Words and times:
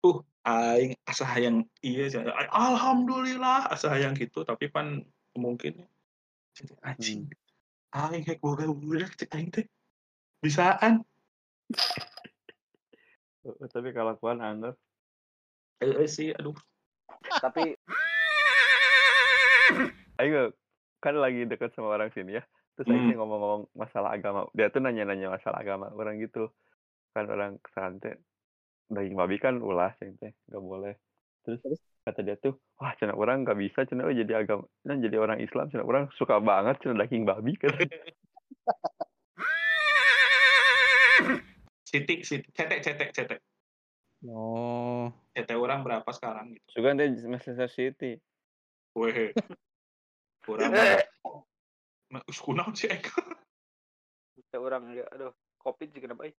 Uh, 0.00 0.24
aing 0.48 0.96
asa 1.04 1.28
hayang 1.28 1.68
cenah, 1.84 2.32
alhamdulillah 2.48 3.68
asa 3.68 3.92
hayang 3.92 4.16
kitu 4.16 4.40
tapi 4.48 4.72
pan 4.72 5.04
mungkin 5.36 5.84
anjing 6.80 7.28
Hmm. 7.92 8.08
aing 8.08 8.24
rek 8.24 8.40
boga 8.40 8.64
budak 8.70 9.12
cek 9.20 9.28
aing 9.36 9.52
teh, 9.52 9.66
bisaan. 10.40 11.04
Tapi 13.44 13.88
kalakuan 13.90 14.40
anggar. 14.40 14.78
Heeh 15.82 16.06
sih, 16.08 16.30
aduh. 16.32 16.56
Tapi 17.40 17.74
Aing 20.20 20.32
mah 20.36 20.48
kan 21.00 21.16
lagi 21.16 21.48
deket 21.48 21.72
sama 21.72 21.96
orang 21.96 22.12
sini 22.12 22.38
ya, 22.38 22.44
terus 22.76 22.88
aing 22.88 23.04
Hmm. 23.04 23.10
teh 23.12 23.16
ngomong-ngomong 23.16 23.72
masalah 23.76 24.16
agama, 24.16 24.48
dia 24.52 24.72
tuh 24.72 24.80
nanya-nanya 24.84 25.32
masalah 25.32 25.60
agama 25.60 25.88
orang 25.92 26.20
gitu. 26.20 26.48
Kan 27.16 27.26
orang 27.28 27.58
teh, 27.98 28.16
daging 28.90 29.14
babi 29.14 29.38
kan 29.38 29.62
ulah 29.62 29.94
cenah 30.02 30.18
teh, 30.18 30.32
nggak 30.50 30.62
boleh. 30.62 30.94
Terus 31.46 31.62
Terus? 31.62 31.80
kata 32.04 32.20
dia 32.26 32.36
tuh, 32.36 32.58
"Wah 32.76 32.92
cenah 32.98 33.16
urang 33.16 33.46
nggak 33.46 33.56
bisa 33.56 33.86
euy 33.86 34.18
jadi 34.26 34.44
agama 34.44 34.66
nah 34.84 34.98
jadi 34.98 35.16
orang 35.16 35.38
Islam 35.40 35.70
cenah 35.70 35.86
urang 35.86 36.04
suka 36.18 36.42
banget 36.42 36.82
cenah 36.82 37.06
daging 37.06 37.24
babi," 37.24 37.54
katanya. 37.56 37.96
Siti 41.90 42.22
sit 42.22 42.46
cetek 42.54 42.80
cetek 42.86 43.10
cetek. 43.10 43.40
Oh. 44.22 45.10
Cetek 45.34 45.58
urang 45.58 45.82
berapa 45.82 46.06
sekarang 46.14 46.54
gitu. 46.54 46.78
Sugan 46.78 46.94
teh 46.94 47.10
Manchester 47.26 47.66
City. 47.66 48.14
Weh. 48.94 49.34
Urang 50.46 50.70
mah 52.10 52.22
geus 52.26 52.38
kunaon 52.38 52.78
sih 52.78 52.86
aing. 52.90 53.02
Teh 54.50 54.60
urang 54.60 54.86
ya 54.94 55.02
aduh, 55.10 55.34
Covid 55.58 55.90
juga 55.90 56.14
baik. 56.14 56.38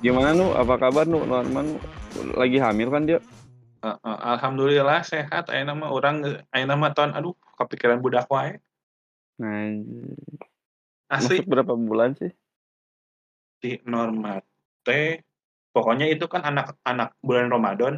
Gimana 0.00 0.32
Nu? 0.32 0.56
Apa 0.56 0.80
kabar 0.80 1.04
Nu? 1.04 1.22
Norman 1.28 1.76
lagi 2.34 2.56
hamil 2.56 2.88
kan 2.88 3.04
dia? 3.04 3.20
Heeh, 3.80 4.16
alhamdulillah 4.36 5.04
sehat 5.04 5.48
ayeuna 5.48 5.72
mah 5.72 5.90
urang 5.92 6.24
ayeuna 6.52 6.76
mah 6.76 6.92
ton 6.92 7.12
aduh 7.12 7.36
kepikiran 7.56 8.00
budak 8.00 8.28
wae. 8.28 8.60
Anjir. 9.40 10.16
Asli 11.10 11.42
Masuk 11.42 11.48
berapa 11.48 11.72
bulan 11.74 12.14
sih? 12.14 12.30
si 13.60 13.76
Norma 13.84 14.40
teh 14.82 15.20
pokoknya 15.76 16.08
itu 16.08 16.24
kan 16.26 16.42
anak-anak 16.48 17.12
bulan 17.20 17.52
Ramadan. 17.52 17.94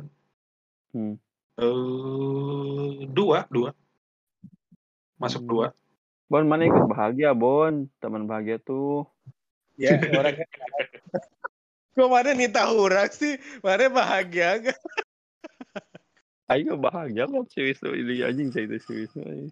Hmm. 0.93 1.17
Eh, 1.61 3.09
dua, 3.13 3.45
dua. 3.53 3.77
Masuk 5.21 5.45
dua. 5.45 5.77
Bon, 6.33 6.45
mana 6.49 6.65
ikut 6.65 6.89
bahagia, 6.89 7.37
Bon. 7.37 7.89
Teman 8.01 8.25
bahagia 8.25 8.57
tuh. 8.63 9.05
Ya, 9.77 9.97
orang 9.97 10.41
Kok 11.93 12.09
mana 12.09 12.33
nih 12.33 12.49
tahu 12.49 12.89
orang 12.89 13.13
sih? 13.13 13.37
Mana 13.61 13.93
bahagia 13.93 14.65
gak? 14.65 14.81
Ayo 16.53 16.77
bahagia 16.77 17.25
kok 17.29 17.49
si 17.49 17.65
Wisnu 17.65 17.97
ini 17.97 18.25
anjing 18.25 18.53
saya 18.53 18.69
itu 18.69 18.77
si 18.85 18.93
Wisnu. 18.93 19.49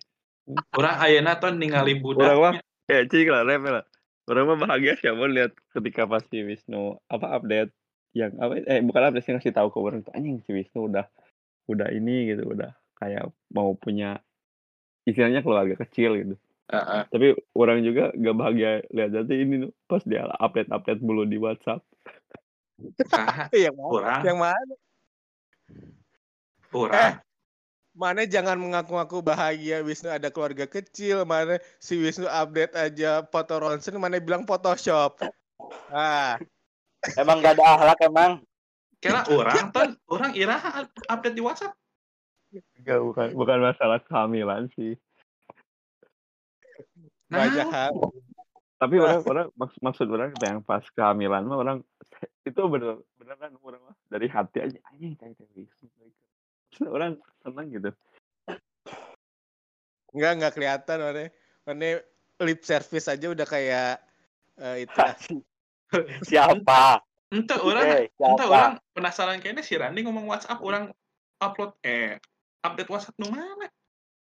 Urang 0.77 0.97
ayeuna 1.01 1.37
ton 1.41 1.57
ningali 1.57 1.97
Urang 2.01 2.37
mah 2.41 2.53
budak 2.57 2.93
eh 2.93 3.09
cik 3.09 3.29
lah 3.33 3.45
rem 3.45 3.65
lah. 3.65 3.85
Orang 4.29 4.53
mah 4.53 4.59
bahagia 4.61 5.01
sih 5.01 5.09
Bon 5.13 5.33
lihat 5.33 5.57
ketika 5.73 6.05
pas 6.05 6.21
si 6.29 6.45
Wisnu 6.45 7.01
apa 7.09 7.41
update 7.41 7.73
yang 8.13 8.37
apa 8.37 8.61
eh 8.69 8.85
bukan 8.85 9.13
update 9.13 9.25
sih 9.25 9.33
ngasih 9.33 9.55
tahu 9.57 9.69
ke 9.73 9.79
orang 9.81 10.01
tuh 10.05 10.13
anjing 10.13 10.45
si 10.45 10.53
Wisnu 10.53 10.93
udah 10.93 11.09
udah 11.71 11.89
ini 11.95 12.35
gitu 12.35 12.51
udah 12.51 12.75
kayak 12.99 13.31
mau 13.55 13.73
punya 13.79 14.19
istilahnya 15.09 15.41
keluarga 15.41 15.79
kecil 15.81 16.19
gitu. 16.19 16.35
Heeh. 16.71 17.03
Tapi 17.11 17.29
orang 17.59 17.83
juga 17.83 18.15
gak 18.15 18.37
bahagia 18.37 18.87
lihat 18.95 19.11
nanti 19.11 19.35
ini 19.43 19.55
tuh 19.67 19.73
pas 19.91 20.03
dia 20.07 20.27
update 20.39 20.71
update 20.71 21.03
mulu 21.03 21.27
di 21.27 21.39
WhatsApp. 21.41 21.83
Yang 23.55 23.75
mana? 23.77 23.91
urang 23.91 24.23
Yang 24.23 24.39
mana? 24.39 24.75
urang 26.71 27.15
Mana 27.91 28.23
jangan 28.23 28.55
mengaku-ngaku 28.55 29.19
bahagia 29.19 29.83
Wisnu 29.83 30.15
ada 30.15 30.31
keluarga 30.31 30.63
kecil, 30.71 31.27
mana 31.27 31.59
si 31.83 31.99
Wisnu 31.99 32.31
update 32.31 32.79
aja 32.79 33.27
foto 33.27 33.59
ronsen, 33.59 33.99
mana 33.99 34.23
bilang 34.23 34.47
Photoshop. 34.47 35.19
Ah, 35.91 36.39
Emang 37.17 37.41
gak 37.41 37.57
ada 37.57 37.65
akhlak 37.77 38.01
emang. 38.05 38.33
Kira 39.01 39.25
urang 39.37 39.73
ton 39.73 39.97
urang 40.13 40.33
iraha 40.37 40.87
update 41.09 41.37
di 41.37 41.43
WhatsApp. 41.43 41.75
Enggak 42.77 43.01
bukan 43.01 43.29
bukan 43.35 43.59
masalah 43.65 43.99
kehamilan 44.05 44.69
sih. 44.77 44.95
Nah, 47.33 47.47
banyak 47.47 47.69
hal. 47.73 47.95
Tapi 48.81 48.97
orang 48.97 49.21
orang 49.29 49.47
maks 49.57 49.77
maksud 49.81 50.07
orang 50.09 50.33
yang 50.41 50.61
pas 50.65 50.85
kehamilan 50.97 51.45
mah 51.45 51.59
orang 51.61 51.79
itu 52.45 52.61
bener 52.69 53.01
beneran 53.21 53.57
orang 53.61 53.81
mah 53.85 53.97
dari 54.09 54.29
hati 54.29 54.59
aja 54.61 54.79
anjing. 54.93 55.17
Terus 55.17 56.89
Orang 56.89 57.19
senang 57.43 57.67
gitu. 57.69 57.91
Enggak, 60.15 60.33
enggak 60.39 60.53
kelihatan 60.55 60.99
mana. 61.03 61.25
Mana 61.67 61.89
lip 62.41 62.61
service 62.65 63.07
aja 63.11 63.27
udah 63.31 63.47
kayak 63.47 64.01
eh, 64.59 64.87
itu. 64.89 64.99
Siapa? 66.31 67.10
Ente 67.31 67.55
urang 67.63 67.87
Eh, 67.87 68.11
ente 68.11 68.43
siapa? 68.45 68.51
urang 68.51 68.75
penasaran 68.91 69.39
kayaknya 69.39 69.63
si 69.63 69.79
Randi 69.79 70.03
ngomong 70.03 70.27
WhatsApp 70.27 70.59
urang 70.61 70.91
upload 71.39 71.79
eh 71.87 72.19
update 72.61 72.91
WhatsApp 72.91 73.17
nu 73.23 73.31
mana? 73.31 73.71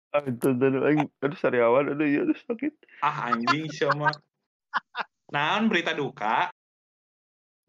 Ah 0.10 0.26
itu 0.26 0.52
dan 0.58 0.74
aing 0.84 1.06
aduh 1.22 1.40
sariawan 1.40 1.96
aduh 1.96 2.04
iya 2.06 2.28
aduh 2.28 2.36
sakit. 2.36 2.74
Ah 3.00 3.32
anjing 3.32 3.70
sama. 3.72 4.12
Naon 5.30 5.70
berita 5.70 5.94
duka? 5.94 6.50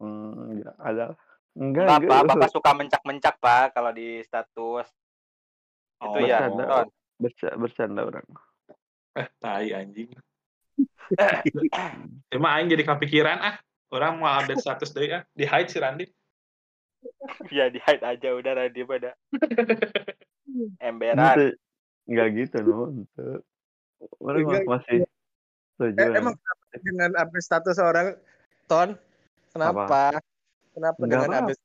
Hmm, 0.01 0.57
ya, 0.57 0.73
ada. 0.81 1.13
Enggak, 1.53 1.85
Bapak, 1.85 2.01
enggak. 2.01 2.25
bapak 2.33 2.49
suka 2.49 2.71
mencak-mencak 2.73 3.35
pak 3.37 3.77
kalau 3.77 3.93
di 3.93 4.25
status. 4.25 4.89
Oh, 6.01 6.17
Itu 6.17 6.25
ya. 6.25 6.49
Bercanda, 7.21 7.53
bercanda 7.61 8.01
orang. 8.09 8.25
Eh, 9.13 9.27
tai 9.37 9.69
anjing. 9.77 10.09
Emang 12.33 12.51
aing 12.57 12.73
jadi 12.73 12.81
kepikiran 12.81 13.37
ah. 13.37 13.55
Orang 13.91 14.23
mau 14.23 14.31
update 14.31 14.63
status 14.63 14.95
ah. 15.11 15.27
Di 15.35 15.43
hide 15.43 15.69
si 15.69 15.77
Randi. 15.83 16.05
Ya 17.51 17.67
di 17.67 17.83
hide 17.83 18.01
aja 18.01 18.27
udah 18.31 18.53
radio 18.55 18.87
pada 18.87 19.11
emberan. 20.87 21.59
Enggak 22.07 22.27
gitu, 22.39 22.57
no. 22.63 23.03
Itu. 23.03 23.27
Orang 24.23 24.47
Enggak. 24.47 24.63
masih 24.65 24.97
setuju. 25.75 25.99
Eh, 25.99 26.17
emang 26.17 26.33
kenapa 26.39 26.63
dengan 26.79 27.11
update 27.19 27.45
status 27.45 27.77
orang 27.83 28.07
Ton? 28.71 28.95
Kenapa? 29.51 30.23
Kenapa 30.71 30.97
Enggak 31.03 31.27
dengan 31.27 31.39
update 31.45 31.61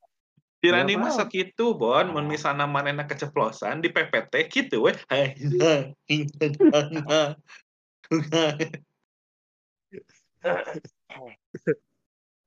Si 0.67 0.73
Randi 0.73 0.97
Nggak 0.97 1.05
mah 1.05 1.13
apa-apa. 1.13 1.29
sakitu, 1.31 1.79
Bon. 1.79 2.07
Mun 2.11 2.27
misalna 2.27 2.67
manehna 2.67 3.07
keceplosan 3.07 3.79
di 3.85 3.93
PPT 3.93 4.49
gitu 4.51 4.89
we. 4.89 4.93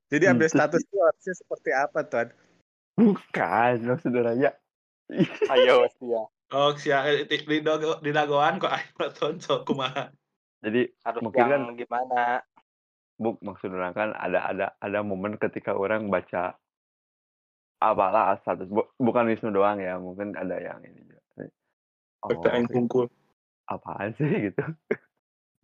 Jadi 0.10 0.26
update 0.26 0.50
Itu 0.50 0.58
status 0.58 0.82
itu 0.84 0.98
harusnya 0.98 1.34
seperti 1.38 1.70
apa, 1.74 2.00
Ton? 2.06 2.28
Bukan, 2.98 3.74
maksudnya 3.86 4.52
Ayo 5.50 5.86
ya. 6.02 6.24
Oh, 6.50 6.74
sia 6.74 7.06
di, 7.30 7.38
di, 7.46 7.58
dago- 7.62 8.02
di 8.02 8.10
dagoan 8.10 8.58
kok 8.58 8.74
aing 8.74 8.90
nonton 8.98 9.38
so 9.38 9.62
kumaha. 9.62 10.10
Jadi 10.66 10.90
Harus 11.06 11.22
Mungkin 11.22 11.46
kan- 11.46 11.78
gimana? 11.78 12.42
buk 13.20 13.36
maksud 13.44 13.76
orang 13.76 13.92
kan 13.92 14.10
ada 14.16 14.48
ada 14.48 14.66
ada 14.80 15.00
momen 15.04 15.36
ketika 15.36 15.76
orang 15.76 16.08
baca 16.08 16.56
apalah 17.84 18.40
status 18.40 18.72
Bu- 18.72 18.88
bukan 18.96 19.28
Wisnu 19.28 19.52
doang 19.52 19.76
ya 19.84 20.00
mungkin 20.00 20.40
ada 20.40 20.56
yang 20.56 20.80
ini 20.88 21.04
juga 21.04 21.20
oh 22.24 22.32
Kata 22.32 22.48
aing 22.56 22.72
hungkul. 22.72 23.12
apaan 23.68 24.16
sih 24.16 24.24
gitu 24.24 24.64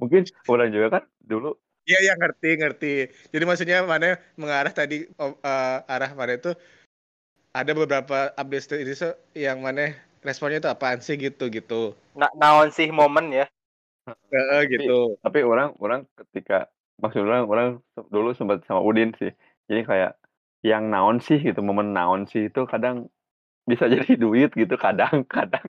mungkin 0.04 0.28
orang 0.52 0.68
juga 0.76 0.88
kan 1.00 1.04
dulu 1.24 1.56
Iya, 1.86 1.98
iya 2.02 2.14
ngerti, 2.18 2.50
ngerti. 2.58 2.94
Jadi 3.30 3.44
maksudnya 3.46 3.78
mana 3.86 4.18
mengarah 4.42 4.74
tadi 4.74 5.06
eh, 5.06 5.78
arah 5.94 6.12
mana 6.18 6.34
itu 6.34 6.52
ada 7.56 7.72
beberapa 7.72 8.34
update 8.34 8.82
itu 8.84 8.94
so- 8.98 9.20
yang 9.38 9.62
mana 9.62 9.94
responnya 10.26 10.60
itu 10.60 10.70
apaan 10.70 11.00
sih 11.06 11.16
gitu 11.16 11.48
gitu. 11.54 11.94
Na 12.18 12.28
naon 12.34 12.74
sih 12.74 12.90
momen 12.90 13.30
ya? 13.30 13.46
Heeh, 14.06 14.62
gitu. 14.70 15.18
tapi 15.26 15.42
orang 15.42 15.74
orang 15.82 16.06
ketika 16.14 16.70
maksud 17.02 17.26
orang 17.26 17.50
orang 17.50 17.68
dulu 18.14 18.38
sempat 18.38 18.62
sama 18.70 18.78
Udin 18.86 19.18
sih 19.18 19.34
jadi 19.66 19.82
kayak 19.82 20.12
yang 20.62 20.94
naon 20.94 21.18
sih 21.18 21.42
gitu 21.42 21.66
momen 21.66 21.90
naon 21.98 22.30
sih 22.30 22.54
itu 22.54 22.62
kadang 22.70 23.10
bisa 23.66 23.90
jadi 23.94 24.14
duit 24.14 24.54
gitu 24.54 24.78
kadang 24.78 25.26
kadang 25.26 25.66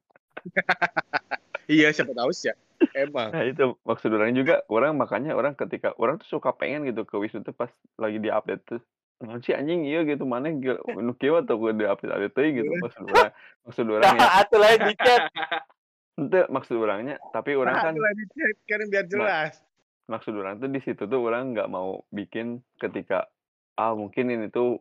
Iya, 1.67 1.91
siapa 1.91 2.15
tahu 2.15 2.31
sih 2.31 2.51
ya. 2.51 2.55
Emang. 2.93 3.33
Nah 3.33 3.45
itu 3.45 3.73
maksud 3.83 4.13
orang 4.13 4.37
juga 4.37 4.61
orang 4.69 4.95
makanya 4.95 5.33
orang 5.33 5.57
ketika 5.57 5.97
orang 5.97 6.21
tuh 6.21 6.39
suka 6.39 6.53
pengen 6.53 6.85
gitu 6.85 7.03
ke 7.03 7.17
Wisnu 7.17 7.41
tuh 7.41 7.57
pas 7.57 7.73
lagi 7.97 8.21
di 8.21 8.29
update 8.29 8.63
tuh 8.69 8.81
"Naon 9.25 9.41
sih 9.41 9.57
anjing 9.57 9.89
iya 9.89 10.05
gitu 10.05 10.29
mana 10.29 10.53
ge- 10.53 10.77
nu 11.01 11.17
kieu 11.17 11.41
atau 11.41 11.57
gue 11.57 11.73
di 11.73 11.89
update 11.89 12.13
update 12.13 12.53
gitu 12.53 12.69
maksud 12.77 13.09
orang 13.09 13.33
maksud 13.65 13.87
orang 13.89 14.13
ya 14.13 14.29
Atuh 14.45 14.59
lain 14.61 14.79
di 14.85 14.95
chat. 15.01 15.21
Ente 16.21 16.49
maksud 16.49 16.77
orangnya, 16.81 17.21
tapi 17.29 17.53
orang 17.53 17.77
kan 17.77 17.93
Aduh, 17.93 18.09
dicek 18.17 18.57
kan 18.65 18.81
biar 18.89 19.05
jelas. 19.05 19.61
maksud 20.09 20.33
orang 20.33 20.57
tuh 20.57 20.69
di 20.73 20.81
situ 20.81 21.05
tuh 21.05 21.21
orang 21.21 21.53
nggak 21.53 21.69
mau 21.69 22.05
bikin 22.09 22.61
ketika 22.81 23.29
ah 23.77 23.93
mungkin 23.93 24.33
ini 24.33 24.49
tuh 24.49 24.81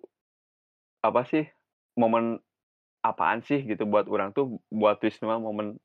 apa 1.03 1.27
sih 1.27 1.43
momen 1.95 2.39
apaan 3.03 3.43
sih 3.43 3.63
gitu 3.63 3.83
buat 3.83 4.07
orang 4.07 4.31
tuh 4.31 4.59
buat 4.71 4.95
Wisnu 4.99 5.27
mah 5.27 5.39
momen 5.39 5.75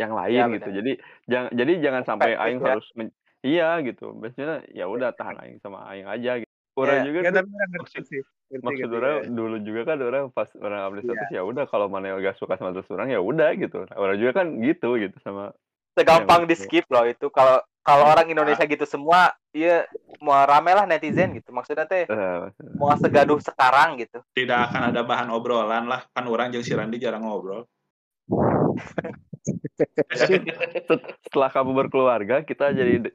yang 0.00 0.12
lain 0.16 0.32
Iya, 0.32 0.44
gitu. 0.48 0.64
benar. 0.64 0.76
Jadi 0.80 0.92
jangan 1.26 1.50
jadi 1.52 1.72
jangan 1.78 2.02
sampai 2.02 2.28
aing 2.34 2.58
ya. 2.58 2.68
harus 2.72 2.88
men- 2.96 3.14
iya 3.40 3.68
gitu. 3.80 4.06
Biasanya 4.12 4.64
ya 4.72 4.88
udah 4.88 5.12
tahan 5.12 5.36
aing 5.38 5.58
sama 5.60 5.84
aing 5.86 6.08
aja 6.08 6.40
gitu. 6.40 6.48
Orang 6.72 6.96
Iya. 6.96 7.04
juga 7.04 7.18
Ya, 7.18 7.28
tuh 7.28 7.36
tapi 7.36 7.48
orang 7.50 7.68
ngerti 7.68 7.82
maksud 7.84 8.04
sih. 8.08 8.20
Ngerti, 8.50 8.64
maksud 8.64 8.90
orang 8.90 9.14
ya. 9.14 9.22
dulu 9.28 9.56
juga 9.60 9.80
kan 9.84 9.96
orang 10.00 10.24
pas 10.30 10.48
orang 10.56 10.80
update 10.82 11.04
Iya. 11.04 11.12
status 11.12 11.30
ya 11.30 11.42
udah 11.44 11.64
kalau 11.66 11.86
mana 11.86 12.16
gak 12.16 12.34
suka 12.34 12.56
sama 12.56 12.72
terus 12.72 12.88
orang 12.88 13.08
ya 13.08 13.20
udah 13.20 13.50
gitu. 13.54 13.84
Orang 13.92 14.16
juga 14.16 14.32
kan 14.34 14.46
gitu 14.58 14.96
gitu 14.96 15.16
sama 15.20 15.52
Segampang 15.90 16.46
di 16.46 16.54
skip 16.54 16.86
loh 16.88 17.04
itu. 17.04 17.28
Kalau 17.28 17.60
kalau 17.82 18.06
Iya. 18.06 18.12
orang 18.14 18.26
Indonesia 18.30 18.64
gitu 18.64 18.84
semua, 18.84 19.32
iya 19.50 19.84
mau 20.20 20.36
rame 20.38 20.70
lah 20.70 20.84
netizen 20.84 21.34
gitu. 21.34 21.50
Maksudnya 21.50 21.84
teh 21.84 22.06
eh, 22.06 22.40
mau 22.76 22.94
segaduh 22.94 23.40
sekarang 23.40 23.98
gitu. 23.98 24.22
Tidak 24.30 24.58
akan 24.70 24.94
ada 24.94 25.00
bahan 25.02 25.28
obrolan 25.28 25.84
lah. 25.84 26.06
Kan 26.10 26.24
orang 26.24 26.52
jeung 26.52 26.62
si 26.62 26.72
Randi 26.72 26.96
jarang 26.96 27.26
ngobrol. 27.26 27.66
set- 29.44 31.10
setelah 31.26 31.50
kamu 31.52 31.70
berkeluarga 31.86 32.42
kita 32.44 32.72
jadi 32.72 33.10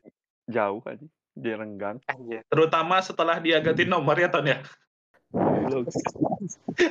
jauh 0.49 0.81
aja 0.85 1.05
jadi 1.35 1.59
renggang. 1.59 1.99
Terutama 2.47 3.03
setelah 3.03 3.43
dia 3.43 3.59
ganti 3.59 3.83
nomor 3.83 4.15
ya, 4.15 4.31
Ton 4.31 4.47
ya. 4.47 4.63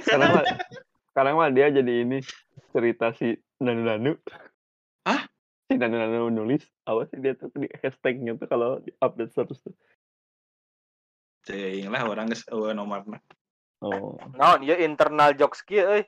Sekarang 0.04 0.30
mah 0.36 0.44
sekarang 1.14 1.34
mah 1.38 1.48
dia 1.48 1.70
jadi 1.72 2.04
ini 2.04 2.18
cerita 2.74 3.14
si 3.14 3.38
Nanu 3.62 3.86
Nanu 3.86 4.12
Hah? 5.06 5.24
si 5.70 5.78
Nanu 5.78 5.96
Nanu 5.96 6.28
nulis 6.28 6.66
apa 6.84 7.06
sih 7.08 7.22
dia 7.22 7.38
tuh 7.38 7.48
di 7.54 7.70
hashtagnya 7.70 8.34
tuh 8.36 8.50
kalau 8.50 8.82
di 8.82 8.90
update 8.98 9.32
status 9.32 9.62
tuh 9.62 9.72
Cing 11.44 11.92
lah 11.92 12.08
orang 12.08 12.32
geus 12.32 12.44
eueuh 12.48 12.72
nomorna. 12.72 13.20
oh 13.84 14.16
Nah, 14.32 14.56
iya 14.64 14.80
internal 14.80 15.36
jokes 15.36 15.60
kieu 15.60 15.84
euy. 15.84 16.04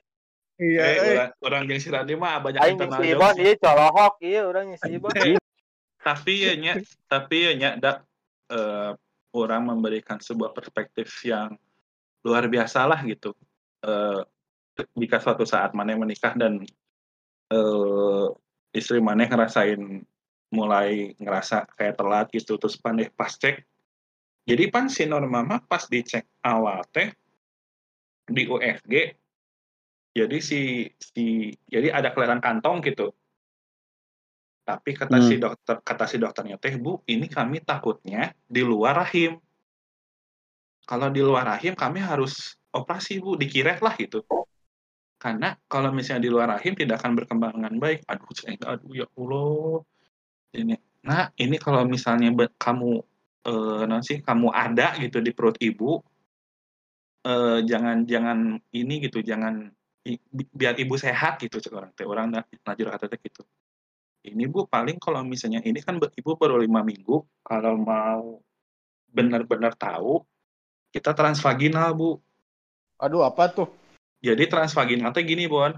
Iya, 0.57 0.81
Eh, 0.81 0.93
eh. 0.97 1.13
orang, 1.13 1.31
orang 1.45 1.61
jeung 1.69 1.81
si 1.81 1.89
Randi 1.93 2.13
mah 2.17 2.41
banyak 2.41 2.61
Aing 2.65 2.81
internal 2.81 2.97
jokes. 2.97 3.13
Ibon, 3.13 3.35
iya 3.37 3.53
colohok, 3.61 4.13
iya 4.25 4.41
orang 4.41 4.63
ngisi 4.73 4.89
Ibon. 4.97 5.13
tapi 5.97 6.33
ya 6.39 6.53
nya 6.55 6.73
tapi 7.11 7.35
ya 7.45 7.51
nya 7.53 7.69
da, 7.75 7.91
eh, 8.49 8.91
orang 9.35 9.61
memberikan 9.69 10.17
sebuah 10.17 10.55
perspektif 10.55 11.11
yang 11.27 11.59
luar 12.23 12.47
biasa 12.47 12.87
lah 12.87 13.03
gitu 13.03 13.35
eh, 13.83 14.21
jika 14.95 15.19
suatu 15.19 15.43
saat 15.43 15.75
mana 15.75 15.99
menikah 15.99 16.31
dan 16.33 16.63
eh, 17.51 18.27
istri 18.71 19.03
mana 19.03 19.27
ngerasain 19.27 20.01
mulai 20.47 21.11
ngerasa 21.19 21.67
kayak 21.75 21.99
telat 21.99 22.27
gitu 22.31 22.55
terus 22.55 22.79
pandai 22.79 23.11
pas 23.11 23.35
cek 23.35 23.67
jadi 24.47 24.63
pan 24.71 24.87
si 24.87 25.03
Norma 25.03 25.43
mah 25.43 25.59
pas 25.67 25.83
dicek 25.91 26.23
awal 26.39 26.87
teh 26.95 27.11
di 28.31 28.47
UFG 28.47 29.11
jadi 30.17 30.37
si 30.41 30.89
si 30.97 31.53
jadi 31.69 31.93
ada 31.93 32.09
kelihatan 32.09 32.41
kantong 32.41 32.81
gitu. 32.81 33.13
Tapi 34.67 34.97
kata 34.97 35.23
si 35.23 35.39
dokter 35.39 35.79
kata 35.79 36.05
si 36.09 36.17
dokternya 36.19 36.57
teh 36.59 36.75
bu 36.75 36.99
ini 37.07 37.29
kami 37.29 37.61
takutnya 37.61 38.33
di 38.49 38.65
luar 38.65 38.99
rahim. 39.05 39.37
Kalau 40.83 41.07
di 41.13 41.21
luar 41.21 41.45
rahim 41.45 41.77
kami 41.77 42.01
harus 42.01 42.57
operasi 42.73 43.21
bu 43.21 43.37
dikiret 43.37 43.79
lah 43.79 43.93
gitu. 43.95 44.25
Karena 45.17 45.55
kalau 45.71 45.93
misalnya 45.93 46.27
di 46.27 46.31
luar 46.33 46.51
rahim 46.51 46.73
tidak 46.75 46.99
akan 46.99 47.15
berkembang 47.15 47.53
dengan 47.61 47.79
baik. 47.79 48.03
Aduh 48.09 48.33
saya 48.33 48.57
aduh 48.65 48.91
ya 48.91 49.07
allah. 49.15 49.85
Ini 50.57 50.75
nah 51.05 51.31
ini 51.39 51.55
kalau 51.61 51.87
misalnya 51.87 52.33
kamu 52.59 52.91
eh, 53.47 53.81
non 53.87 54.03
sih 54.03 54.19
kamu 54.19 54.51
ada 54.51 54.99
gitu 54.99 55.23
di 55.23 55.31
perut 55.31 55.55
ibu 55.63 56.03
eh, 57.23 57.59
jangan 57.63 58.03
jangan 58.03 58.59
ini 58.75 58.93
gitu 59.07 59.23
jangan 59.23 59.76
i- 60.07 60.21
biar 60.55 60.79
ibu 60.79 60.95
sehat 60.95 61.43
gitu 61.43 61.59
cek 61.59 61.73
orang 61.75 61.91
teh 61.91 62.07
orang 62.07 62.27
na- 62.31 62.47
najur 62.63 62.87
kata 62.87 63.11
teh 63.11 63.19
gitu. 63.19 63.43
Ini 64.23 64.47
bu 64.47 64.67
paling 64.67 64.95
kalau 64.99 65.23
misalnya 65.23 65.59
ini 65.63 65.83
kan 65.83 65.99
ibu 65.99 66.31
baru 66.39 66.59
lima 66.59 66.83
minggu 66.83 67.23
kalau 67.43 67.75
mau 67.75 68.39
benar-benar 69.11 69.75
tahu 69.75 70.23
kita 70.95 71.11
transvaginal 71.11 71.91
bu. 71.91 72.19
Aduh, 72.97 73.21
apa 73.27 73.51
tuh? 73.51 73.69
jadi 74.17 74.49
transvaginal 74.49 75.13
teh 75.13 75.23
gini 75.23 75.45
bon. 75.45 75.75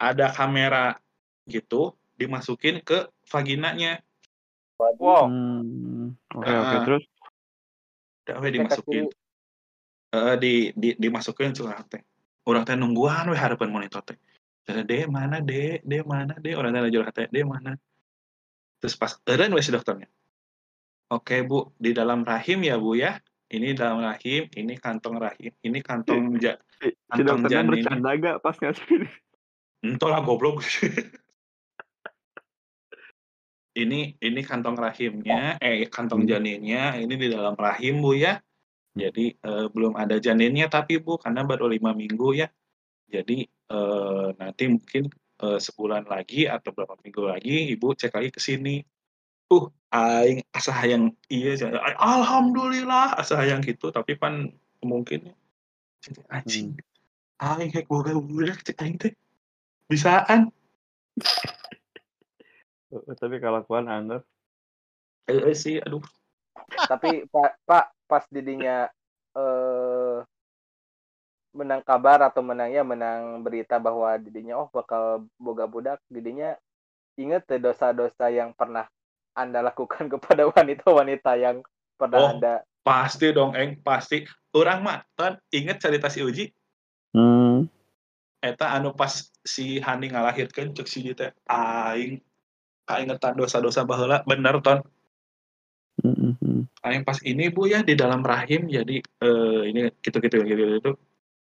Ada 0.00 0.32
kamera 0.32 0.96
gitu 1.44 1.92
dimasukin 2.16 2.80
ke 2.80 3.10
vaginanya. 3.28 4.00
Wow, 4.80 5.28
Hmm, 5.28 6.16
oke 6.32 6.48
oke 6.48 6.76
Ah. 6.80 6.82
terus 6.88 7.04
udah 8.24 8.50
dimasukin. 8.52 9.12
Eh, 10.10 10.34
di, 10.42 10.54
di 10.74 10.88
dimasukin 10.98 11.54
curhat 11.54 11.86
teh 11.86 12.02
orang 12.48 12.64
teh 12.64 12.76
nungguan 12.76 13.28
we 13.28 13.36
harapan 13.36 13.68
monitor 13.72 14.00
teh. 14.04 14.16
Teh, 14.64 14.84
de 14.84 15.04
mana 15.08 15.40
de 15.40 15.80
de 15.84 15.98
mana 16.04 16.36
de 16.38 16.50
orang 16.56 16.72
teh 16.72 16.90
jual 16.92 17.08
teh 17.12 17.26
de 17.28 17.40
mana? 17.44 17.76
Terus 18.80 18.96
pas 18.96 19.12
eren 19.28 19.52
we 19.52 19.60
si 19.60 19.72
dokternya. 19.72 20.08
Oke 21.10 21.42
bu 21.42 21.74
di 21.76 21.90
dalam 21.92 22.22
rahim 22.22 22.62
ya 22.64 22.78
bu 22.80 22.96
ya. 22.96 23.18
Ini 23.50 23.74
dalam 23.74 23.98
rahim 23.98 24.46
ini 24.54 24.78
kantong 24.78 25.18
rahim 25.18 25.50
ini 25.66 25.82
kantong 25.82 26.38
ja 26.38 26.54
si, 26.78 26.86
si 26.86 26.94
Kantong 27.10 27.42
dokternya 27.42 27.66
janin. 27.66 27.70
bercanda 27.74 28.10
gak 28.14 28.36
pas 28.46 28.54
ngasih 28.54 29.10
entah 29.82 30.08
lah 30.08 30.22
goblok. 30.22 30.62
Ini 33.70 34.18
ini 34.18 34.40
kantong 34.42 34.74
rahimnya 34.74 35.54
eh 35.62 35.86
kantong 35.86 36.26
Hmm. 36.26 36.30
janinnya 36.30 36.98
ini 36.98 37.14
di 37.14 37.30
dalam 37.30 37.54
rahim 37.54 38.02
bu 38.02 38.18
ya 38.18 38.42
jadi 38.90 39.38
eh, 39.38 39.66
belum 39.70 39.94
ada 39.94 40.18
janinnya 40.18 40.66
tapi 40.66 40.98
bu 40.98 41.14
karena 41.20 41.46
baru 41.46 41.70
lima 41.70 41.94
minggu 41.94 42.34
ya. 42.34 42.48
Jadi 43.10 43.46
eh, 43.46 44.28
nanti 44.38 44.64
mungkin 44.66 45.10
eh, 45.42 45.58
sebulan 45.62 46.10
lagi 46.10 46.50
atau 46.50 46.74
berapa 46.74 46.98
minggu 46.98 47.22
lagi 47.26 47.70
ibu 47.74 47.94
cek 47.94 48.14
lagi 48.14 48.30
ke 48.34 48.40
sini. 48.42 48.82
Uh 49.50 49.66
aing 49.90 50.46
asa 50.54 50.70
hayang 50.70 51.10
iya 51.26 51.58
cenah. 51.58 51.82
alhamdulillah 51.98 53.18
asa 53.18 53.34
hayang 53.34 53.58
gitu 53.66 53.90
tapi 53.90 54.14
pan 54.14 54.54
mungkin 54.78 55.34
Cek, 56.00 56.22
anjing. 56.30 56.78
Aing 57.42 57.74
hek 57.74 57.90
boga 57.90 58.14
budak 58.14 58.62
cek 58.62 58.78
aing 58.80 58.96
teh. 58.96 59.12
Bisaan. 59.90 60.54
Tapi 62.90 63.36
kelakuan 63.38 63.90
Angger 63.90 64.22
eh, 65.30 65.50
eh, 65.50 65.56
sih 65.56 65.78
aduh. 65.78 66.02
Tapi 66.90 67.26
Pak 67.30 67.50
Pak 67.66 67.84
pas 68.10 68.26
didinya 68.26 68.90
eh 69.38 70.18
menang 71.54 71.82
kabar 71.82 72.26
atau 72.26 72.42
menang 72.42 72.70
ya 72.70 72.82
menang 72.82 73.42
berita 73.42 73.78
bahwa 73.78 74.14
didinya 74.18 74.66
oh 74.66 74.68
bakal 74.70 75.26
boga 75.38 75.66
budak 75.66 75.98
didinya 76.10 76.54
inget 77.18 77.42
teh 77.46 77.58
dosa-dosa 77.58 78.30
yang 78.30 78.54
pernah 78.54 78.86
anda 79.34 79.62
lakukan 79.62 80.06
kepada 80.18 80.50
wanita-wanita 80.50 81.38
yang 81.38 81.62
pernah 81.94 82.18
Oh. 82.18 82.30
anda 82.34 82.66
pasti 82.80 83.30
dong 83.30 83.54
eng 83.54 83.78
pasti 83.82 84.24
orang 84.56 84.80
mah 84.82 84.98
tan 85.14 85.36
inget 85.52 85.78
cerita 85.78 86.08
si 86.08 86.24
Uji 86.24 86.48
hmm. 87.14 87.68
eta 88.40 88.72
anu 88.72 88.96
pas 88.96 89.30
si 89.44 89.78
Hani 89.78 90.10
ngalahirkeun 90.10 90.72
cek 90.74 90.88
si 90.88 91.12
teh 91.12 91.30
aing 91.46 92.18
kaingetan 92.88 93.36
dosa-dosa 93.36 93.84
baheula 93.84 94.24
bener 94.26 94.58
ton 94.64 94.80
Hmm, 96.00 96.16
hmm, 96.16 96.49
hmm. 96.64 96.84
aing 96.84 97.04
pas 97.08 97.18
ini 97.24 97.48
bu 97.48 97.68
ya 97.70 97.80
di 97.80 97.94
dalam 97.96 98.20
rahim. 98.20 98.68
Jadi 98.68 99.00
eh, 99.00 99.62
ini 99.70 99.80
gitu 100.04 100.18
gitu 100.20 100.36
gitu 100.44 100.64
gitu 100.80 100.92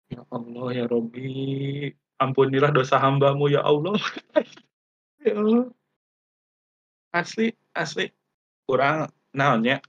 ya 0.09 0.21
Allah 0.29 0.67
ya 0.73 0.85
Robi 0.85 1.89
ampunilah 2.21 2.71
dosa 2.71 3.01
hambamu 3.01 3.49
ya 3.51 3.61
Allah. 3.65 3.97
Ya 5.25 5.41
Allah. 5.41 5.73
Asli 7.09 7.49
asli. 7.73 8.13
Kurang 8.69 9.09
naonnya 9.33 9.81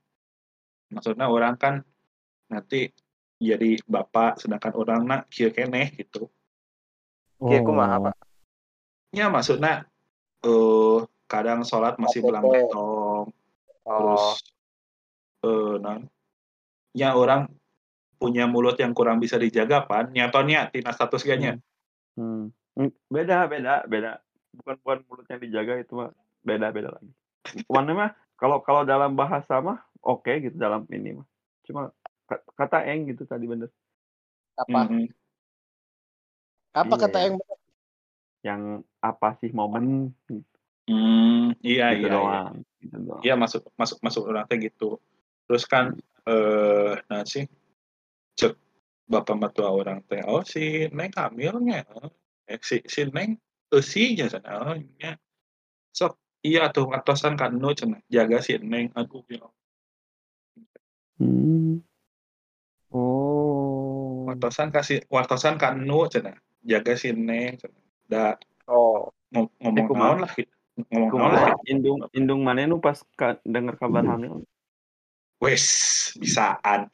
maksudnya 0.88 1.28
orang 1.28 1.61
kan 1.61 1.85
nanti 2.49 2.88
jadi 3.37 3.76
bapak 3.85 4.40
sedangkan 4.40 4.73
orang 4.73 5.00
nak 5.04 5.28
kieu 5.28 5.52
keneh 5.52 5.92
gitu. 5.92 6.32
Kieu 7.37 7.61
kumaha, 7.61 8.08
Pak? 8.08 8.16
ya 9.12 9.28
maksudnya 9.28 9.85
eh 10.40 10.99
kadang 11.28 11.68
sholat 11.68 12.00
masih 12.00 12.25
belang 12.25 12.49
betong. 12.49 13.28
Terus 13.85 14.25
oh 14.25 14.55
eh 15.46 15.72
non 15.78 16.00
ya 16.92 17.14
orang 17.14 17.46
punya 18.16 18.48
mulut 18.48 18.74
yang 18.80 18.96
kurang 18.96 19.20
bisa 19.20 19.36
dijaga 19.36 19.84
pan 19.84 20.10
nyatonya 20.10 20.68
tina 20.72 20.90
status 20.90 21.22
ganya 21.22 21.56
Hmm. 22.16 22.48
Hmm, 22.72 22.88
beda 23.12 23.44
beda 23.44 23.84
beda 23.84 24.24
bukan 24.56 24.74
bukan 24.80 24.98
mulut 25.04 25.26
yang 25.28 25.36
dijaga 25.36 25.76
itu 25.76 25.92
mah 25.92 26.08
beda 26.40 26.72
beda 26.72 26.88
lagi 26.96 27.12
mana 27.68 27.92
mah 27.92 28.10
kalau 28.40 28.64
kalau 28.64 28.88
dalam 28.88 29.12
bahasa 29.12 29.60
mah 29.60 29.84
oke 30.00 30.32
gitu 30.40 30.56
dalam 30.56 30.88
ini 30.88 31.20
mah 31.20 31.28
cuma 31.68 31.92
ka- 32.24 32.40
kata 32.56 32.88
eng 32.88 33.12
gitu 33.12 33.28
tadi 33.28 33.44
bener 33.44 33.68
Apa? 34.56 34.88
Mhm. 34.88 35.12
Apa 36.72 36.94
Iya, 36.96 37.02
kata 37.04 37.18
iya. 37.20 37.24
yang 37.28 37.36
yang 38.44 38.62
apa 39.04 39.28
sih 39.36 39.52
momen 39.52 40.16
Hmm, 40.88 41.52
iya 41.60 41.92
gitu 41.98 42.06
iya 42.08 42.16
iya. 42.16 42.16
doang 42.16 42.54
gitu 42.80 42.96
doang 43.02 43.22
Iya 43.26 43.34
masuk 43.36 43.60
masuk 43.76 43.98
masuk 44.00 44.22
orang 44.24 44.48
teh 44.48 44.56
gitu. 44.56 44.96
Terus 45.46 45.64
kan 45.66 45.94
eh 46.26 46.94
nah 47.06 47.22
sih 47.22 47.46
cek 48.34 48.58
bapak 49.06 49.36
mertua 49.38 49.70
orang 49.70 50.02
teh 50.10 50.18
oh 50.26 50.42
si 50.42 50.90
neng 50.90 51.14
hamilnya 51.14 51.86
eh, 52.50 52.58
si 52.58 52.82
si 52.82 53.06
neng 53.06 53.38
eusinya 53.70 54.26
sana 54.26 54.74
oh 54.74 54.76
nya 54.98 55.14
sok 55.94 56.18
iya 56.42 56.66
tuh 56.74 56.90
ngatosan 56.90 57.38
kan 57.38 57.54
nu 57.54 57.70
cenah 57.70 58.02
jaga 58.10 58.42
si 58.42 58.58
neng 58.58 58.90
aduh 58.98 59.22
ya. 59.30 59.46
Hmm. 61.22 61.78
Oh. 62.90 64.26
wartosan 64.26 64.74
kasih 64.74 65.06
wartosan 65.06 65.62
kan 65.62 65.78
nu 65.78 66.10
cenah 66.10 66.34
jaga 66.66 66.98
si 66.98 67.14
neng 67.14 67.54
cenah 67.62 67.82
da 68.10 68.34
Oh, 68.66 69.14
ngom- 69.30 69.54
ngomong 69.62 69.94
naon 69.94 70.18
lah 70.26 70.32
ngomong 70.90 71.10
naon 71.14 71.30
lah 71.38 71.54
indung 71.70 72.02
indung 72.10 72.42
mana 72.42 72.66
nu 72.66 72.82
pas 72.82 72.98
ka, 73.14 73.38
dengar 73.46 73.78
kabar 73.78 74.02
hamil? 74.02 74.42
Wes 75.43 75.64
bisaan. 76.16 76.88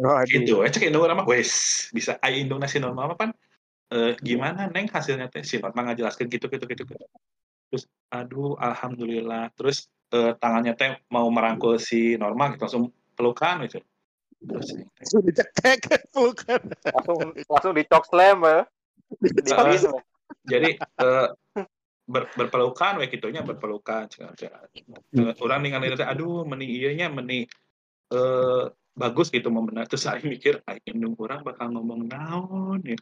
Oh, 0.00 0.20
gitu. 0.28 0.62
Eh 0.62 0.70
cek 0.70 0.88
indung 0.88 1.04
orang 1.04 1.24
mah 1.24 1.28
wes 1.28 1.50
bisa 1.90 2.20
ai 2.22 2.44
indung 2.44 2.60
nasi 2.60 2.78
normal 2.78 3.14
mah 3.14 3.18
pan? 3.18 3.30
Eh, 3.86 4.18
gimana 4.18 4.66
neng 4.70 4.90
hasilnya 4.90 5.30
teh? 5.30 5.42
Si 5.46 5.58
normal 5.62 5.92
ngajelaskeun 5.92 6.28
gitu 6.30 6.46
gitu 6.50 6.64
gitu 6.66 6.82
gitu. 6.84 7.04
Terus 7.72 7.84
aduh 8.12 8.54
alhamdulillah. 8.58 9.50
Terus 9.54 9.88
eh, 10.14 10.32
tangannya 10.38 10.74
teh 10.78 11.00
mau 11.10 11.26
merangkul 11.32 11.80
si 11.80 12.14
normal 12.18 12.54
gitu 12.54 12.62
langsung 12.66 12.84
pelukan 13.16 13.66
gitu. 13.66 13.80
Terus 14.46 14.68
Langsung 14.76 15.22
dicekek 15.24 16.12
bukan. 16.12 16.60
langsung 16.92 17.18
langsung 17.48 17.72
dicok 17.74 18.04
slam 18.06 18.38
ya. 18.44 18.60
Weh. 19.06 20.02
jadi 20.50 20.70
eh, 20.82 21.28
ber, 22.06 22.30
berpelukan 22.32 23.02
we 23.02 23.10
gitunya 23.10 23.42
berpelukan 23.42 24.06
cenah. 24.06 24.32
Eh, 25.12 25.34
orang 25.42 25.60
ningali 25.62 25.92
teh 25.92 26.06
aduh 26.06 26.46
meni 26.46 26.66
ieu 26.66 26.94
nya 26.94 27.10
meni 27.10 27.44
eh 28.08 28.64
bagus 28.96 29.28
gitu 29.28 29.50
momennya 29.50 29.84
terus 29.84 30.06
saya 30.06 30.22
mikir 30.22 30.62
ai 30.64 30.80
indung 30.86 31.18
orang 31.18 31.42
bakal 31.42 31.68
ngomong 31.68 32.06
naon 32.08 32.80
ya 32.86 32.96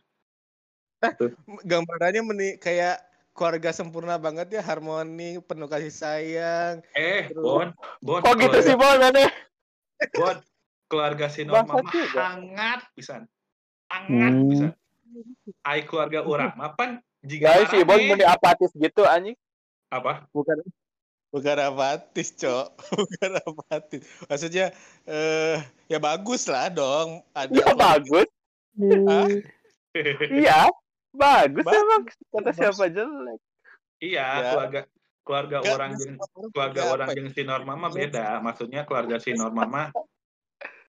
Gambarannya 1.44 2.22
meni 2.24 2.48
kayak 2.56 3.04
keluarga 3.36 3.74
sempurna 3.74 4.16
banget 4.16 4.48
ya, 4.48 4.62
harmoni, 4.64 5.36
penuh 5.42 5.68
kasih 5.68 5.92
sayang. 5.92 6.80
eh 6.96 7.28
Terus- 7.28 7.44
bon 7.44 7.68
bon 8.00 8.22
Kok 8.22 8.34
gitu 8.40 8.58
sih, 8.62 8.72
Bon? 8.72 8.96
Aneh. 8.96 9.28
Bon, 10.16 10.38
keluarga 10.88 11.26
si 11.28 11.44
Norma 11.44 11.76
mah 11.76 11.92
hangat 11.92 12.80
pisan. 12.94 13.28
Hangat 13.92 14.32
Hmm. 14.32 14.48
pisan. 14.48 14.70
Ai 15.60 15.84
keluarga 15.84 16.24
urang 16.24 16.56
mah 16.56 16.72
pan 16.72 17.04
jika 17.24 17.48
Guys, 17.56 17.68
si 17.68 17.78
Bon 17.80 17.96
marane- 17.96 18.08
meni 18.12 18.24
apatis 18.24 18.70
gitu 18.70 19.02
anjing. 19.02 19.36
apa? 19.88 20.28
Bukan 20.30 20.60
bukan 21.30 21.56
apatis, 21.58 22.30
Cok. 22.32 22.66
Bukan 23.00 23.30
apatis. 23.38 24.00
Maksudnya 24.24 24.70
eh 25.04 25.58
ya 25.86 25.98
bagus 25.98 26.44
lah 26.44 26.68
dong. 26.68 27.24
Ada 27.32 27.50
Ya 27.50 27.72
bagus. 27.72 28.28
Hah? 28.76 29.28
Iya. 30.42 30.66
Bagus 31.10 31.62
emang. 31.64 32.02
Kata 32.04 32.42
Bagus. 32.44 32.54
siapa 32.54 32.84
jelek. 32.88 33.38
iya, 33.98 34.26
Ya. 34.26 34.50
keluarga 34.50 34.80
keluarga 35.24 35.56
Nggak, 35.56 35.72
orang 35.72 35.92
orang 35.94 36.50
keluarga 36.50 36.82
orang 36.84 37.08
ya? 37.08 37.14
jeung 37.16 37.30
si 37.30 37.42
Norma 37.42 37.72
mah 37.74 37.88
beda. 37.88 38.26
Maksudnya 38.38 38.82
keluarga 38.82 39.16
si 39.16 39.30
Norma 39.32 39.64
mah 39.64 39.86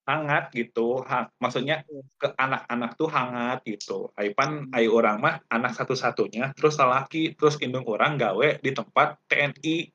hangat 0.09 0.53
gitu. 0.53 1.01
Ha, 1.05 1.29
maksudnya 1.41 1.81
ke 2.21 2.27
anak-anak 2.37 2.91
tuh 2.99 3.09
hangat 3.09 3.57
gitu. 3.65 4.09
Ai 4.17 4.33
pan 4.37 4.69
ai 4.75 4.85
orang 4.89 5.17
mah 5.21 5.35
anak 5.53 5.73
satu-satunya 5.77 6.53
terus 6.57 6.77
laki 6.81 7.33
terus 7.37 7.57
indung 7.61 7.85
orang 7.89 8.17
gawe 8.21 8.61
di 8.61 8.71
tempat 8.73 9.17
TNI. 9.29 9.91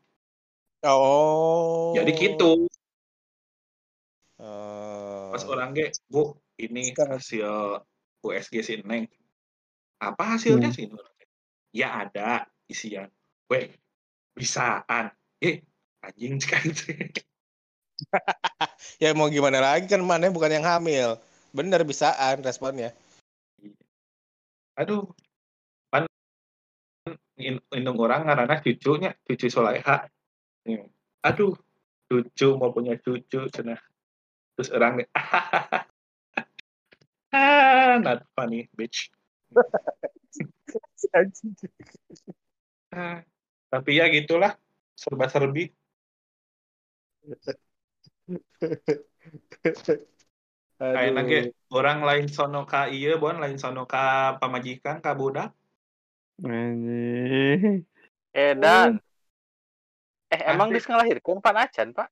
Oh. 0.85 1.93
Jadi 1.97 2.11
gitu. 2.17 2.71
Oh. 4.41 5.29
pas 5.33 5.45
orang 5.45 5.77
ge 5.77 5.93
bu 6.09 6.33
ini 6.57 6.97
hasil 6.97 7.85
USG 8.25 8.55
si 8.65 8.75
Neng 8.81 9.05
apa 10.01 10.37
hasilnya 10.37 10.73
Hmm. 10.73 10.77
sih 10.77 10.87
ya 11.77 12.09
ada 12.09 12.49
isian 12.73 13.09
weh 13.53 13.69
bisaan 14.37 15.13
eh 15.45 15.63
anjing 16.03 16.41
sekali 16.43 16.73
Ya 19.03 19.13
mau 19.17 19.29
gimana 19.29 19.61
lagi 19.61 19.89
kan 19.89 20.01
mana 20.05 20.29
bukan 20.33 20.53
yang 20.61 20.65
hamil. 20.65 21.17
Bener 21.53 21.83
bisaan 21.85 22.41
responnya. 22.45 22.93
aduh 24.79 25.05
pan 25.93 26.09
in- 27.37 27.61
indung 27.77 28.01
orang 28.01 28.25
karena 28.25 28.57
cucunya 28.65 29.13
cucu 29.29 29.53
Soleha 29.53 30.09
Hmm. 30.65 30.89
aduh 31.21 31.53
cucu 32.09 32.49
mau 32.57 32.73
punya 32.73 32.97
cucu 32.97 33.45
cenah 33.53 33.77
terus 34.57 34.73
orang 34.73 35.05
ah 37.37 38.01
not 38.01 38.25
funny 38.33 38.73
bitch 38.73 39.13
Ah, 42.91 43.21
tapi 43.69 44.01
ya 44.01 44.09
gitulah 44.09 44.57
serba 44.97 45.29
serbi 45.29 45.69
kayak 50.81 51.13
nage 51.13 51.53
orang 51.69 52.01
lain 52.01 52.27
sono 52.33 52.65
ka 52.65 52.89
iya 52.89 53.21
bon 53.21 53.37
lain 53.37 53.61
sono 53.61 53.85
ka 53.85 54.41
pamajikan 54.41 55.05
ka 55.05 55.13
budak. 55.13 55.53
Anjing. 56.41 57.85
Edan. 58.33 58.97
Eh, 60.31 60.47
emang 60.47 60.71
Asli. 60.71 60.79
dis 60.79 60.87
ngelahirkan 60.87 61.43
Pak 61.43 61.55
Acan, 61.59 61.91
Pak? 61.91 62.07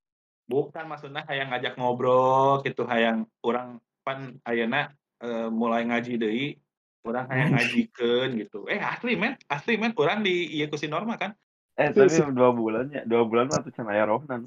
bukan 0.49 0.89
maksudnya 0.89 1.29
hayang 1.29 1.53
ngajak 1.53 1.77
ngobrol 1.77 2.65
gitu 2.65 2.89
hayang 2.89 3.29
orang 3.45 3.77
pan 4.01 4.41
ayeuna 4.49 4.89
eh, 5.21 5.49
mulai 5.53 5.85
ngaji 5.85 6.17
deui 6.17 6.57
orang 7.05 7.29
hayang 7.29 7.53
ngajikeun 7.57 8.31
gitu. 8.41 8.65
Eh 8.69 8.81
asli 8.81 9.17
men. 9.17 9.37
Asli 9.49 9.81
men. 9.81 9.93
Orang 9.97 10.25
di 10.25 10.49
iya 10.53 10.69
ku 10.69 10.77
si 10.81 10.89
Norma 10.89 11.17
kan? 11.17 11.33
Eh 11.79 11.95
tapi 11.95 12.11
dua 12.35 12.51
bulan 12.53 12.91
ya, 12.91 13.03
dua 13.07 13.23
bulan 13.25 13.49
lah 13.49 13.63
tuh 13.63 13.73
can 13.73 13.89
aya 13.89 14.05
rohnan. 14.05 14.45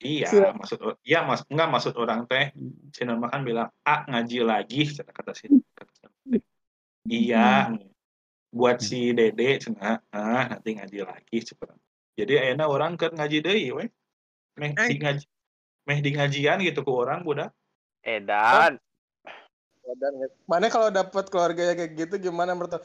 Iya 0.00 0.28
Siap. 0.28 0.54
maksud 0.60 0.78
iya 1.04 1.24
mas 1.24 1.40
enggak 1.48 1.68
maksud 1.72 1.94
orang 1.96 2.28
teh 2.28 2.52
si 2.92 3.02
Norma 3.04 3.32
kan 3.32 3.42
bilang 3.44 3.68
ah 3.84 4.04
ngaji 4.08 4.38
lagi 4.44 4.92
kata 4.92 5.12
kata 5.12 5.32
si 5.32 5.46
iya 7.08 7.72
buat 8.52 8.80
si 8.80 9.12
Dede 9.16 9.60
cenah 9.62 10.04
ah 10.12 10.44
nanti 10.52 10.76
ngaji 10.76 10.98
lagi 11.04 11.38
cepet 11.40 11.72
jadi 12.16 12.48
ayeuna 12.48 12.68
orang 12.68 12.96
ke 13.00 13.08
ngaji 13.12 13.38
deui 13.40 13.68
we 13.72 13.84
meh 14.56 14.72
Eh. 14.76 14.88
di 14.92 14.96
ngaji 15.00 15.26
meh 15.88 15.98
di 16.00 16.10
ngajian 16.16 16.60
gitu 16.64 16.80
ku 16.84 16.92
orang 17.00 17.24
budak 17.24 17.52
Edan. 18.06 18.78
Mana 20.46 20.70
kalau 20.70 20.94
dapat 20.94 21.26
keluarganya 21.26 21.74
kayak 21.74 21.94
gitu 21.98 22.30
gimana 22.30 22.54
menurut 22.54 22.78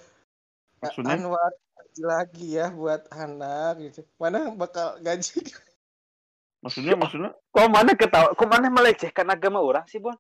Maksudnya? 0.82 1.14
Anwar 1.14 1.54
gaji 1.78 2.02
lagi 2.02 2.48
ya 2.58 2.74
buat 2.74 3.06
anak 3.14 3.86
gitu. 3.86 4.02
Mana 4.18 4.50
bakal 4.58 4.98
gaji? 5.06 5.46
Maksudnya 6.62 6.94
maksudnya 6.94 7.32
Kok 7.50 7.68
mana 7.68 7.92
ketawa? 7.94 8.38
Kok 8.38 8.48
mana 8.48 8.70
melecehkan 8.70 9.28
agama 9.28 9.60
orang 9.60 9.86
sih, 9.86 9.98
Bon? 9.98 10.14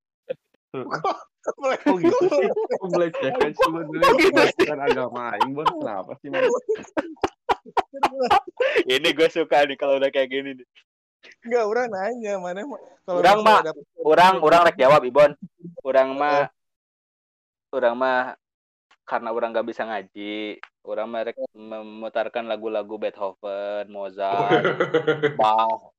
Oh 0.73 1.95
gitu 1.97 2.25
sih. 2.27 2.47
Kok 2.49 2.89
melecehkan 2.89 3.49
sih 3.51 3.69
Bon? 3.69 3.85
Melecehkan 3.87 4.79
agama 4.81 5.37
aing 5.37 5.53
Bon. 5.53 5.65
Kenapa 5.65 6.11
sih 6.19 6.29
Bon? 6.29 6.41
Ini 8.89 9.09
gue 9.11 9.29
suka 9.29 9.63
nih 9.63 9.77
kalau 9.77 10.01
udah 10.01 10.09
kayak 10.09 10.29
gini 10.29 10.57
nih. 10.57 10.67
Enggak, 11.45 11.65
orang 11.69 11.87
nanya 11.87 12.33
mana 12.41 12.65
ma- 12.65 12.81
kalau 13.05 13.21
Orang 13.21 13.37
mah- 13.45 13.61
Orang 14.01 14.33
orang 14.41 14.61
rek 14.65 14.77
jawab, 14.77 15.05
Ibon. 15.05 15.37
Orang 15.85 16.17
mah 16.17 16.49
orang 17.69 17.93
mah 17.93 18.19
karena 19.05 19.29
orang 19.29 19.53
nggak 19.53 19.67
bisa 19.67 19.85
ngaji, 19.85 20.57
orang 20.81 21.07
mah 21.07 21.21
rek 21.23 21.37
memutarkan 21.53 22.49
lagu-lagu 22.49 22.97
Beethoven, 22.97 23.85
Mozart, 23.87 24.49
Bach 25.39 25.93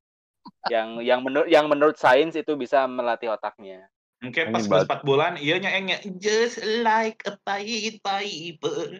yang 0.71 0.99
yang 1.03 1.19
menurut 1.21 1.47
yang 1.51 1.65
menurut 1.67 1.95
sains 1.99 2.35
itu 2.35 2.55
bisa 2.55 2.87
melatih 2.87 3.31
otaknya. 3.33 3.87
Mungkin 4.23 4.55
Anjing 4.55 4.55
pas 4.55 4.87
banget. 4.87 5.03
4 5.03 5.07
bulan 5.07 5.31
iya 5.35 5.59
nya 5.59 5.99
just 6.15 6.63
like 6.63 7.19
a 7.27 7.35
piper 7.43 8.23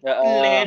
the 0.03 0.13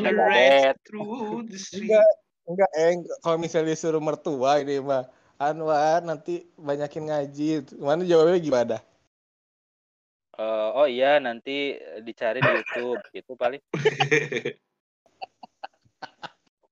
Megadeth. 0.00 0.16
rest 0.16 0.78
through 0.88 1.44
the 1.48 1.60
street. 1.60 1.92
Enggak, 1.92 2.08
enggak 2.46 2.70
eng 2.78 2.98
kalau 3.20 3.36
misalnya 3.36 3.74
disuruh 3.74 4.00
mertua 4.00 4.62
ini 4.62 4.78
mah 4.80 5.04
Anwar 5.36 6.00
nanti 6.00 6.48
banyakin 6.56 7.12
ngaji. 7.12 7.76
Mana 7.76 8.08
jawabnya 8.08 8.40
gimana? 8.40 8.76
Eh, 10.36 10.68
oh 10.76 10.88
iya 10.88 11.16
nanti 11.16 11.76
dicari 12.04 12.40
di 12.40 12.50
YouTube 12.60 13.00
gitu 13.16 13.32
paling. 13.36 13.60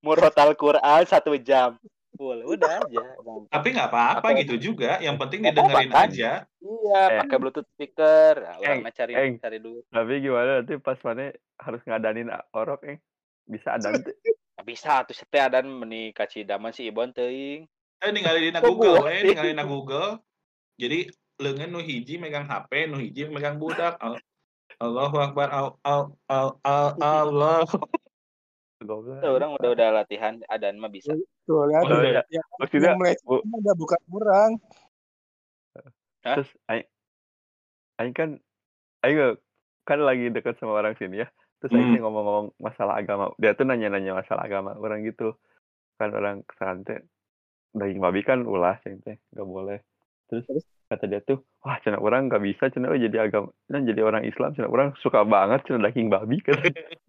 Murotal 0.04 0.52
Quran 0.56 1.02
satu 1.04 1.36
jam. 1.40 1.76
Full, 2.14 2.46
udah 2.46 2.72
aja. 2.78 3.04
Tapi 3.50 3.68
nggak 3.70 3.88
apa-apa 3.90 4.28
Apa? 4.30 4.38
gitu 4.38 4.54
juga. 4.56 4.96
Yang 4.98 5.16
penting 5.18 5.40
didengerin 5.44 5.90
kan? 5.90 6.06
aja. 6.06 6.30
Iya, 6.58 7.00
Eh. 7.04 7.18
pakai 7.20 7.36
Bluetooth 7.36 7.66
speaker. 7.68 8.34
Orang 8.56 8.62
Eng, 8.62 8.78
mah 8.80 8.94
cari 8.94 9.12
eng. 9.12 9.34
cari 9.36 9.58
dulu. 9.58 9.82
Tapi 9.88 10.12
gimana 10.18 10.50
nanti 10.58 10.74
pas 10.78 10.98
mana 11.02 11.34
harus 11.58 11.82
ngadanin 11.82 12.30
orok 12.50 12.86
eh? 12.86 12.98
bisa 13.44 13.74
ada? 13.74 13.90
Nah, 14.54 14.62
bisa 14.62 15.02
tuh 15.02 15.18
teh 15.18 15.42
adan 15.42 15.66
meni 15.66 16.14
ka 16.14 16.30
Cidaman 16.30 16.70
si 16.70 16.86
Ibon 16.86 17.10
teuing. 17.10 17.66
Eh 17.98 18.10
ningali 18.14 18.38
dina 18.38 18.62
Kok 18.62 18.70
Google 18.70 19.02
ningali 19.02 19.50
dina 19.50 19.66
Google. 19.66 20.22
Jadi 20.78 21.10
leungeun 21.42 21.74
nu 21.74 21.82
hiji 21.82 22.22
megang 22.22 22.46
HP, 22.46 22.86
nu 22.86 23.02
hiji 23.02 23.26
megang 23.26 23.58
budak. 23.58 23.98
Al- 23.98 24.22
Allahu 24.78 25.18
Akbar. 25.18 25.50
Al 25.50 25.74
al 25.82 26.02
al, 26.30 26.48
al 26.62 26.86
Allah. 27.02 27.66
Goblok. 28.84 29.20
Orang 29.20 29.56
udah 29.56 29.70
udah 29.72 29.88
latihan 29.90 30.38
adan 30.46 30.76
mah 30.76 30.88
bisa. 30.88 31.16
Tuh 31.44 31.64
lihat 31.68 31.84
Oh, 31.84 32.00
iya. 32.00 32.20
yang, 32.28 32.46
Maksudnya, 32.56 32.92
bu- 33.24 33.40
udah 33.42 33.74
bukan 33.74 34.00
kurang. 34.06 34.50
Hah? 36.24 36.40
terus 36.40 36.48
aing 36.72 36.88
aing 38.00 38.14
kan 38.16 38.30
aing 39.04 39.36
kan 39.84 40.00
lagi 40.00 40.32
dekat 40.32 40.56
sama 40.56 40.80
orang 40.80 40.96
sini 40.96 41.20
ya 41.20 41.28
terus 41.60 41.76
aing 41.76 42.00
Hmm. 42.00 42.00
ngomong-ngomong 42.00 42.56
masalah 42.56 42.96
agama 42.96 43.28
dia 43.36 43.52
tuh 43.52 43.68
nanya-nanya 43.68 44.16
masalah 44.16 44.48
agama 44.48 44.72
orang 44.72 45.04
gitu 45.04 45.36
kan 46.00 46.16
orang 46.16 46.40
kesante 46.48 47.04
daging 47.76 48.00
babi 48.00 48.24
kan 48.24 48.48
ulah 48.48 48.80
cing 48.80 49.04
teh 49.04 49.20
nggak 49.36 49.44
boleh 49.44 49.84
terus 50.32 50.48
Terus? 50.48 50.64
kata 50.88 51.04
dia 51.12 51.20
tuh 51.20 51.44
wah 51.60 51.76
cina 51.84 52.00
orang 52.00 52.32
nggak 52.32 52.40
bisa 52.40 52.72
cina 52.72 52.88
oh, 52.88 52.96
jadi 52.96 53.28
agama 53.28 53.52
cina 53.68 53.84
jadi 53.84 54.00
orang 54.00 54.24
Islam 54.24 54.56
cina 54.56 54.72
orang 54.72 54.96
suka 55.04 55.28
banget 55.28 55.60
cina 55.68 55.84
daging 55.84 56.08
babi 56.08 56.40
kan 56.40 56.56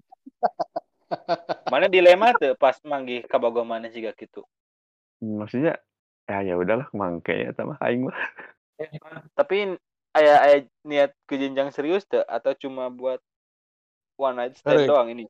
Mana 1.71 1.89
dilema 1.89 2.31
tuh 2.37 2.53
pas 2.57 2.77
manggih 2.85 3.25
ka 3.25 3.37
bogo 3.41 3.65
mana 3.65 3.89
juga 3.89 4.13
gitu. 4.17 4.45
maksudnya 5.23 5.79
ya 6.29 6.41
ya 6.43 6.53
udahlah 6.59 6.89
mangke 6.91 7.33
ya 7.33 7.49
sama 7.55 7.77
aing 7.81 8.09
mah 8.09 8.17
Tapi 9.33 9.79
aya 10.11 10.33
aya 10.43 10.57
niat 10.83 11.15
ke 11.25 11.39
jenjang 11.39 11.71
serius 11.71 12.03
tuh 12.05 12.21
atau 12.25 12.51
cuma 12.57 12.91
buat 12.91 13.23
one 14.19 14.35
night 14.35 14.53
stand 14.59 14.83
Hei. 14.83 14.89
doang 14.89 15.09
ini? 15.11 15.25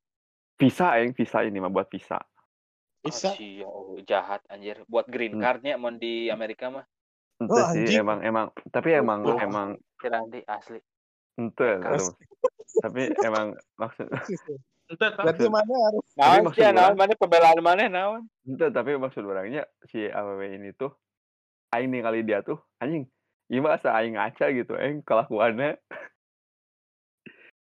visa 0.58 0.96
aing 0.98 1.14
visa 1.14 1.44
ini 1.46 1.60
mah 1.60 1.70
buat 1.72 1.88
visa 1.92 2.20
Bisa. 3.06 3.38
Oh, 3.62 3.94
oh, 3.94 4.02
jahat 4.02 4.42
anjir. 4.50 4.82
Buat 4.90 5.06
green 5.06 5.38
Hmm. 5.38 5.44
cardnya 5.46 5.78
mau 5.78 5.94
di 5.94 6.26
Amerika 6.34 6.74
mah. 6.74 6.86
ente 7.38 7.54
Oh, 7.54 7.70
sih 7.70 7.86
anjing. 7.86 8.02
emang 8.02 8.20
emang 8.26 8.46
tapi 8.74 8.90
emang 8.98 9.20
Oh. 9.22 9.38
emang 9.38 9.78
Si 10.02 10.08
Randi 10.10 10.42
asli. 10.50 10.80
ente 11.38 11.70
tapi 12.82 13.14
emang 13.22 13.54
maksud 13.78 14.10
Ente 14.86 15.08
tah. 15.08 15.24
Berarti 15.24 15.50
mana 15.50 15.74
harus 15.90 16.06
Naon 16.14 16.42
maksud 16.46 16.62
sih, 16.62 16.70
naon 16.70 16.94
orang- 16.94 17.00
mana 17.00 17.14
pembelaan 17.16 17.60
mana 17.60 17.84
naon? 17.88 18.22
Ente, 18.44 18.66
tapi 18.70 18.94
maksud 18.96 19.24
orangnya 19.24 19.66
si 19.90 20.06
AWW 20.06 20.42
ini 20.56 20.70
tuh 20.72 20.94
aing 21.72 21.90
nih 21.90 22.02
kali 22.02 22.20
dia 22.22 22.40
tuh 22.40 22.62
anjing 22.78 23.10
gimana 23.46 23.76
asa 23.76 23.92
aing 23.94 24.16
ngaca 24.16 24.46
gitu 24.50 24.74
aing 24.74 25.02
kelakuannya 25.02 25.76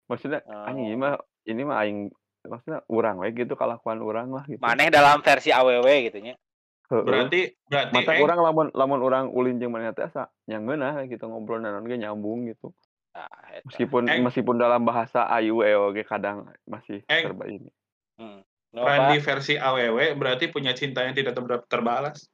maksudnya 0.07 0.45
anjing 0.45 0.87
Oh. 0.87 0.93
gimana 0.93 1.17
ini 1.45 1.63
mah 1.65 1.77
aing 1.81 1.99
maksudnya 2.45 2.85
urang 2.87 3.19
we 3.19 3.33
gitu 3.33 3.57
kelakuan 3.57 3.99
urang 3.99 4.29
lah 4.31 4.45
gitu 4.45 4.61
Maneh 4.61 4.93
dalam 4.93 5.25
versi 5.25 5.49
AWW 5.49 5.89
gitu 6.05 6.21
nya. 6.21 6.37
Heeh. 6.85 7.03
Berarti 7.03 7.41
berarti 7.65 7.93
mata 7.97 8.13
eh, 8.13 8.21
orang 8.21 8.39
lamun 8.39 8.67
lamun 8.71 9.01
orang 9.01 9.25
ulin 9.33 9.57
jeung 9.57 9.73
maneh 9.73 9.97
teh 9.97 10.05
asa 10.05 10.29
gitu 10.45 11.25
ngobrol 11.25 11.59
naon 11.59 11.89
ge 11.89 11.97
nyambung 11.97 12.45
gitu 12.45 12.77
Nah, 13.15 13.31
meskipun 13.63 14.03
Eh. 14.05 14.19
meskipun 14.19 14.57
dalam 14.57 14.83
bahasa 14.83 15.31
ayu 15.31 15.63
EOG 15.63 16.03
kadang 16.03 16.45
masih 16.65 17.07
Eh. 17.07 17.23
serba 17.23 17.47
ini 17.47 17.71
Hmm. 18.15 18.43
No, 18.71 18.83
Randy 18.83 19.19
versi 19.19 19.55
AWW 19.55 19.99
berarti 20.15 20.47
punya 20.47 20.71
cinta 20.71 21.03
yang 21.03 21.15
tidak 21.15 21.31
ter- 21.33 21.67
terbalas. 21.69 22.27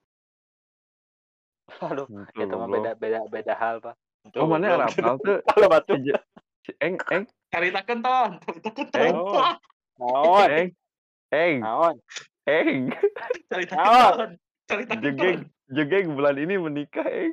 Aduh, 1.78 2.04
gitu 2.32 2.42
itu 2.42 2.54
mah 2.54 2.66
beda 2.66 2.90
beda 2.94 3.18
beda 3.26 3.54
hal, 3.54 3.78
Pak. 3.78 3.94
oh 4.34 4.44
mana 4.44 4.76
rapal 4.78 5.16
tuh 5.18 5.38
Kalau 5.50 5.68
batu. 5.68 5.94
eng 6.78 6.96
eng 7.08 7.24
Caritakeun 7.48 8.00
ton, 8.00 8.30
caritakeun 8.38 8.88
ton. 8.88 9.00
Eng. 9.00 9.14
Oh. 9.16 9.40
Naon? 9.98 10.48
eng 10.50 10.68
eng 11.30 11.56
Naon? 11.60 11.96
eng 12.46 12.78
Caritakeun 13.46 13.80
Naon? 13.80 14.12
ton. 14.16 14.30
Caritakeun 14.66 15.00
jegeng 15.02 15.38
jegeng 15.68 16.06
bulan 16.14 16.36
ini 16.36 16.54
menikah 16.56 17.04
eng 17.04 17.32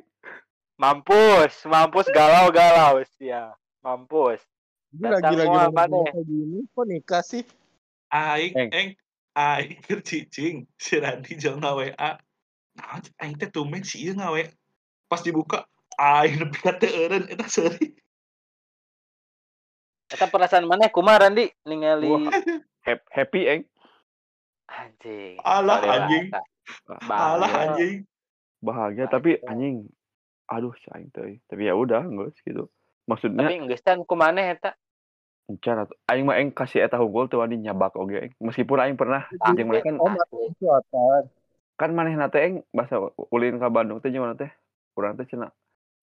Mampus, 0.78 1.66
mampus 1.66 2.06
galau-galau 2.14 3.02
ya. 3.18 3.50
Mampus. 3.82 4.38
ini 4.94 5.10
lagi-lagi 5.10 5.74
kayak 5.74 6.24
gini 6.24 6.58
kok 6.70 6.86
nikah 6.86 7.22
sih? 7.26 7.42
Aing 8.14 8.54
Eng. 8.54 8.88
aing 9.34 9.82
keur 9.84 10.00
cicing 10.00 10.70
si 10.78 11.02
Randy 11.02 11.34
jeung 11.34 11.60
WA. 11.60 12.16
Nah, 12.78 13.02
aing 13.18 13.34
teh 13.36 13.50
tumben 13.50 13.82
si 13.82 14.06
ieu 14.06 14.14
ngawe. 14.14 14.46
Pas 15.10 15.20
dibuka 15.20 15.66
aing 15.98 16.38
nepi 16.46 16.58
ka 16.62 16.78
teu 16.78 16.94
eureun 16.94 17.26
eta 17.26 17.50
seuri. 17.50 17.98
Eta 20.14 20.30
perasaan 20.30 20.64
mana 20.64 20.86
kumaha 20.88 21.26
Randi 21.26 21.50
ningali 21.66 22.08
happy 22.86 23.40
eng 23.50 23.62
anjing. 24.70 25.42
Alah, 25.42 25.82
anjing. 25.82 26.30
Alah 27.10 27.52
anjing. 27.66 28.06
bahagia 28.58 29.06
tapi 29.06 29.38
itu. 29.38 29.46
anjing 29.46 29.76
aduh 30.48 30.72
si 30.74 30.88
aing 30.90 31.08
teh 31.08 31.38
tapi 31.44 31.64
ya 31.64 31.72
udah 31.72 32.02
enggak 32.02 32.32
gitu 32.40 32.66
maksudnya 33.04 33.46
Tapi 33.46 33.68
geus 33.68 33.80
can 33.80 34.00
kumaneh 34.02 34.56
eta. 34.56 34.72
encan 35.46 35.80
atuh 35.80 35.96
aing 36.06 36.24
mah 36.24 36.36
eng 36.36 36.50
kasih 36.50 36.82
eta 36.82 36.96
hugul 36.96 37.24
teu 37.24 37.40
wani 37.40 37.56
nyabak 37.56 37.94
oge 37.94 38.18
eng 38.20 38.32
meskipun 38.38 38.76
aing 38.78 38.96
pernah 38.96 39.24
Ah, 39.38 39.52
jeung 39.52 39.68
mana 39.68 39.80
kan 39.80 39.96
Oh. 39.96 40.12
Selatan. 40.56 41.22
kan 41.74 41.90
manehna 41.92 42.26
teh 42.26 42.42
eng 42.42 42.54
bahasa 42.68 42.98
ulin 43.28 43.56
ka 43.56 43.68
Bandung 43.68 44.00
teh 44.00 44.08
jeung 44.08 44.24
mana 44.24 44.34
teh 44.34 44.50
urang 44.92 45.14
teh 45.14 45.24
cenah 45.24 45.48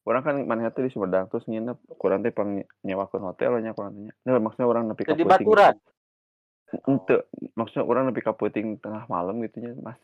urang 0.02 0.22
kan 0.22 0.38
manehna 0.40 0.70
teh 0.70 0.82
di 0.82 0.90
Sumedang 0.90 1.28
terus 1.28 1.46
nginep 1.46 1.78
urang 2.00 2.22
teh 2.22 2.30
pang 2.30 2.58
nyewakeun 2.82 3.22
hotel 3.24 3.60
nya 3.60 3.74
kurang 3.74 3.94
teh 4.00 4.14
nah, 4.24 4.40
maksudnya 4.40 4.66
urang 4.66 4.88
nepi 4.88 5.04
ka 5.04 5.14
Jadi 5.14 5.22
peuting 5.22 5.46
baturan. 5.46 5.76
Ente, 6.90 7.30
maksudnya 7.54 7.86
orang 7.86 8.10
lebih 8.10 8.26
ke 8.26 8.34
puting 8.34 8.82
tengah 8.82 9.06
malam 9.06 9.38
gitu 9.42 9.62
nya 9.62 9.78
mas 9.80 9.96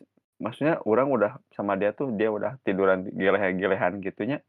maksudnya 0.42 0.82
orang 0.82 1.08
udah 1.08 1.32
sama 1.54 1.78
dia 1.78 1.94
tuh 1.94 2.10
dia 2.12 2.28
udah 2.28 2.58
tiduran 2.66 3.06
di 3.06 3.14
gelehan-gelehan 3.14 4.02
gitunya. 4.02 4.42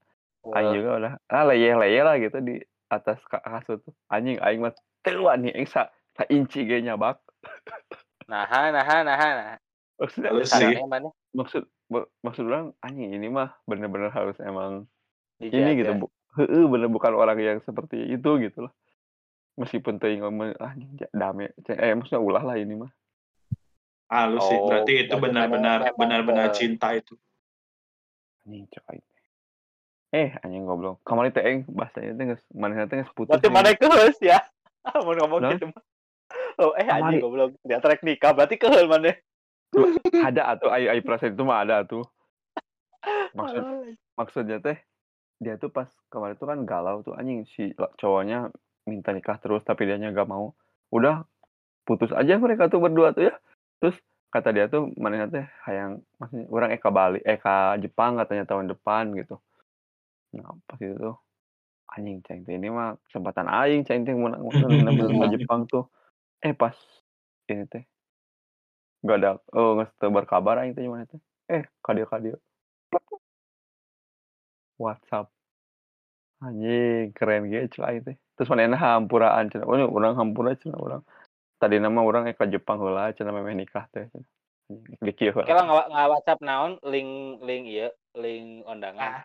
Aing 0.44 0.76
juga 0.76 0.90
udah 1.00 1.12
ah 1.30 1.44
leyeh-leyeh 1.48 2.04
lah 2.04 2.16
gitu 2.20 2.38
di 2.42 2.60
atas 2.90 3.22
ka- 3.30 3.46
kasur 3.46 3.80
tuh. 3.80 3.94
Anjing 4.10 4.42
aing 4.42 4.60
mah 4.66 4.74
teuan 5.06 5.46
nih 5.46 5.54
aing 5.54 5.70
sa, 5.70 5.94
sa 6.18 6.26
inci 6.28 6.66
ge 6.66 6.82
nyabak. 6.82 7.22
Nah, 8.24 8.48
nah, 8.48 8.88
nah, 9.04 9.04
nah. 9.04 9.60
maksudnya 10.00 10.32
sih. 10.48 10.80
Maksud 11.36 11.68
ma- 11.92 12.08
maksud 12.24 12.48
orang 12.48 12.72
anjing 12.80 13.12
ini 13.12 13.28
mah 13.28 13.52
bener-bener 13.68 14.16
harus 14.16 14.40
emang 14.40 14.88
dijaga. 15.44 15.60
ini 15.60 15.72
gitu. 15.84 15.92
Bu 16.00 16.08
heeh 16.40 16.66
bener 16.66 16.90
bukan 16.90 17.14
orang 17.14 17.38
yang 17.44 17.60
seperti 17.62 18.10
itu 18.10 18.30
gitu 18.42 18.66
loh 18.66 18.74
meskipun 19.58 20.02
teuing 20.02 20.26
ngomong 20.26 20.58
ah 20.58 20.74
anjing 20.74 20.98
dame 21.14 21.54
eh 21.70 21.94
maksudnya 21.94 22.22
ulah 22.22 22.42
lah 22.42 22.58
ini 22.58 22.74
mah 22.74 22.92
Halus 24.10 24.42
sih. 24.46 24.58
Oh, 24.58 24.68
Berarti 24.70 24.94
itu 25.00 25.10
berarti 25.10 25.24
benar-benar 25.24 25.78
memang, 25.84 25.98
benar-benar 25.98 26.48
eh, 26.50 26.56
cinta 26.56 26.88
itu. 26.94 27.16
anjing 28.44 28.68
aing 28.68 29.06
eh 30.14 30.30
anjing 30.44 30.68
goblok 30.68 31.00
kamari 31.02 31.32
teh 31.32 31.42
eng 31.42 31.64
bahasanya 31.66 32.14
teh 32.14 32.26
geus 32.28 32.44
manehna 32.52 32.86
teh 32.86 33.00
geus 33.02 33.10
putus 33.16 33.34
Berarti 33.34 33.50
mana 33.50 33.72
keus 33.74 34.20
ya? 34.20 34.44
Mau 35.06 35.16
ngomong 35.16 35.40
Nah. 35.42 35.52
gitu 35.56 35.72
mah. 35.72 35.84
Oh, 36.60 36.76
eh 36.76 36.86
Kamari. 36.86 37.18
anjing 37.18 37.24
goblok. 37.24 37.50
Dia 37.64 37.80
trek 37.80 38.04
nikah 38.04 38.36
berarti 38.36 38.56
keul 38.60 38.86
mana? 38.86 39.16
ada 40.22 40.54
atuh 40.54 40.70
ai 40.70 40.86
ai 40.86 41.02
perasaan 41.02 41.34
itu 41.34 41.42
mah 41.42 41.66
ada 41.66 41.82
tuh 41.82 42.06
maksud 43.34 43.66
maksudnya 44.14 44.62
teh 44.62 44.78
dia 45.42 45.58
tuh 45.58 45.74
pas 45.74 45.90
kemarin 46.14 46.38
tuh 46.38 46.46
kan 46.46 46.62
galau 46.62 47.02
tuh 47.02 47.18
anjing 47.18 47.42
si 47.50 47.74
la- 47.74 47.90
cowoknya 47.98 48.54
minta 48.86 49.10
nikah 49.10 49.42
terus 49.42 49.66
tapi 49.66 49.90
dianya 49.90 50.14
gak 50.14 50.30
mau 50.30 50.54
udah 50.94 51.26
putus 51.84 52.14
aja 52.14 52.38
mereka 52.38 52.70
tuh 52.70 52.80
berdua 52.80 53.18
tuh 53.18 53.28
ya 53.28 53.36
terus 53.84 54.00
kata 54.32 54.56
dia 54.56 54.72
tuh 54.72 54.96
mana 54.96 55.28
teh 55.28 55.44
hayang 55.68 56.00
maksudnya 56.16 56.48
orang 56.48 56.72
eka 56.72 56.88
Bali 56.88 57.20
eka 57.20 57.76
Jepang 57.84 58.16
katanya 58.16 58.48
tahun 58.48 58.72
depan 58.72 59.12
gitu. 59.12 59.44
Nah 60.40 60.56
pas 60.64 60.80
itu 60.80 60.96
tuh 60.96 61.20
anjing 61.92 62.24
ceng 62.24 62.48
teh 62.48 62.56
ini 62.56 62.72
mah 62.72 62.96
kesempatan 63.12 63.52
aing 63.52 63.84
ceng 63.84 64.08
teh 64.08 64.16
mau 64.16 64.32
mau 64.32 64.48
ke 65.28 65.36
Jepang 65.36 65.68
tuh. 65.68 65.92
Eh 66.40 66.56
pas 66.56 66.72
ini 67.52 67.68
teh 67.68 67.84
gak 69.04 69.20
ada 69.20 69.36
oh 69.52 69.76
nggak 69.76 70.00
tebar 70.00 70.24
kabar 70.24 70.64
aing 70.64 70.80
teh 70.80 70.88
mana 70.88 71.04
teh? 71.04 71.20
Eh 71.52 71.68
kadia 71.84 72.08
kadia 72.08 72.40
WhatsApp. 74.80 75.28
Anjing 76.40 77.12
keren 77.12 77.52
gitu 77.52 77.84
aing 77.84 78.08
teh. 78.08 78.16
Terus 78.40 78.48
mana 78.48 78.80
hampuraan 78.80 79.52
cenah 79.52 79.68
oh 79.68 79.76
orang 79.92 80.16
hampura 80.16 80.56
cenah 80.56 80.80
orang 80.80 81.04
tadi 81.58 81.78
nama 81.80 82.00
orang 82.02 82.30
eka 82.30 82.46
Jepang 82.46 82.80
heula 82.82 83.12
cenah 83.14 83.34
memeh 83.34 83.56
nikah 83.56 83.86
teh 83.92 84.08
di 85.00 85.12
kieu 85.14 85.34
heula. 85.36 85.48
Kalau 85.48 85.64
nggak 85.68 85.88
nggak 85.92 86.08
WhatsApp 86.10 86.40
naon 86.42 86.72
link 86.84 87.42
link 87.44 87.64
iya 87.68 87.88
link 88.16 88.66
undangan. 88.66 89.22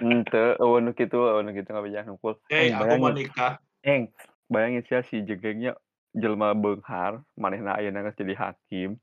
Eueuh 0.60 0.80
nu 0.80 0.92
kitu, 0.92 1.16
eueuh 1.16 1.42
nu 1.44 1.52
kitu 1.52 1.68
ngabejaan 1.72 2.08
hungkul. 2.14 2.36
Eh, 2.48 2.68
Eng, 2.72 2.78
aku 2.78 2.94
mau 3.00 3.12
nikah. 3.12 3.60
eng, 3.84 4.12
bayangin 4.48 4.84
sia 4.88 5.00
si 5.08 5.20
jegengnya 5.24 5.76
jelema 6.12 6.52
beunghar, 6.56 7.20
manehna 7.36 7.76
ayeuna 7.76 8.04
geus 8.04 8.16
jadi 8.18 8.34
hakim. 8.36 8.96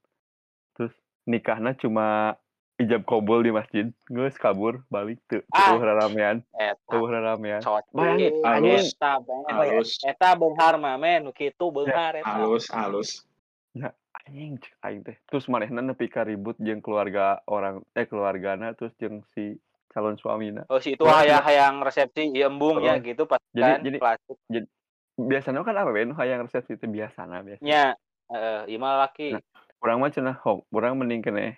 Terus 0.77 0.93
nikahna 1.25 1.73
cuma 1.77 2.37
ijab 2.77 3.01
kabul 3.03 3.41
di 3.41 3.49
masjid, 3.49 3.85
geus 4.05 4.37
kabur 4.37 4.85
balik 4.87 5.17
teu. 5.25 5.41
Ah. 5.49 5.73
Eta 5.73 5.81
eueuh 6.93 7.09
raramean. 7.09 7.61
cocok. 7.61 7.89
Bayangin, 7.91 8.33
anjing. 8.41 8.85
Eta 8.85 9.11
men. 9.19 9.41
Halus, 9.49 9.89
Eta 9.99 10.29
beunghar 10.33 10.77
mah 10.77 10.95
men 10.95 11.25
nu 11.25 11.31
kitu 11.33 11.67
beunghar 11.67 12.15
eta. 12.15 12.29
halus, 12.29 12.69
halus. 12.69 13.09
anjing 14.19 14.59
cek 14.59 14.73
aing 14.83 15.01
teh. 15.01 15.17
Terus 15.25 15.47
manehna 15.47 15.81
nepi 15.81 16.05
ka 16.05 16.21
ribut 16.21 16.57
jeung 16.59 16.81
keluarga 16.81 17.41
orang 17.45 17.81
eh 17.93 18.03
keluargana 18.03 18.73
terus 18.73 18.93
jeung 18.97 19.25
si 19.31 19.57
calon 19.89 20.13
suamina. 20.15 20.67
Oh 20.67 20.77
si 20.77 20.93
itu 20.93 21.05
hayang 21.05 21.41
hayang 21.41 21.75
resepsi 21.81 22.29
iya 22.29 22.45
embung 22.45 22.77
ya 22.79 22.97
Heeh. 22.97 23.05
gitu 23.07 23.23
pas 23.23 23.39
Jadi- 23.49 23.61
kan 23.63 23.79
jadi- 23.81 24.01
plastik 24.01 24.37
Biasana 25.17 25.65
kan 25.65 25.73
apa 25.73 25.89
ben 25.89 26.13
hayang 26.13 26.45
resepsi 26.45 26.75
teh 26.75 26.85
biasana 26.85 27.41
biasa. 27.41 27.61
nya 27.63 27.97
eh 28.27 28.61
iya 28.67 28.77
mah 28.77 29.01
laki 29.01 29.33
Nah. 29.33 29.41
Urang 29.77 30.01
mah 30.01 30.09
cenah 30.09 30.33
hok, 30.35 30.65
urang 30.69 30.97
mending 30.97 31.21
keneh 31.21 31.53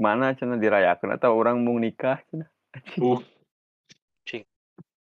ke 0.00 0.08
mana 0.08 0.32
cenah 0.32 0.56
dirayakeun 0.56 1.12
atau 1.12 1.36
orang 1.36 1.60
mau 1.60 1.76
nikah 1.76 2.24
cenah. 2.32 2.48
Uh. 2.96 3.20
Cing. 4.24 4.48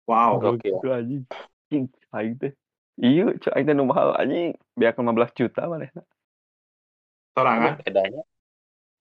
Wow. 0.09 0.41
Gokil. 0.41 0.81
Gitu 0.81 0.89
anjing. 0.89 1.25
Cing, 1.69 1.85
aing 2.17 2.35
teh. 2.41 2.53
Iya, 2.97 3.37
cek 3.37 3.53
aing 3.53 3.67
teh 3.69 3.77
nu 3.77 3.85
mahal 3.85 4.17
anjing, 4.17 4.57
biar 4.73 4.97
15 4.97 5.37
juta 5.37 5.69
manehna. 5.69 6.01
Sorangan. 7.37 7.85
bedanya 7.85 8.25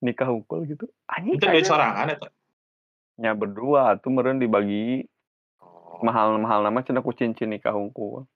Nikah 0.04 0.28
hungkul 0.28 0.68
gitu. 0.68 0.92
Anjing. 1.08 1.40
Itu 1.40 1.48
dari 1.48 1.64
sorangan 1.64 2.12
itu. 2.12 2.28
nya 3.20 3.36
berdua 3.36 4.00
tuh 4.00 4.16
meureun 4.16 4.40
dibagi 4.40 5.04
Oh, 5.60 6.00
mahal-mahal 6.08 6.64
nama 6.64 6.80
cenah 6.80 7.04
ku 7.04 7.12
cincin 7.12 7.52
nikah 7.52 7.76
hungkul. 7.76 8.28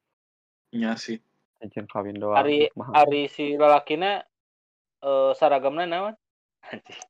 iya 0.75 0.95
sih. 0.95 1.19
Cincin 1.59 1.87
kawin 1.87 2.19
doang. 2.19 2.39
Ari 2.39 2.71
mahal. 2.75 2.91
Ari 3.07 3.31
si 3.31 3.55
lalakina 3.55 4.23
eh 5.03 5.31
saragamna 5.35 5.87
naon 5.87 6.11
Anjing, 6.11 6.22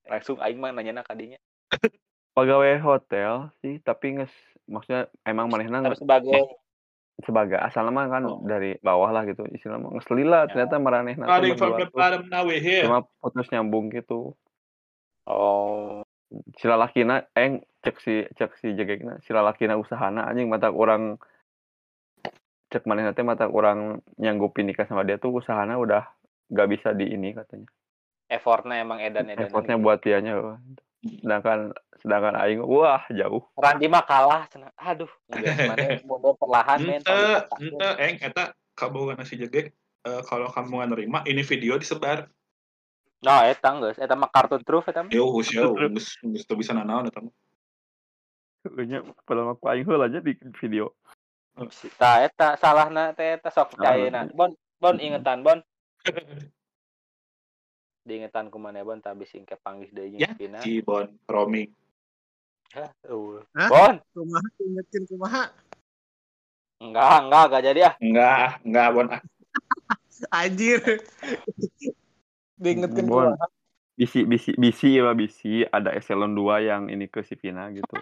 langsung 0.10 0.38
aing 0.42 0.60
mah 0.60 0.74
nanya 0.74 1.04
kadinya 1.06 1.40
Pegawai 2.34 2.82
hotel 2.82 3.54
sih, 3.62 3.78
tapi 3.86 4.18
nges 4.18 4.34
maksudnya 4.66 5.06
emang 5.22 5.54
manehna 5.54 5.86
harus 5.86 6.02
nge- 6.02 6.10
sebagai 6.10 6.42
sebagai 7.22 7.62
asal 7.62 7.94
mah 7.94 8.10
kan 8.10 8.26
Oh. 8.26 8.42
dari 8.42 8.74
bawah 8.82 9.14
lah 9.14 9.22
gitu 9.30 9.46
istilah 9.54 9.78
mah 9.78 9.94
nges 9.94 10.10
lila 10.10 10.50
Ya. 10.50 10.66
ternyata 10.66 10.82
we 12.42 12.58
here. 12.58 12.90
cuma 12.90 13.06
putus 13.22 13.46
nyambung 13.54 13.94
gitu. 13.94 14.34
oh 15.30 16.02
Si 16.58 16.66
lalakina 16.66 17.30
eng 17.38 17.62
cek 17.86 18.02
si 18.02 18.26
cek 18.34 18.58
si 18.58 18.74
jegekna 18.74 19.22
si 19.22 19.30
lalakina 19.30 19.78
usahana 19.78 20.26
anjing 20.26 20.50
mata 20.50 20.74
orang 20.74 21.22
cek 22.74 22.90
manehna 22.90 23.14
teh 23.14 23.22
mata 23.22 23.46
orang 23.46 24.02
nyanggupin 24.18 24.66
nikah 24.66 24.90
sama 24.90 25.06
dia 25.06 25.22
tuh 25.22 25.38
usahana 25.38 25.78
udah 25.78 26.10
gak 26.50 26.66
bisa 26.66 26.98
di 26.98 27.14
ini 27.14 27.38
katanya. 27.38 27.70
Effortnya 28.28 28.80
emang 28.80 29.00
edan 29.00 29.28
edan 29.28 29.48
Effortnya 29.48 29.76
buat 29.76 30.00
dianya 30.00 30.60
sedangkan 31.04 31.76
sedangkan 32.00 32.36
aing 32.36 32.60
wah 32.64 33.04
jauh. 33.10 33.44
Randi 33.56 33.88
mah 33.88 34.04
kalah 34.04 34.44
cenah 34.48 34.72
aduh 34.76 35.12
mana 35.28 36.00
mundur 36.08 36.36
perlahan 36.36 36.80
men 36.80 37.00
Ente, 37.00 37.20
ente, 37.60 37.90
eng, 38.00 38.16
eta 38.20 38.52
kamu 38.76 39.16
nasi 39.16 39.36
jegek. 39.36 39.72
eh, 40.04 40.22
kalau 40.28 40.52
kamu 40.52 40.84
nggak 40.84 40.90
nerima, 40.92 41.20
ini 41.24 41.42
video 41.42 41.80
disebar. 41.80 42.28
nah 43.24 43.48
eta 43.48 43.72
geus 43.80 43.96
eta 43.96 44.20
mah 44.20 44.28
kartun 44.28 44.60
truth 44.62 44.84
eta 44.84 45.00
mah 45.00 45.12
Yo, 45.12 45.32
usya, 45.32 45.64
nggak 45.64 45.96
nggak 45.96 46.58
bisa 46.60 46.76
nanaon 46.76 47.08
eta. 47.08 47.24
mah. 47.24 47.32
Nya 48.80 49.00
padahal 49.24 49.56
aku 49.56 49.68
aing 49.68 49.84
heula 49.84 50.08
aja 50.08 50.20
di 50.20 50.36
video. 50.60 50.92
tah 51.96 52.20
eta 52.20 52.60
salahna 52.60 53.12
teh 53.14 53.40
eta 53.40 53.48
sok 53.48 53.76
Salah. 53.76 53.96
cayeuna 53.96 54.22
bon 54.32 54.52
bon 54.76 54.96
ingetan 55.00 55.40
bon 55.40 55.60
diingetan 58.04 58.52
ku 58.52 58.60
mana 58.60 58.84
bon 58.84 59.00
tapi 59.00 59.24
singke 59.24 59.56
panggis 59.58 59.88
deui 59.96 60.20
Ya, 60.20 60.36
Vina 60.36 60.60
Si 60.60 60.84
Bon, 60.84 61.08
roaming. 61.26 61.72
Hah. 62.76 62.92
Hah? 63.56 63.70
bon 63.72 63.96
Kumaha 64.12 64.48
ingetin 64.60 65.04
kumaha? 65.08 65.44
enggak 66.84 67.16
enggak 67.24 67.44
enggak 67.48 67.62
jadi 67.64 67.80
ah 67.88 67.94
Enggak, 67.98 68.48
enggak 68.68 68.88
Bon. 68.92 69.08
ah. 69.08 69.22
Anjir. 70.44 70.80
Diingetkan 72.60 73.06
Bon. 73.08 73.32
kumaha? 73.34 73.48
Bisi 73.94 74.26
bisi 74.26 74.52
bisi 74.58 74.98
ya 74.98 75.14
bisi 75.14 75.64
ada 75.64 75.94
eselon 75.94 76.34
2 76.34 76.60
yang 76.66 76.84
ini 76.90 77.08
ke 77.08 77.24
si 77.24 77.38
Vina 77.38 77.72
gitu. 77.72 77.94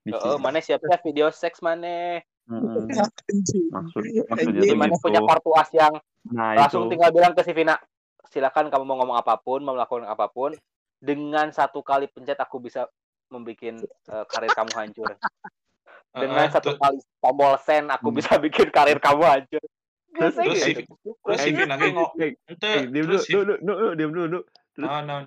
Bisi. 0.00 0.14
Heeh, 0.14 0.36
mana 0.38 0.60
siap-siap 0.60 1.00
video 1.02 1.32
seks 1.34 1.58
mana. 1.58 2.22
Anjir. 3.26 3.64
Maksud 3.74 4.02
maksudnya 4.28 4.62
tuh 4.62 4.78
mana 4.78 4.94
gitu. 4.94 5.02
punya 5.02 5.20
kartu 5.26 5.50
as 5.56 5.70
yang 5.74 5.94
Nah, 6.20 6.52
langsung 6.52 6.84
itu. 6.84 6.92
tinggal 6.94 7.10
bilang 7.10 7.32
ke 7.32 7.40
si 7.40 7.56
Vina 7.56 7.80
silakan 8.28 8.68
kamu 8.68 8.84
mau 8.84 8.96
ngomong 8.98 9.16
apa 9.16 9.36
pun 9.36 9.64
mau 9.64 9.72
melakukan 9.72 10.04
apa 10.04 10.28
pun 10.28 10.52
dengan 10.98 11.48
satu 11.48 11.80
kali 11.80 12.06
pencet 12.06 12.36
aku 12.36 12.60
bisa 12.60 12.84
membuat 13.30 13.62
eh, 13.62 14.24
karir 14.28 14.52
kamu 14.52 14.72
hancur 14.74 15.08
dengan 16.20 16.44
Heeh, 16.44 16.52
satu 16.52 16.74
terus- 16.74 16.80
kali 16.80 16.98
tombol 17.18 17.54
send 17.56 17.88
aku 17.88 18.10
Hmm. 18.10 18.18
bisa 18.18 18.32
bikin 18.36 18.68
karir 18.68 18.98
kamu 18.98 19.22
hancur 19.24 19.62
Terus- 20.10 20.34
terus 20.34 20.58
gitu. 20.66 20.82
Terus 21.22 21.38
si 21.38 21.50
Vina 21.54 21.78
ge 21.78 21.86
ngomong, 21.94 22.18
Eh, 22.18 22.34
ente, 22.50 22.66
eh, 22.66 22.82
diam 22.84 23.06
dulu, 23.06 23.14
terus 23.14 23.22
si 23.22 23.30
dulu, 23.30 23.54
dulu, 23.56 23.86
diam 23.94 24.10
dulu, 24.10 24.26
dulu. 24.26 24.40
terus- 24.74 24.90
naon, 24.90 25.04
naon. 25.06 25.24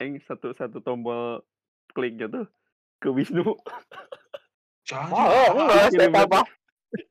Eng 0.00 0.16
satu 0.24 0.56
satu 0.56 0.80
tombol 0.80 1.44
kliknya 1.92 2.24
tuh 2.24 2.48
ke 2.96 3.12
Wisnu. 3.12 3.44
Jangan, 4.88 5.12
Oh, 5.12 5.28
oh, 5.28 5.46
enggak, 5.60 5.92
Kirim 5.92 5.92
saya 5.92 6.08
apa? 6.08 6.18
tambah. 6.24 6.44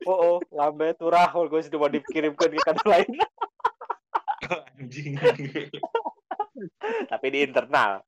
Oh, 0.03 0.17
oh, 0.17 0.37
lambe 0.51 0.87
turah, 0.97 1.29
gue 1.29 1.61
sudah 1.61 1.77
mau 1.77 1.87
dikirimkan 1.87 2.49
ke 2.49 2.59
kantor 2.59 2.87
lain, 2.91 3.09
anjing. 4.79 5.13
tapi 7.11 7.27
di 7.29 7.39
internal. 7.43 8.01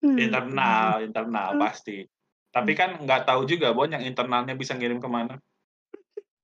internal, 0.00 1.04
internal 1.04 1.48
pasti. 1.60 2.06
Tapi 2.48 2.72
kan 2.72 2.96
nggak 3.02 3.28
tahu 3.28 3.44
juga 3.44 3.76
Bon 3.76 3.90
yang 3.90 4.02
internalnya 4.02 4.56
bisa 4.56 4.72
ngirim 4.72 4.98
ke 4.98 5.08
mana. 5.10 5.36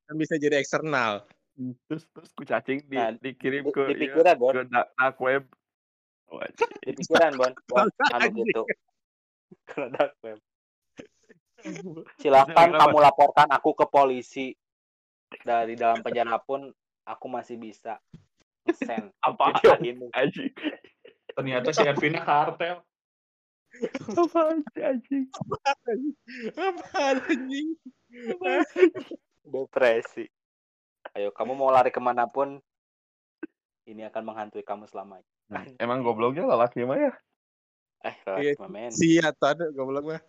Kan 0.05 0.14
bisa 0.20 0.37
jadi 0.37 0.61
eksternal. 0.61 1.24
Terus 1.88 2.05
terus 2.11 2.31
ku 2.35 2.42
cacing 2.44 2.85
di, 2.90 2.96
Nah, 2.98 3.14
dikirim 3.16 3.64
Di, 3.64 3.72
ke 3.72 3.83
di 3.88 3.94
iya, 3.94 4.00
pikiran, 4.11 4.35
Bon. 4.37 4.53
ke 4.53 4.62
dark, 4.68 4.88
dark 4.98 5.16
web. 5.22 5.44
Di 6.83 6.92
pikiran, 6.92 7.33
Bon. 7.38 7.53
Bon, 7.70 7.87
anu 8.12 8.29
gitu. 8.42 8.62
Ke 9.70 9.87
dark 9.88 10.14
web. 10.20 10.38
Silahkan 12.20 12.68
kamu 12.74 12.98
laporkan 13.00 13.48
aku 13.48 13.72
ke 13.72 13.87
polisi. 13.88 14.53
Dari 15.35 15.74
dalam 15.74 15.98
penjara 15.98 16.38
pun 16.38 16.70
aku 17.03 17.27
masih 17.27 17.59
bisa 17.59 17.98
send 18.72 19.12
Apa 19.27 19.53
ini. 19.81 20.09
anjing? 20.12 20.50
Ternyata 21.35 21.68
si 21.70 21.83
Ervina 21.83 22.24
kartel. 22.24 22.81
Apa 24.14 24.40
anjing? 24.79 25.24
Apa 26.55 27.18
anjing? 27.18 27.68
Depresi. 29.44 30.24
Ayo, 31.12 31.31
kamu 31.31 31.53
mau 31.53 31.68
lari 31.68 31.90
ke 31.90 32.00
mana 32.00 32.24
pun, 32.24 32.59
ini 33.85 34.03
akan 34.07 34.22
menghantui 34.24 34.64
kamu 34.64 34.88
selamanya. 34.88 35.27
Emang 35.77 36.00
gobloknya 36.00 36.48
lelaki 36.48 36.83
mah 36.83 36.96
ya? 36.96 37.12
Eh, 38.05 38.14
Iya, 38.40 38.57
relax, 38.57 38.70
men. 38.72 38.90
Si 38.92 39.20
Atan 39.20 39.61
goblok 39.72 40.05
mah. 40.07 40.22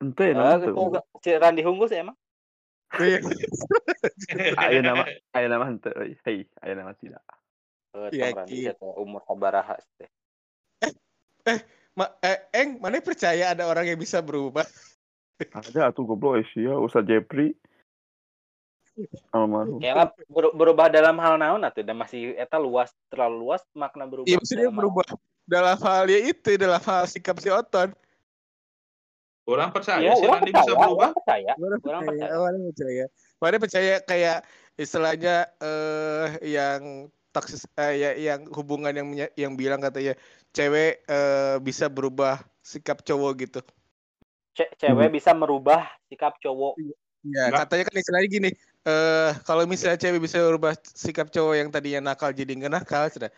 Ente 0.00 0.32
enggak- 0.32 1.04
si 1.20 1.30
Randi 1.32 1.62
Hunggus 1.64 1.92
emang? 1.92 2.16
Iya. 2.98 3.18
Ayo 4.66 4.80
nama, 4.82 5.04
ayo 5.36 5.46
nama 5.46 5.70
ente. 5.70 5.92
euy. 5.94 6.16
Hei, 6.26 6.48
ayo 6.64 6.74
nama 6.74 6.92
tidak. 6.98 7.22
Eh, 7.94 8.32
Iya, 8.50 8.72
teh 8.74 8.92
umur 8.98 9.22
sabaraha 9.26 9.78
teh. 9.98 10.10
Ma, 11.94 12.06
eh, 12.22 12.38
Eng, 12.54 12.78
mana 12.78 13.02
percaya 13.02 13.52
ada 13.52 13.66
orang 13.66 13.86
yang 13.86 13.98
bisa 13.98 14.22
berubah? 14.22 14.64
Ada 15.40 15.90
tuh 15.92 16.06
goblok 16.06 16.40
eh, 16.40 16.46
sih 16.54 16.64
ya, 16.66 16.78
Ustaz 16.78 17.06
Jepri. 17.06 17.54
Almarhum. 19.32 19.80
Kayaknya 19.80 20.12
ber- 20.28 20.54
berubah 20.54 20.86
dalam 20.92 21.16
hal 21.22 21.40
naon 21.40 21.64
atuh 21.64 21.80
dan 21.80 21.96
masih 21.96 22.36
eta 22.36 22.60
luas 22.60 22.92
terlalu 23.08 23.48
luas 23.48 23.62
makna 23.72 24.04
berubah. 24.04 24.28
Iya 24.28 24.36
maksudnya 24.42 24.70
berubah 24.70 25.06
dalam 25.48 25.78
hal 25.80 26.04
ya 26.10 26.20
itu 26.20 26.50
dalam 26.60 26.82
hal 26.82 27.04
sikap 27.08 27.40
si 27.40 27.48
Oton. 27.48 27.94
Orang 29.50 29.70
percaya 29.74 30.06
Iya, 30.06 30.14
si 30.14 30.24
orang 30.30 30.46
Randi 30.46 30.50
bisa 30.54 30.62
percaya, 30.62 30.78
berubah. 30.78 30.94
orang 31.02 31.12
percaya. 31.18 31.50
Orang 31.50 31.66
Orang 31.66 31.80
percaya, 31.82 32.06
percaya. 32.06 32.38
orang 32.38 32.60
percaya. 32.70 33.04
Mana 33.40 33.56
percaya 33.58 33.94
kayak 34.06 34.38
istilahnya 34.78 35.34
eh 35.58 36.28
yang 36.54 36.80
taksis 37.34 37.62
eh, 37.74 37.94
ya, 37.98 38.10
yang 38.14 38.46
hubungan 38.54 38.94
yang 38.94 39.08
yang 39.34 39.52
bilang 39.58 39.82
katanya 39.82 40.14
cewek 40.54 41.02
eh, 41.06 41.56
bisa 41.58 41.90
berubah 41.90 42.38
sikap 42.62 43.02
cowok 43.02 43.32
gitu. 43.42 43.60
Ce- 44.54 44.72
cewek 44.78 45.10
bisa 45.10 45.34
merubah 45.34 45.86
sikap 46.06 46.38
cowok. 46.38 46.78
Ya, 46.80 46.94
Enggak. 47.52 47.68
katanya 47.68 47.84
kan 47.84 47.96
istilahnya 48.00 48.28
gini, 48.32 48.50
eh 48.88 49.30
kalau 49.44 49.68
misalnya 49.68 50.00
cewek 50.00 50.24
bisa 50.24 50.40
berubah 50.40 50.72
sikap 50.82 51.28
cowok 51.28 51.54
yang 51.58 51.68
tadinya 51.68 52.12
nakal 52.12 52.32
jadi 52.32 52.48
nggak 52.48 52.72
nakal, 52.72 53.04
sudah. 53.12 53.30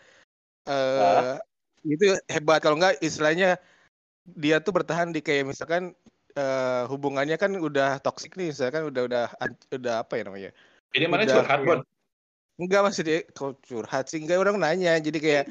Eh 0.69 1.35
itu 1.83 2.15
hebat 2.31 2.63
kalau 2.63 2.79
enggak 2.79 2.95
istilahnya 3.03 3.59
dia 4.23 4.63
tuh 4.63 4.71
bertahan 4.71 5.11
di 5.11 5.19
kayak 5.19 5.51
misalkan 5.51 5.91
eh 6.33 6.83
hubungannya 6.89 7.37
kan 7.37 7.53
udah 7.53 8.01
toksik 8.01 8.33
nih, 8.39 8.49
misalkan 8.49 8.89
udah 8.89 9.01
udah 9.05 9.23
udah 9.69 9.95
apa 10.01 10.13
ya 10.17 10.23
namanya? 10.25 10.51
Ini 10.95 11.05
mana 11.05 11.23
Udah, 11.27 11.35
curhat. 11.43 11.59
Bon. 11.61 11.79
Enggak 12.57 12.81
maksudnya 12.85 13.25
kau 13.33 13.53
curhat 13.65 14.09
sih 14.09 14.21
enggak 14.21 14.41
orang 14.41 14.57
nanya, 14.57 14.97
jadi 14.97 15.17
kayak 15.17 15.43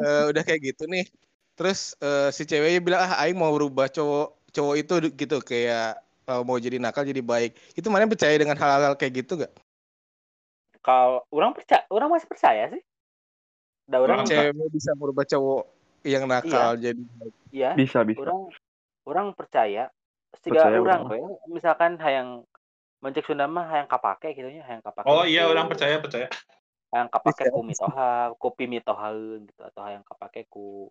eh, 0.00 0.24
udah 0.32 0.42
kayak 0.44 0.60
gitu 0.74 0.84
nih. 0.88 1.04
Terus 1.56 1.96
eh, 2.00 2.28
si 2.32 2.44
ceweknya 2.44 2.80
bilang 2.84 3.00
ah 3.08 3.24
aing 3.24 3.36
mau 3.36 3.52
berubah 3.52 3.88
cowok 3.88 4.52
cowok 4.52 4.74
itu 4.76 4.94
gitu 5.16 5.36
kayak 5.40 6.00
eh, 6.28 6.42
mau 6.44 6.56
jadi 6.60 6.76
nakal 6.80 7.04
jadi 7.04 7.20
baik. 7.24 7.56
Itu 7.76 7.88
mana 7.88 8.08
percaya 8.08 8.36
dengan 8.36 8.56
hal-hal 8.56 8.96
kayak 8.96 9.24
gitu 9.24 9.40
gak? 9.40 9.52
Kalau 10.84 11.24
orang 11.34 11.50
percaya, 11.56 11.82
orang 11.90 12.08
masih 12.12 12.28
percaya 12.28 12.64
sih. 12.72 12.82
Da 13.86 14.02
orang 14.02 14.22
Orang- 14.22 14.28
Cewek 14.28 14.70
bisa 14.74 14.90
merubah 14.98 15.22
cowok 15.22 15.75
yang 16.06 16.24
nakal 16.30 16.78
jadi 16.78 17.02
ya 17.50 17.74
Bisa 17.74 18.06
bisa. 18.06 18.22
orang 18.22 18.40
orang 19.06 19.26
percaya 19.34 19.90
setiap 20.38 20.62
Percaya 20.62 20.78
orang 20.78 21.02
orang. 21.04 21.20
we, 21.50 21.56
misalkan 21.58 21.92
hayang 21.98 22.28
mencek 23.02 23.26
Sunda 23.26 23.44
mah 23.50 23.66
hayang 23.68 23.88
kapake 23.90 24.32
gitu 24.38 24.48
nya 24.48 24.62
hayang 24.64 24.82
kapake 24.82 25.06
Oh 25.06 25.26
iya, 25.26 25.44
orang 25.50 25.66
percaya 25.68 25.98
percaya. 25.98 26.30
hayang 26.94 27.10
kapake 27.10 27.44
Bisa. 27.44 27.54
ku 27.54 27.60
mitoha 27.66 28.32
kopi 28.38 28.64
mitohaeun 28.70 29.44
gitu 29.50 29.62
atau 29.66 29.80
hayang 29.84 30.04
kapake 30.06 30.46
ku 30.48 30.88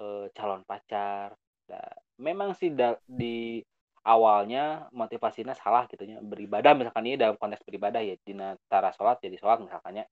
eh, 0.00 0.26
calon 0.32 0.64
pacar 0.64 1.36
Nah, 1.66 1.82
memang 2.22 2.54
sih 2.54 2.70
da- 2.70 2.94
di 3.10 3.58
awalnya 4.06 4.86
motivasinya 4.94 5.50
salah 5.50 5.90
gitu 5.90 6.06
nya 6.06 6.22
beribadah 6.22 6.78
misalkan 6.78 7.10
ini 7.10 7.18
dalam 7.18 7.34
konteks 7.34 7.66
beribadah 7.66 7.98
ya 8.06 8.14
di 8.22 8.38
tara 8.70 8.94
sholat 8.94 9.18
jadi 9.18 9.34
sholat 9.34 9.66
misalkannya 9.66 10.06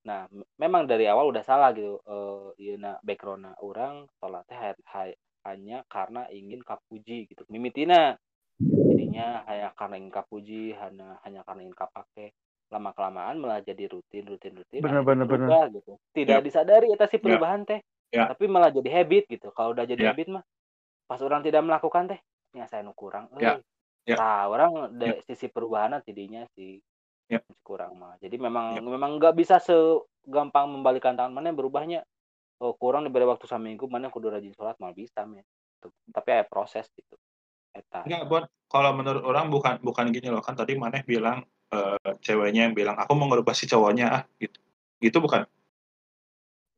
nah 0.00 0.24
memang 0.56 0.88
dari 0.88 1.04
awal 1.04 1.28
udah 1.28 1.44
salah 1.44 1.76
gitu 1.76 2.00
eh 2.08 2.72
ieu 2.72 2.76
background 3.04 3.52
orang 3.60 4.08
sholat 4.16 4.48
teh 4.48 4.56
ha- 4.56 4.80
ha- 4.96 5.18
hanya 5.44 5.84
karena 5.92 6.24
ingin 6.32 6.64
kapuji 6.64 7.28
gitu 7.28 7.44
mimitina 7.52 8.16
jadinya 8.60 9.44
hanya 9.44 9.68
karena 9.76 9.94
ingin 10.00 10.12
kapuji 10.12 10.72
hanya 10.76 11.20
hanya 11.24 11.44
karena 11.44 11.68
ingin 11.68 11.76
kapake 11.76 12.32
lama 12.70 12.94
kelamaan 12.96 13.36
malah 13.42 13.60
jadi 13.60 13.90
rutin 13.92 14.24
rutin 14.24 14.56
rutin 14.56 14.80
Bener, 14.80 15.02
bener. 15.04 15.26
berubah 15.26 15.68
gitu 15.74 15.98
tidak 16.16 16.44
disadari 16.48 16.88
itu 16.88 17.04
sih 17.10 17.18
Ya. 17.20 17.24
perubahan 17.24 17.60
teh 17.68 17.80
Ya. 18.10 18.24
tapi 18.30 18.48
malah 18.48 18.72
jadi 18.72 18.88
habit 19.02 19.28
gitu 19.28 19.52
kalau 19.52 19.76
udah 19.76 19.84
jadi 19.84 20.00
Ya. 20.00 20.10
habit 20.14 20.28
mah 20.32 20.44
pas 21.10 21.20
orang 21.20 21.42
tidak 21.44 21.60
melakukan 21.66 22.08
teh 22.14 22.20
ya 22.56 22.64
saya 22.70 22.80
nu 22.86 22.94
kurang 22.96 23.28
Ya. 23.36 23.58
euy. 23.58 23.62
Ya. 24.08 24.16
Nah, 24.16 24.48
orang 24.48 24.96
dari 24.96 25.20
sisi 25.28 25.46
perubahan 25.52 26.00
tidinya 26.00 26.48
sih 26.56 26.80
Ya. 27.30 27.40
kurang 27.62 27.94
mah. 27.94 28.18
Jadi 28.18 28.36
memang 28.42 28.74
Ya. 28.74 28.82
memang 28.82 29.22
nggak 29.22 29.38
bisa 29.38 29.62
segampang 29.62 30.66
membalikan 30.66 31.14
tangan 31.14 31.30
mana 31.30 31.54
berubahnya. 31.54 32.02
Oh, 32.60 32.74
kurang 32.74 33.06
diberi 33.06 33.24
waktu 33.24 33.46
seminggu 33.46 33.86
mana 33.86 34.10
kudu 34.10 34.28
rajin 34.28 34.52
sholat 34.52 34.74
malah 34.82 34.92
bisa 34.92 35.22
men. 35.24 35.46
Tuh. 35.78 35.94
Tapi 36.10 36.28
ada 36.34 36.44
proses 36.44 36.90
gitu. 36.92 37.14
Eta. 37.70 38.02
Enggak, 38.02 38.22
buat 38.26 38.44
kalau 38.66 38.90
menurut 38.98 39.22
orang 39.22 39.46
bukan 39.48 39.78
bukan 39.80 40.10
gini 40.10 40.28
loh 40.28 40.42
kan 40.42 40.58
tadi 40.58 40.74
Maneh 40.74 41.06
bilang 41.06 41.46
eh, 41.70 42.10
ceweknya 42.18 42.66
yang 42.66 42.74
bilang 42.74 42.98
aku 42.98 43.14
mau 43.14 43.30
ngerubah 43.30 43.54
si 43.54 43.70
cowoknya 43.70 44.06
ah 44.10 44.22
gitu. 44.42 44.58
Gitu 44.98 45.16
bukan? 45.22 45.46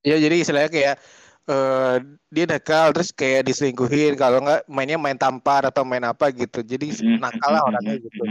ya 0.02 0.18
jadi 0.18 0.42
istilahnya 0.42 0.70
kayak 0.70 0.96
eh 1.42 1.96
dia 2.30 2.44
nakal 2.46 2.94
terus 2.94 3.10
kayak 3.10 3.50
diselingkuhin 3.50 4.14
kalau 4.14 4.42
nggak 4.42 4.62
mainnya 4.70 4.94
main 4.94 5.18
tampar 5.18 5.66
atau 5.66 5.82
main 5.82 6.02
apa 6.06 6.30
gitu 6.30 6.62
jadi 6.62 6.90
nakal 7.18 7.50
lah 7.50 7.62
orangnya 7.66 7.98
gitu 7.98 8.22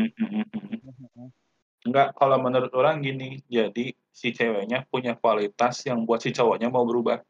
Enggak, 1.82 2.14
kalau 2.14 2.38
menurut 2.38 2.70
orang 2.78 3.02
gini, 3.02 3.42
jadi 3.50 3.96
si 4.14 4.30
ceweknya 4.30 4.86
punya 4.86 5.18
kualitas 5.18 5.82
yang 5.88 6.06
buat 6.06 6.22
si 6.22 6.30
cowoknya 6.30 6.70
mau 6.70 6.86
berubah. 6.86 7.22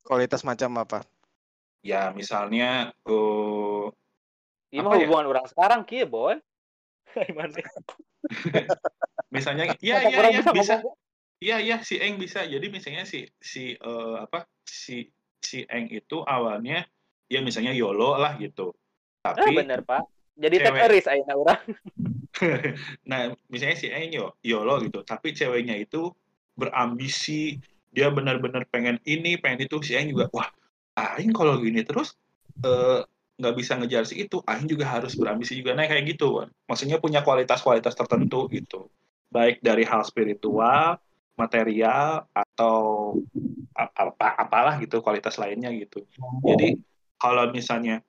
kualitas 0.00 0.42
macam 0.42 0.74
apa 0.80 1.06
Ya, 1.80 2.10
misalnya 2.10 2.90
eh 3.06 3.84
Ini 4.70 4.84
mah 4.84 4.96
ya? 4.98 5.06
hubungan 5.06 5.26
orang 5.32 5.46
sekarang 5.48 5.80
kieu, 5.88 6.04
boy. 6.04 6.36
Gimana? 7.28 7.56
misalnya 9.34 9.64
iya 9.84 10.04
iya 10.04 10.16
orang 10.20 10.32
iya 10.34 10.40
bisa 10.44 10.52
bisa. 10.52 10.76
Iya 11.40 11.56
iya 11.56 11.76
si 11.80 11.96
Eng 11.96 12.20
bisa. 12.20 12.44
Jadi 12.44 12.68
misalnya 12.68 13.08
si 13.08 13.24
si 13.40 13.72
eh, 13.72 14.16
apa 14.20 14.44
si 14.68 15.08
si 15.40 15.64
Eng 15.64 15.88
itu 15.88 16.20
awalnya 16.20 16.84
ya 17.32 17.40
misalnya 17.40 17.72
YOLO 17.72 18.20
lah 18.20 18.36
gitu. 18.36 18.76
Ah, 19.24 19.32
Tapi 19.32 19.56
bener, 19.56 19.80
Pak. 19.80 20.04
Jadi 20.36 20.56
Cewek. 20.60 20.68
take 20.68 20.84
a 20.84 20.88
risk 20.92 21.08
ayeuna 21.08 21.34
urang. 21.36 21.62
nah 23.10 23.32
misalnya 23.52 23.76
si 23.76 23.88
Eng 23.92 24.16
yo 24.16 24.34
YOLO 24.40 24.82
gitu. 24.86 25.00
Tapi 25.04 25.36
ceweknya 25.36 25.76
itu 25.76 26.10
berambisi, 26.56 27.60
dia 27.92 28.08
benar-benar 28.12 28.68
pengen 28.68 29.00
ini, 29.04 29.36
pengen 29.40 29.66
itu. 29.68 29.80
Si 29.84 29.96
Eng 29.96 30.12
juga 30.12 30.28
wah, 30.32 30.48
Aing 30.96 31.32
kalau 31.32 31.60
gini 31.60 31.84
terus 31.86 32.16
eh, 32.64 33.00
nggak 33.40 33.54
bisa 33.56 33.76
ngejar 33.80 34.04
si 34.04 34.24
itu, 34.24 34.44
Aing 34.44 34.68
juga 34.68 34.88
harus 34.88 35.16
berambisi 35.16 35.56
juga. 35.56 35.72
Nah 35.72 35.88
kayak 35.88 36.16
gitu, 36.16 36.40
Wan. 36.40 36.48
maksudnya 36.68 37.00
punya 37.00 37.24
kualitas-kualitas 37.24 37.96
tertentu 37.96 38.48
gitu. 38.52 38.92
Baik 39.30 39.62
dari 39.62 39.86
hal 39.86 40.02
spiritual, 40.04 40.98
material 41.40 42.28
atau 42.36 43.16
apa 43.72 44.36
apalah 44.36 44.76
gitu 44.82 45.00
kualitas 45.00 45.40
lainnya 45.40 45.72
gitu. 45.72 46.04
Jadi 46.44 46.76
kalau 47.16 47.48
misalnya 47.48 48.04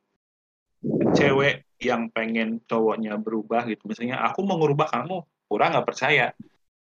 cewek 1.13 1.65
yang 1.81 2.09
pengen 2.13 2.61
cowoknya 2.65 3.17
berubah 3.17 3.65
gitu, 3.69 3.85
misalnya 3.89 4.21
aku 4.21 4.45
mau 4.45 4.57
ngerubah 4.61 4.89
kamu, 4.89 5.17
kurang 5.49 5.73
nggak 5.73 5.87
percaya. 5.87 6.33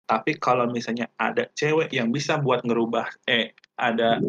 Tapi 0.05 0.35
kalau 0.37 0.67
misalnya 0.67 1.07
ada 1.15 1.47
cewek 1.55 1.93
yang 1.93 2.11
bisa 2.11 2.37
buat 2.37 2.61
ngerubah, 2.67 3.07
eh 3.25 3.55
ada 3.79 4.19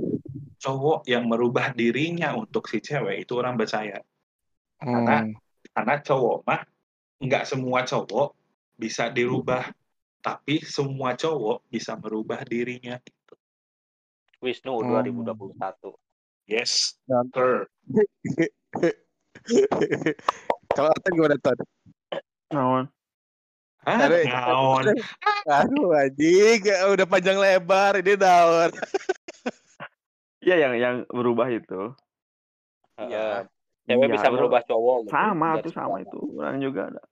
cowok 0.62 1.10
yang 1.10 1.26
merubah 1.26 1.74
dirinya 1.74 2.32
untuk 2.38 2.70
si 2.70 2.78
cewek 2.78 3.26
itu 3.26 3.32
orang 3.34 3.58
percaya. 3.58 3.98
Karena 4.78 5.26
Hmm. 5.26 5.34
karena 5.72 5.94
cowok 5.98 6.36
mah 6.46 6.62
nggak 7.18 7.44
semua 7.48 7.82
cowok 7.82 8.34
bisa 8.78 9.10
dirubah, 9.10 9.70
tapi 10.22 10.62
semua 10.62 11.18
cowok 11.18 11.66
bisa 11.66 11.98
merubah 11.98 12.42
dirinya. 12.46 12.98
gitu. 13.02 13.34
Wisnu 14.42 14.74
Hmm. 14.82 14.90
2021. 14.90 15.94
Yes, 16.46 16.98
sir. 17.34 17.66
kalau 20.76 20.90
Atan 20.92 21.12
gimana 21.16 21.36
Ton? 21.40 21.58
Naon? 22.52 22.84
Ngaon. 23.82 24.84
Aduh 25.50 25.90
anjing 25.90 26.62
udah 26.62 27.06
panjang 27.06 27.38
lebar 27.38 27.98
ini 27.98 28.14
daun. 28.14 28.70
Iya 30.42 30.58
yang 30.58 30.74
yang 30.74 30.96
berubah 31.06 31.46
itu. 31.54 31.94
Heeh. 32.98 33.14
Iya. 33.14 33.46
Cewek 33.86 34.10
Iya, 34.10 34.14
bisa 34.18 34.26
merubah 34.26 34.62
cowok. 34.66 35.06
Sama 35.06 35.62
tuh 35.62 35.70
sama 35.70 36.02
sekarang. 36.02 36.06
itu. 36.06 36.18
Orang 36.34 36.58
juga 36.58 36.82
ada 36.90 37.02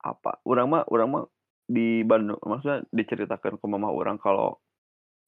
apa? 0.00 0.32
Orang 0.48 0.66
mah 0.72 0.82
orang 0.88 1.08
mah 1.12 1.24
di 1.68 2.00
Bandung 2.00 2.40
maksudnya 2.40 2.80
diceritakan 2.88 3.60
ke 3.60 3.66
mama 3.68 3.92
orang 3.92 4.16
kalau 4.16 4.56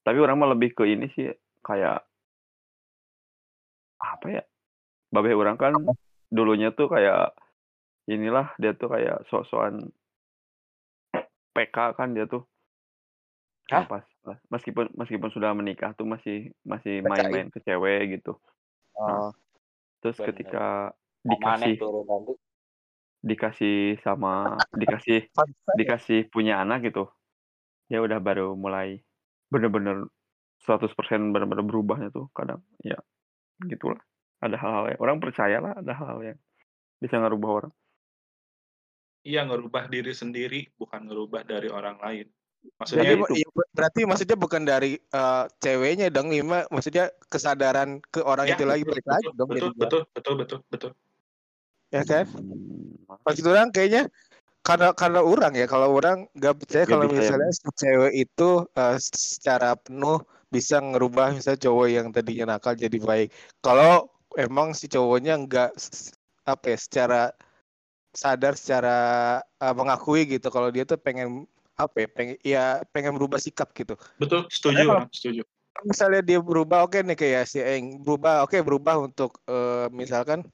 tapi 0.09 0.17
orang 0.25 0.41
mah 0.41 0.57
lebih 0.57 0.73
ke 0.73 0.89
ini 0.89 1.13
sih 1.13 1.29
kayak 1.61 2.01
apa 4.01 4.27
ya? 4.33 4.43
Babe 5.13 5.37
orang 5.37 5.61
kan 5.61 5.77
dulunya 6.31 6.71
tuh 6.71 6.89
kayak 6.89 7.35
inilah 8.07 8.55
dia 8.57 8.73
tuh 8.75 8.91
kayak 8.91 9.27
sok-sokan 9.29 9.91
PK 11.55 11.77
kan 11.99 12.15
dia 12.15 12.27
tuh. 12.31 12.47
Hah? 13.71 13.87
Pas, 13.87 14.07
pas 14.23 14.39
meskipun 14.51 14.91
meskipun 14.95 15.31
sudah 15.31 15.55
menikah 15.55 15.95
tuh 15.95 16.07
masih 16.07 16.51
masih 16.67 17.03
main-main 17.03 17.51
ke 17.51 17.63
cewek 17.63 18.19
gitu. 18.19 18.39
Oh. 18.99 19.31
Terus 20.01 20.17
Bener. 20.19 20.29
ketika 20.33 20.67
dikasih 21.21 21.77
dikasih 23.21 24.01
sama 24.01 24.57
dikasih 24.73 25.29
dikasih 25.77 26.33
punya 26.33 26.65
anak 26.65 26.89
gitu 26.89 27.13
ya 27.93 28.01
udah 28.01 28.17
baru 28.17 28.57
mulai 28.57 29.05
bener-bener 29.53 30.09
100% 30.65 30.89
bener-bener 31.29 31.65
berubahnya 31.69 32.09
tuh 32.09 32.33
kadang 32.33 32.65
ya 32.81 32.97
gitulah 33.69 34.01
ada 34.41 34.57
hal-hal 34.57 34.97
yang 34.97 35.01
orang 35.01 35.19
percaya 35.21 35.61
lah 35.61 35.73
ada 35.77 35.93
hal-hal 35.93 36.21
yang 36.35 36.39
bisa 37.01 37.17
ngerubah 37.17 37.51
orang 37.65 37.73
Iya 39.21 39.45
ngerubah 39.45 39.93
diri 39.93 40.17
sendiri, 40.17 40.73
bukan 40.81 41.05
ngerubah 41.05 41.45
dari 41.45 41.69
orang 41.69 42.01
lain. 42.01 42.27
Berarti, 42.61 42.77
Maksudnya 42.81 43.13
itu. 43.13 43.35
iya, 43.37 43.49
berarti 43.73 44.01
maksudnya 44.09 44.37
bukan 44.37 44.63
dari 44.65 44.97
eh, 44.97 45.45
ceweknya 45.61 46.09
dong, 46.09 46.33
Lima. 46.33 46.65
Maksudnya 46.73 47.13
kesadaran 47.29 48.01
ke 48.09 48.25
orang 48.25 48.49
ya, 48.49 48.57
itu 48.57 48.65
lagi 48.65 48.85
betul, 48.85 49.05
lagi 49.05 49.27
betul, 49.29 49.37
dong. 49.37 49.49
betul, 49.49 49.71
betul, 49.77 50.03
betul, 50.09 50.35
betul, 50.41 50.59
betul. 50.73 50.91
Ya 51.93 52.03
kan? 52.09 52.25
Hmm, 52.33 53.21
Maksud 53.29 53.45
orang 53.45 53.69
kayaknya 53.77 54.09
karena 54.61 54.93
karena 54.93 55.21
orang 55.25 55.53
ya 55.57 55.65
kalau 55.65 55.97
orang 55.97 56.29
nggak 56.37 56.55
percaya 56.61 56.85
kalau 56.85 57.09
bisa 57.09 57.17
ya. 57.17 57.21
misalnya 57.33 57.51
si 57.53 57.69
cewek 57.77 58.13
itu 58.13 58.51
eh, 58.77 58.97
secara 59.01 59.71
penuh 59.77 60.21
bisa 60.53 60.81
ngerubah 60.81 61.37
misalnya 61.37 61.61
cowok 61.65 61.87
yang 61.93 62.07
tadinya 62.09 62.57
nakal 62.57 62.73
jadi 62.73 62.97
baik. 63.01 63.29
Kalau 63.61 64.09
emang 64.39 64.77
si 64.77 64.87
cowoknya 64.87 65.35
nggak 65.47 65.71
apa 66.47 66.65
ya 66.75 66.79
secara 66.79 67.21
sadar 68.11 68.55
secara 68.59 68.97
eh, 69.43 69.75
mengakui 69.75 70.27
gitu 70.27 70.51
kalau 70.51 70.69
dia 70.75 70.83
tuh 70.87 70.99
pengen 70.99 71.47
apa 71.79 71.97
ya 72.05 72.09
pengen 72.11 72.37
ya 72.45 72.65
pengen 72.93 73.17
berubah 73.17 73.41
sikap 73.41 73.71
gitu. 73.73 73.95
Betul, 74.21 74.47
setuju, 74.53 74.85
kalau- 74.85 75.09
setuju. 75.15 75.43
misalnya 75.81 76.21
dia 76.21 76.39
berubah 76.43 76.85
oke 76.85 77.01
nih 77.01 77.17
kayak 77.17 77.45
si 77.49 77.57
Eng 77.63 78.05
berubah 78.05 78.45
oke 78.45 78.59
berubah 78.61 79.01
untuk 79.01 79.41
eh, 79.49 79.89
misalkan 79.95 80.45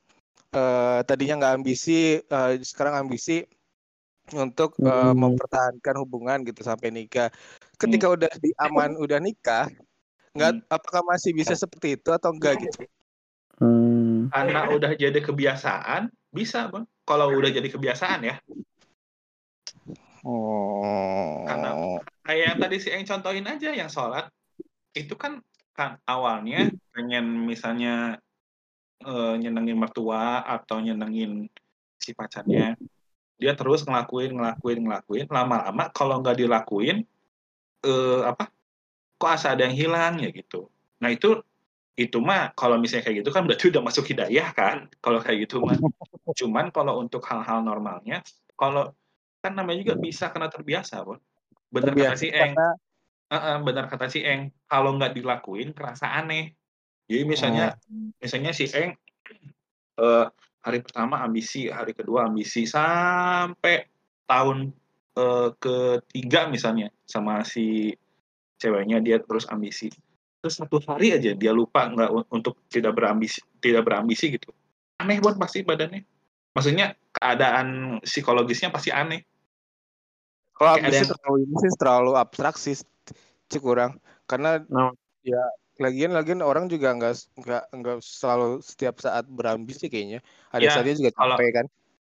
eh, 0.55 0.99
tadinya 1.03 1.35
nggak 1.43 1.55
ambisi 1.59 2.23
eh, 2.23 2.51
sekarang 2.63 2.95
ambisi 3.09 3.43
untuk 4.37 4.79
eh, 4.79 4.87
Hmm. 4.87 5.19
mempertahankan 5.19 5.97
hubungan 5.99 6.39
gitu 6.47 6.63
sampai 6.63 6.95
nikah 6.95 7.29
ketika 7.81 8.07
udah 8.07 8.31
di 8.39 8.55
aman 8.59 8.95
udah 8.95 9.19
nikah 9.19 9.67
nggak 10.37 10.69
apakah 10.71 11.03
masih 11.11 11.33
bisa 11.33 11.57
seperti 11.59 11.97
itu 11.99 12.13
atau 12.13 12.31
enggak 12.31 12.61
gitu 12.63 12.85
Hmm, 12.85 12.96
Karena 14.31 14.61
udah 14.71 14.93
jadi 14.95 15.19
kebiasaan, 15.19 16.09
bisa, 16.31 16.69
Bang. 16.69 16.85
Kalau 17.07 17.31
udah 17.33 17.51
jadi 17.51 17.69
kebiasaan 17.71 18.21
ya. 18.27 18.37
oh 20.27 21.47
Karena- 21.47 22.03
Kayak 22.27 22.43
yang 22.51 22.59
tadi 22.59 22.77
si 22.83 22.89
Eng 22.91 23.07
contohin 23.07 23.47
aja 23.47 23.71
yang 23.71 23.87
sholat. 23.87 24.27
itu 24.97 25.13
kan 25.13 25.45
kan 25.77 26.01
awalnya 26.09 26.73
pengen 26.97 27.45
misalnya 27.45 28.17
eh, 29.05 29.35
nyenengin 29.37 29.77
mertua 29.77 30.41
atau 30.41 30.81
nyenengin 30.81 31.53
si 32.01 32.17
pacarnya 32.17 32.81
dia 33.37 33.53
terus 33.53 33.85
ngelakuin 33.85 34.33
ngelakuin 34.33 34.81
ngelakuin 34.89 35.29
lama-lama 35.29 35.93
kalau 35.93 36.25
nggak 36.25 36.41
dilakuin 36.41 37.05
eh, 37.85 38.21
apa 38.25 38.49
kok 39.21 39.29
asa 39.37 39.53
ada 39.53 39.69
yang 39.69 39.77
hilang 39.77 40.17
ya 40.17 40.33
gitu 40.33 40.73
nah 40.97 41.13
itu 41.13 41.45
itu 41.97 42.21
mah 42.21 42.53
kalau 42.53 42.77
misalnya 42.77 43.09
kayak 43.09 43.25
gitu 43.25 43.33
kan 43.33 43.49
berarti 43.49 43.73
udah 43.73 43.83
masuk 43.83 44.05
hidayah 44.13 44.53
kan 44.53 44.93
kalau 45.01 45.17
kayak 45.25 45.49
gitu 45.49 45.65
mah. 45.65 45.81
Cuman 46.37 46.69
kalau 46.69 47.01
untuk 47.01 47.25
hal-hal 47.25 47.65
normalnya 47.65 48.21
kalau 48.53 48.93
kan 49.41 49.57
namanya 49.57 49.81
juga 49.81 49.97
bisa 49.97 50.29
karena 50.29 50.53
terbiasa 50.53 51.01
Bon. 51.01 51.17
bener 51.73 51.97
kata 51.97 52.15
si 52.21 52.29
Eng. 52.29 52.53
karena 52.53 52.69
Heeh, 53.27 53.57
benar 53.65 53.85
kata 53.91 54.07
si 54.07 54.21
Eng. 54.23 54.55
Kalau 54.71 54.95
nggak 54.95 55.17
dilakuin 55.17 55.75
kerasa 55.75 56.15
aneh. 56.15 56.55
Jadi 57.09 57.25
misalnya 57.25 57.75
misalnya 58.21 58.53
si 58.53 58.69
Eng 58.71 58.93
eh, 59.97 60.27
hari 60.61 60.79
pertama 60.85 61.25
ambisi 61.25 61.73
hari 61.73 61.97
kedua 61.97 62.29
ambisi 62.29 62.69
sampai 62.69 63.89
tahun 64.29 64.69
eh, 65.17 65.51
ketiga 65.57 66.47
misalnya 66.53 66.93
sama 67.09 67.41
si 67.41 67.97
ceweknya 68.61 69.01
dia 69.01 69.17
terus 69.17 69.49
ambisi 69.49 69.89
terus 70.47 70.63
satu 70.63 70.79
hari 70.87 71.11
aja 71.11 71.35
dia 71.35 71.51
lupa 71.51 71.91
nggak 71.91 72.31
untuk 72.31 72.55
tidak 72.71 72.95
berambisi 72.95 73.43
tidak 73.59 73.83
berambisi 73.83 74.39
gitu. 74.39 74.55
Aneh 75.03 75.19
buat 75.19 75.35
pasti 75.35 75.67
badannya. 75.67 76.07
Maksudnya 76.55 76.95
keadaan 77.11 77.99
psikologisnya 78.07 78.71
pasti 78.71 78.95
aneh. 78.95 79.27
Kalau 80.55 80.79
ambisi 80.79 81.03
yang- 81.03 81.11
terlalu 81.11 81.37
ini 81.43 81.55
sih 81.59 81.73
terlalu 81.75 82.13
abstrak 82.15 82.55
sih 82.57 82.79
cik 83.51 83.59
kurang. 83.61 83.99
Karena 84.31 84.63
No. 84.71 84.95
ya 85.27 85.43
lagian 85.83 86.15
lagian 86.15 86.41
orang 86.41 86.71
juga 86.71 86.95
nggak 86.95 87.13
nggak 87.43 87.63
nggak 87.75 87.99
selalu 88.01 88.63
setiap 88.63 89.03
saat 89.03 89.27
berambisi 89.27 89.91
kayaknya. 89.91 90.23
Ada 90.55 90.63
Ya, 90.63 90.71
saatnya 90.79 90.95
juga 90.95 91.11
kalau- 91.13 91.37
capek 91.37 91.51
kan. 91.53 91.67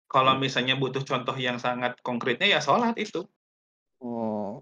kalau 0.06 0.34
misalnya 0.38 0.76
butuh 0.76 1.02
contoh 1.02 1.34
yang 1.40 1.56
sangat 1.58 1.98
konkretnya 2.04 2.52
ya 2.52 2.60
sholat 2.60 3.00
itu. 3.00 3.24
Hmm. 3.96 4.60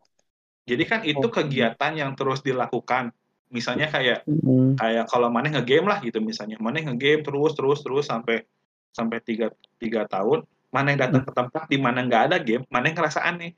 jadi 0.63 0.83
kan 0.87 0.99
itu 1.03 1.27
kegiatan 1.27 1.91
yang 1.91 2.15
terus 2.15 2.39
dilakukan 2.39 3.11
misalnya 3.53 3.87
kayak 3.93 4.25
Hmm. 4.25 4.73
kayak 4.75 5.05
kalau 5.07 5.29
maneh 5.29 5.53
ngegame 5.53 5.87
lah 5.87 6.01
gitu 6.01 6.17
misalnya. 6.19 6.57
Maneh 6.57 6.81
ngegame 6.83 7.21
terus 7.21 7.53
terus 7.53 7.79
terus 7.85 8.09
sampai 8.09 8.43
sampai 8.91 9.21
tiga 9.21 9.53
tiga 9.77 10.09
tahun. 10.09 10.43
Maneh 10.73 10.97
datang 10.97 11.21
ke 11.21 11.29
tempat 11.29 11.69
di 11.69 11.77
mana 11.77 12.01
nggak 12.01 12.33
ada 12.33 12.37
game 12.41 12.65
maneh 12.73 12.91
ngerasa 12.97 13.21
aneh. 13.21 13.53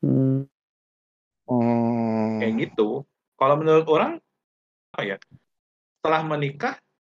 Hmm. 0.00 0.48
Kayak 2.40 2.72
gitu. 2.72 3.04
Kalau 3.36 3.54
menurut 3.60 3.86
orang 3.92 4.16
apa 4.96 5.00
ya? 5.04 5.16
Setelah 6.00 6.24
menikah 6.24 6.74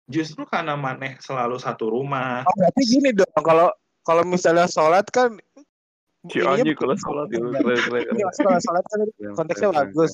justru 0.08 0.48
karena 0.48 0.74
maneh 0.74 1.20
selalu 1.20 1.60
satu 1.60 1.92
rumah. 1.92 2.48
Oh, 2.48 2.54
berarti 2.56 2.82
gini 2.88 3.12
dong. 3.12 3.28
Kalau 3.44 3.68
kalau 4.08 4.24
misalnya 4.24 4.64
sholat 4.64 5.04
kan 5.12 5.36
Anji 6.28 6.74
kalau 6.74 6.96
sholat 6.98 7.28
itu 7.36 7.46
Iya, 7.46 8.26
kalau 8.34 8.60
sholat 8.60 8.84
kan 8.88 8.98
keren, 9.04 9.34
konteksnya 9.36 9.68
bagus. 9.70 10.10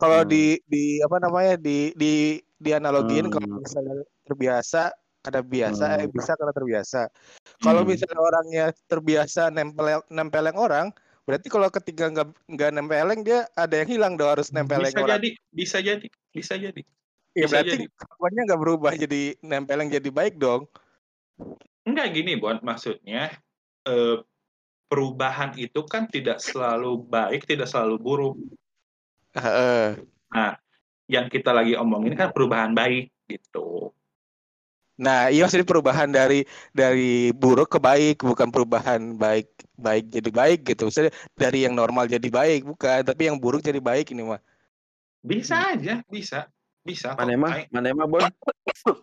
Kalau 0.00 0.24
Hmm. 0.24 0.24
di 0.24 0.56
di 0.64 0.98
apa 1.04 1.16
namanya 1.20 1.54
di 1.60 1.92
di 1.92 2.40
di 2.56 2.70
analogiin 2.72 3.28
Hmm. 3.28 3.34
kalau 3.34 3.48
misalnya 3.60 4.00
terbiasa 4.24 4.88
ada 5.28 5.40
biasa 5.44 5.84
eh 6.00 6.08
Hmm. 6.08 6.12
bisa 6.16 6.32
karena 6.40 6.54
terbiasa. 6.56 7.00
Kalau 7.64 7.82
Hmm. 7.82 7.90
misalnya 7.90 8.20
orangnya 8.20 8.64
terbiasa 8.88 9.42
nempel 9.52 10.00
nempeleng 10.12 10.56
orang, 10.56 10.86
berarti 11.28 11.48
kalau 11.52 11.68
ketika 11.72 12.04
nggak 12.12 12.28
nggak 12.52 12.70
nempeleng 12.76 13.20
dia 13.28 13.44
ada 13.56 13.74
yang 13.80 13.90
hilang 13.92 14.14
dong 14.20 14.30
harus 14.32 14.48
nempeleng 14.56 14.94
bisa 14.94 15.00
orang. 15.00 15.20
jadi 15.20 15.28
bisa 15.52 15.78
jadi 15.82 16.06
bisa 16.32 16.54
jadi 16.58 16.82
Ya 17.38 17.46
bisa 17.46 17.46
berarti 17.46 17.86
kelakuannya 17.94 18.40
nggak 18.46 18.60
berubah 18.62 18.92
jadi 18.98 19.38
nempeleng 19.46 19.88
jadi 19.94 20.10
baik 20.10 20.34
dong. 20.42 20.66
enggak 21.88 22.06
gini 22.16 22.36
Bon 22.36 22.56
maksudnya 22.60 23.32
eh, 23.88 24.16
perubahan 24.90 25.52
itu 25.58 25.80
kan 25.88 26.06
tidak 26.10 26.38
selalu 26.42 27.04
baik 27.08 27.46
tidak 27.50 27.68
selalu 27.70 27.96
buruk 28.00 28.34
Heeh. 29.34 29.98
yang 31.10 31.26
kita 31.26 31.50
lagi 31.50 31.74
omongin 31.74 32.14
kan 32.14 32.30
perubahan 32.30 32.70
baik 32.70 33.10
gitu 33.26 33.90
Nah, 35.00 35.32
iya 35.32 35.48
maksudnya 35.48 35.64
perubahan 35.64 36.12
dari 36.12 36.44
dari 36.76 37.32
buruk 37.32 37.72
ke 37.72 37.80
baik, 37.80 38.20
bukan 38.20 38.52
perubahan 38.52 39.16
baik 39.16 39.48
baik 39.80 40.12
jadi 40.12 40.28
baik 40.28 40.60
gitu. 40.68 40.92
Maksudnya 40.92 41.08
dari 41.40 41.64
yang 41.64 41.72
normal 41.72 42.04
jadi 42.04 42.28
baik, 42.28 42.68
bukan, 42.68 43.00
tapi 43.08 43.32
yang 43.32 43.40
buruk 43.40 43.64
jadi 43.64 43.80
baik 43.80 44.12
ini 44.12 44.28
mah. 44.28 44.44
bisa 45.20 45.72
aja 45.76 46.00
bisa 46.08 46.48
bisa 46.80 47.12
mana 47.12 47.32
emang 47.92 48.08
Bon? 48.08 48.24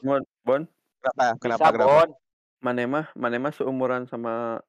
Bon, 0.01 0.21
Bon, 0.45 0.61
Kenapa? 1.01 1.25
Kenapa? 1.41 1.65
Bisa, 1.65 1.73
kenapa? 1.73 1.89
Bon. 1.89 2.09
mana 3.17 3.33
emang 3.37 3.53
seumuran 3.53 4.05
sama 4.09 4.61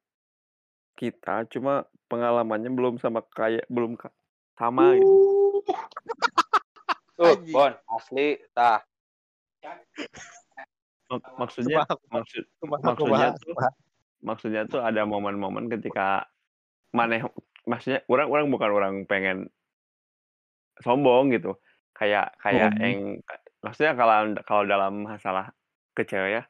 kita, 0.97 1.45
cuma 1.53 1.85
pengalamannya 2.09 2.73
belum 2.73 3.01
sama 3.01 3.21
kayak 3.21 3.69
belum 3.69 3.97
ka- 4.01 4.13
sama 4.57 4.97
gitu. 4.97 5.38
Tuh, 7.19 7.35
Anjing. 7.35 7.55
Bon, 7.55 7.73
asli. 7.95 8.39
Tah. 8.55 8.79
Mak- 11.09 11.25
Maksudnya, 11.41 11.89
maksud 12.13 12.45
maksudnya 12.61 13.33
tuh 13.41 13.57
maksudnya 14.21 14.63
tuh 14.69 14.81
ada 14.85 15.09
momen-momen 15.09 15.73
ketika 15.73 16.29
maneh 16.93 17.25
maksudnya 17.65 18.05
orang 18.13 18.29
orang 18.29 18.47
bukan 18.53 18.71
orang 18.71 18.95
pengen 19.09 19.49
sombong 20.85 21.33
gitu 21.33 21.57
kayak 21.97 22.37
kayak 22.45 22.77
Hmm. 22.77 22.83
yang 22.85 22.99
maksudnya 23.65 23.97
kalau 23.97 24.37
kalau 24.45 24.63
dalam 24.69 25.09
masalah 25.09 25.57
ke 25.97 26.05
cewek 26.05 26.31
ya 26.39 26.43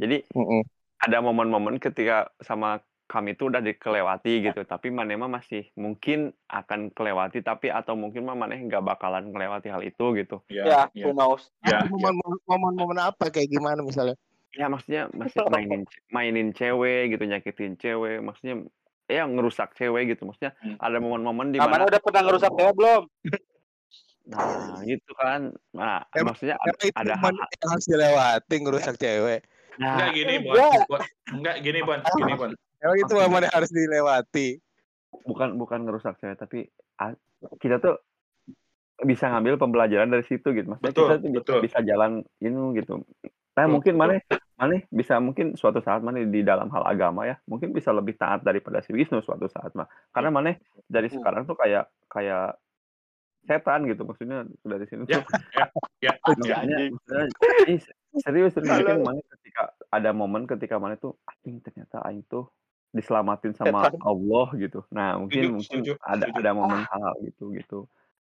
jadi 0.00 0.24
Mm-mm. 0.32 0.64
ada 1.04 1.20
momen-momen 1.20 1.76
ketika 1.76 2.32
sama 2.40 2.80
kami 3.06 3.32
itu 3.32 3.46
udah 3.46 3.58
dikelewati 3.60 4.42
gitu 4.42 4.60
tapi 4.62 4.90
maneh 4.90 5.14
mah 5.14 5.30
masih 5.30 5.70
mungkin 5.74 6.30
akan 6.44 6.90
kelewati 6.90 7.38
tapi 7.38 7.68
atau 7.68 7.94
mungkin 7.94 8.22
mah 8.22 8.34
maneh 8.34 8.58
nggak 8.60 8.82
bakalan 8.82 9.30
kelewati 9.30 9.66
hal 9.66 9.80
itu 9.80 10.04
gitu 10.14 10.42
Ya, 10.48 10.90
ya 10.92 11.06
ya 11.06 11.10
knows. 11.10 11.48
ya, 11.62 11.78
ya. 11.78 11.88
Momen- 11.88 12.42
Momen-momen 12.44 12.98
apa 13.00 13.28
kayak 13.28 13.46
gimana 13.48 13.78
misalnya? 13.80 14.18
ya 14.52 14.66
maksudnya 14.66 15.06
masih 15.12 15.44
mainin 15.46 15.82
mainin 16.08 16.48
cewek 16.50 17.12
gitu 17.12 17.24
nyakitin 17.24 17.76
cewek 17.76 18.18
maksudnya 18.18 18.64
ya 19.04 19.22
ngerusak 19.24 19.70
cewek 19.72 20.10
gitu 20.10 20.24
maksudnya 20.24 20.56
Hmm. 20.58 20.74
ada 20.78 20.96
momen-momen 20.96 21.52
di 21.52 21.58
mana 21.58 21.84
udah 21.84 22.00
pernah 22.00 22.22
ngerusak 22.22 22.50
cewek 22.50 22.74
belum? 22.74 23.02
nah 24.26 24.82
gitu 24.82 25.12
kan 25.14 25.54
nah 25.70 26.02
Emang- 26.10 26.32
maksudnya 26.32 26.56
ada, 26.56 26.72
ada 26.96 27.14
hal- 27.14 27.36
yang 27.54 27.70
harus 27.70 27.86
dilewati 27.86 28.54
ngerusak 28.58 28.94
cewek. 28.96 29.40
nah 29.76 29.92
enggak 29.94 30.10
gini 30.16 30.34
Bon 30.40 30.56
Enggak. 30.56 30.86
Bon. 30.88 31.00
enggak 31.30 31.56
gini 31.60 31.80
Bon 31.80 31.98
gini 32.02 32.32
Bon 32.34 32.50
Emang 32.80 32.96
itu 32.96 33.12
momen 33.12 33.44
yang 33.44 33.54
harus 33.54 33.70
dilewati. 33.70 34.48
bukan 35.24 35.56
bukan 35.56 35.80
ngerusak 35.82 36.20
cewek 36.20 36.36
tapi 36.36 36.68
kita 37.58 37.80
tuh 37.80 37.96
bisa 39.02 39.28
ngambil 39.28 39.56
pembelajaran 39.56 40.08
dari 40.08 40.24
situ 40.24 40.52
gitu. 40.52 40.68
Maksudnya 40.68 40.92
Betul, 40.92 41.04
kita 41.04 41.16
tuh 41.16 41.28
bisa, 41.28 41.40
betul. 41.40 41.58
bisa 41.64 41.78
jalan 41.82 42.10
ini 42.38 42.60
gitu. 42.76 42.94
Nah 43.56 43.64
Betul, 43.64 43.72
mungkin 43.72 43.94
mana 43.96 44.14
mana 44.56 44.74
bisa 44.88 45.20
mungkin 45.20 45.52
suatu 45.52 45.80
saat 45.80 46.00
mana 46.00 46.20
di 46.20 46.40
dalam 46.40 46.68
hal 46.72 46.80
agama 46.84 47.24
ya 47.24 47.36
mungkin 47.44 47.76
bisa 47.76 47.92
lebih 47.92 48.16
taat 48.16 48.40
daripada 48.40 48.80
si 48.80 48.92
Wisnu 48.92 49.20
suatu 49.20 49.48
saat 49.48 49.72
mah 49.76 49.84
karena 50.12 50.32
mana 50.32 50.56
dari 50.88 51.12
Hmm. 51.12 51.20
sekarang 51.20 51.44
tuh 51.44 51.56
kayak 51.56 51.84
kayak 52.08 52.56
setan 53.44 53.84
gitu 53.84 54.02
maksudnya 54.02 54.48
dari 54.64 54.84
sini 54.88 55.04
Ya, 55.04 55.20
tuh. 55.20 55.24
ya, 55.52 55.64
ya, 56.00 56.12
maksudnya 56.24 57.28
ih, 57.68 57.80
serius 58.16 58.52
serius 58.56 58.64
mungkin 58.64 59.04
mana 59.04 59.20
ketika 59.36 59.62
ada 59.92 60.10
momen 60.16 60.48
ketika 60.48 60.80
mana 60.80 60.96
tuh 60.96 61.20
anjing 61.28 61.60
ternyata 61.60 62.00
aing 62.08 62.24
tuh 62.24 62.48
diselamatin 62.96 63.52
sama 63.52 63.84
Setan. 63.84 64.00
Allah 64.00 64.46
gitu 64.56 64.80
nah 64.88 65.14
mungkin 65.16 65.36
Setuju, 65.36 65.52
mungkin 65.52 65.78
setuju, 65.84 65.92
ada 66.00 66.24
setuju. 66.24 66.38
ada 66.38 66.50
momen 66.52 66.82
hal 66.82 67.12
gitu 67.22 67.44
gitu 67.52 67.78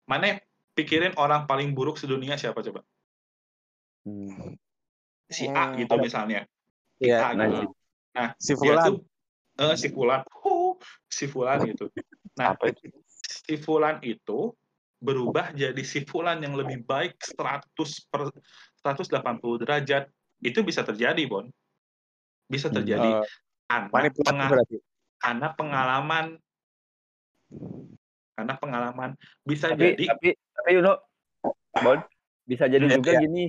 mana 0.03 0.37
pikirin 0.73 1.15
orang 1.15 1.43
paling 1.43 1.71
buruk 1.71 1.95
sedunia 1.95 2.35
siapa 2.35 2.59
coba 2.59 2.83
Hmm. 4.01 4.55
si 5.27 5.45
A 5.45 5.75
gitu 5.75 5.91
ada- 5.91 6.01
misalnya 6.01 6.41
Iya. 6.97 7.17
A 7.21 7.29
Nah, 7.31 7.45
gitu. 7.47 7.71
nah 8.11 8.27
Si 8.35 8.51
dia 8.53 8.75
Fulan. 8.75 8.85
tuh 8.85 8.97
eh, 9.57 9.75
si 9.75 9.87
Fulan 9.87 10.21
Huh, 10.33 10.73
si 11.05 11.25
Fulan 11.27 11.59
gitu 11.65 11.85
nah 12.33 12.55
apa 12.55 12.71
itu 12.71 12.91
si 13.19 13.55
Fulan 13.55 13.99
itu 14.01 14.55
berubah 14.99 15.51
jadi 15.51 15.79
si 15.81 16.03
Fulan 16.03 16.39
yang 16.39 16.55
lebih 16.55 16.83
baik 16.83 17.19
100 17.19 17.63
per 18.07 18.31
180 18.77 19.15
derajat 19.57 20.07
itu 20.39 20.59
bisa 20.61 20.81
terjadi 20.81 21.19
Bon 21.23 21.43
bisa 22.45 22.67
terjadi 22.67 23.19
Eh, 23.19 23.27
karena, 23.69 24.45
berarti. 24.49 24.77
pengalaman 25.53 26.25
karena 28.33 28.53
pengalaman 28.57 29.09
bisa 29.45 29.73
tapi 29.73 29.93
jadi 29.93 30.05
tapi 30.15 30.27
tapi 30.33 30.69
you 30.73 30.81
know 30.81 30.97
Bon 31.79 32.01
bisa 32.49 32.65
jadi 32.65 32.89
Iya, 32.89 32.97
juga 32.97 33.11
iya. 33.13 33.21
gini 33.23 33.45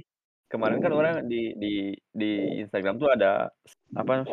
kemarin 0.53 0.79
kan 0.85 0.93
orang 0.93 1.15
di 1.25 1.57
di 1.57 1.95
di 2.13 2.61
Instagram 2.61 3.01
tuh 3.01 3.09
ada 3.09 3.49
apa 3.97 4.29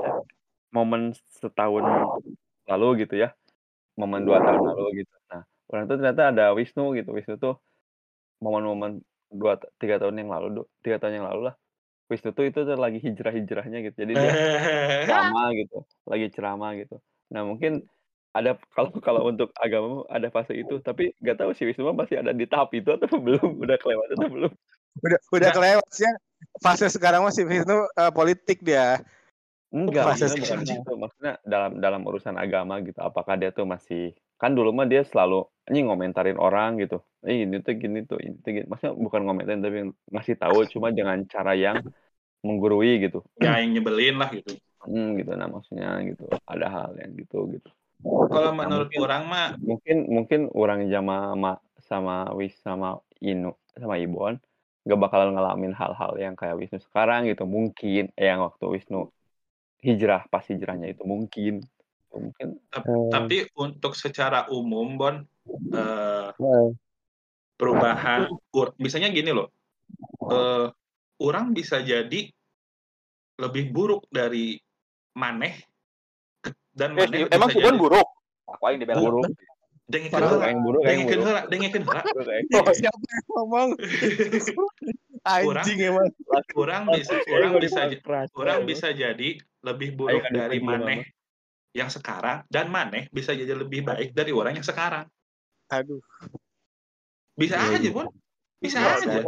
momen 0.75 1.15
setahun 1.39 1.83
lalu 2.67 3.07
gitu 3.07 3.15
ya 3.15 3.31
momen 3.95 4.27
dua 4.27 4.43
tahun 4.43 4.75
lalu 4.75 5.05
gitu 5.05 5.13
nah 5.31 5.47
orang 5.71 5.83
tuh 5.87 5.95
ternyata 6.03 6.35
ada 6.35 6.45
Wisnu 6.51 6.95
gitu 6.99 7.15
Wisnu 7.15 7.39
tuh 7.39 7.55
momen-momen 8.43 9.01
2 9.33 9.59
3 9.79 9.99
tahun 9.99 10.15
yang 10.23 10.31
lalu, 10.31 10.63
3 10.83 11.01
tahun 11.01 11.19
yang 11.19 11.27
lalu 11.27 11.51
lah. 11.51 11.55
Wisnu 12.07 12.31
tuh 12.31 12.47
itu 12.47 12.59
tuh 12.63 12.77
lagi 12.79 13.03
hijrah-hijrahnya 13.03 13.79
gitu. 13.83 13.95
Jadi 14.07 14.11
dia 14.15 14.31
ceramah 15.07 15.51
gitu, 15.51 15.77
lagi 16.07 16.25
ceramah 16.31 16.71
gitu. 16.79 16.95
Nah 17.31 17.43
mungkin 17.43 17.83
ada 18.31 18.55
kalau 18.75 18.91
kalau 19.03 19.21
untuk 19.27 19.51
agamamu 19.59 20.07
ada 20.07 20.31
fase 20.31 20.55
itu, 20.55 20.79
tapi 20.79 21.11
nggak 21.19 21.37
tahu 21.43 21.51
si 21.51 21.67
Wisnu 21.67 21.91
masih 21.91 22.23
ada 22.23 22.31
di 22.31 22.47
tahap 22.47 22.71
itu 22.71 22.87
atau 22.95 23.07
belum, 23.25 23.59
udah 23.59 23.77
kelewat 23.79 24.07
atau 24.15 24.27
belum. 24.31 24.51
Udah 25.03 25.19
udah 25.35 25.49
kelewat 25.51 25.87
sih. 25.91 26.07
Fase 26.63 26.87
sekarang 26.87 27.27
masih 27.27 27.43
Wisnu 27.43 27.87
eh, 27.91 28.11
politik 28.15 28.63
dia. 28.63 29.03
Enggak, 29.67 30.15
Fase 30.15 30.31
maksudnya 30.31 30.39
bukan 30.39 30.47
sekarang. 30.63 30.79
gitu. 30.79 30.91
Maksudnya 30.95 31.33
dalam 31.43 31.71
dalam 31.83 32.01
urusan 32.07 32.35
agama 32.39 32.79
gitu, 32.79 32.99
apakah 33.03 33.35
dia 33.35 33.51
tuh 33.51 33.67
masih 33.67 34.15
kan 34.41 34.51
dulu 34.57 34.69
mah 34.77 34.87
dia 34.91 35.01
selalu 35.03 35.45
anjing 35.67 35.85
ngomentarin 35.89 36.37
orang 36.39 36.77
gitu. 36.81 37.01
Eh 37.27 37.43
ini 37.43 37.59
tuh 37.65 37.73
gini 37.75 37.99
tuh, 38.09 38.17
ini 38.21 38.37
tuh 38.43 38.49
gini. 38.55 38.65
Maksudnya 38.69 38.93
bukan 38.95 39.21
ngomentarin 39.25 39.61
tapi 39.65 39.77
ngasih 40.13 40.35
tahu 40.39 40.57
cuma 40.73 40.87
dengan 40.93 41.17
cara 41.27 41.51
yang 41.57 41.77
menggurui 42.45 43.01
gitu. 43.03 43.25
ya 43.41 43.59
yang 43.59 43.71
nyebelin 43.75 44.15
lah 44.21 44.29
gitu. 44.31 44.51
Hmm, 44.87 45.17
gitu 45.19 45.31
nah 45.35 45.49
maksudnya 45.49 45.89
gitu. 46.07 46.23
Ada 46.47 46.67
hal 46.69 46.89
yang 47.01 47.11
gitu 47.19 47.37
gitu. 47.57 47.69
Kalau 48.07 48.51
Nah, 48.53 48.53
menurut 48.53 48.87
mungkin 48.87 49.01
orang 49.03 49.23
mah 49.27 49.45
mungkin 49.57 49.97
mungkin 50.07 50.39
orang 50.53 50.79
sama 50.93 51.15
ma- 51.35 51.63
sama 51.89 52.15
Wis 52.37 52.53
sama 52.61 53.01
Inu 53.19 53.51
sama 53.75 53.95
Ibon 53.97 54.37
gak 54.87 54.99
bakalan 55.03 55.35
ngalamin 55.35 55.73
hal-hal 55.75 56.11
yang 56.15 56.33
kayak 56.39 56.55
Wisnu 56.55 56.79
sekarang 56.79 57.27
gitu 57.27 57.43
mungkin 57.43 58.07
eh, 58.15 58.25
yang 58.31 58.39
waktu 58.47 58.63
Wisnu 58.71 59.11
hijrah 59.83 60.21
pas 60.31 60.45
hijrahnya 60.47 60.87
itu 60.93 61.03
mungkin 61.03 61.53
mungkin 62.09 62.47
tap- 62.67 62.85
Eh, 62.85 63.09
tapi 63.09 63.37
untuk 63.55 63.93
secara 63.93 64.47
umum 64.47 64.95
Bon 64.95 65.15
eh, 65.73 66.27
eh, 66.31 66.69
perubahan 67.53 68.27
ur- 68.51 68.75
misalnya 68.77 69.09
gini 69.09 69.29
loh. 69.29 69.49
eh, 70.27 70.67
orang 71.19 71.51
bisa 71.51 71.79
jadi 71.79 72.29
lebih 73.37 73.69
buruk 73.69 74.05
dari 74.07 74.57
maneh 75.13 75.55
dan 76.71 76.93
Eh, 76.93 77.05
maneh 77.05 77.19
emang 77.27 77.47
bisa 77.47 77.53
si 77.53 77.59
Bon 77.59 77.69
jadi 77.69 77.79
buruk. 77.79 78.07
Aku 78.47 78.63
aing 78.63 78.79
dibela. 78.79 78.99
buruk 78.99 79.25
yang 79.87 80.59
yang 80.83 80.99
heula 81.07 81.41
dengikeun 81.47 81.83
heula 81.83 82.01
buruk 82.11 82.27
yang 82.27 82.45
Oh, 82.59 82.73
siapa 82.73 83.05
yang 83.07 83.25
ngomong? 83.29 83.69
Anjing 85.27 85.79
emang. 85.81 86.07
orang 86.55 86.83
bisa 86.89 87.15
orang 87.27 87.51
bisa 87.59 87.81
orang 88.33 88.59
bisa 88.63 88.87
jadi 88.91 89.29
lebih 89.61 89.89
buruk 89.93 90.23
kan 90.23 90.31
dari 90.33 90.59
maneh 90.59 91.03
yang 91.77 91.93
sekarang 91.93 92.41
dan 92.49 92.73
maneh 92.73 93.05
bisa 93.13 93.37
jadi 93.37 93.53
lebih 93.53 93.85
baik 93.85 94.17
dari 94.17 94.33
orang 94.33 94.57
yang 94.57 94.65
sekarang. 94.65 95.05
Aduh, 95.69 96.01
bisa 97.37 97.61
Iya, 97.61 97.77
aja 97.77 97.77
iya. 97.85 97.91
Bon 97.93 98.09
bisa 98.57 98.77
Iya, 98.81 98.89
aja. 98.97 99.21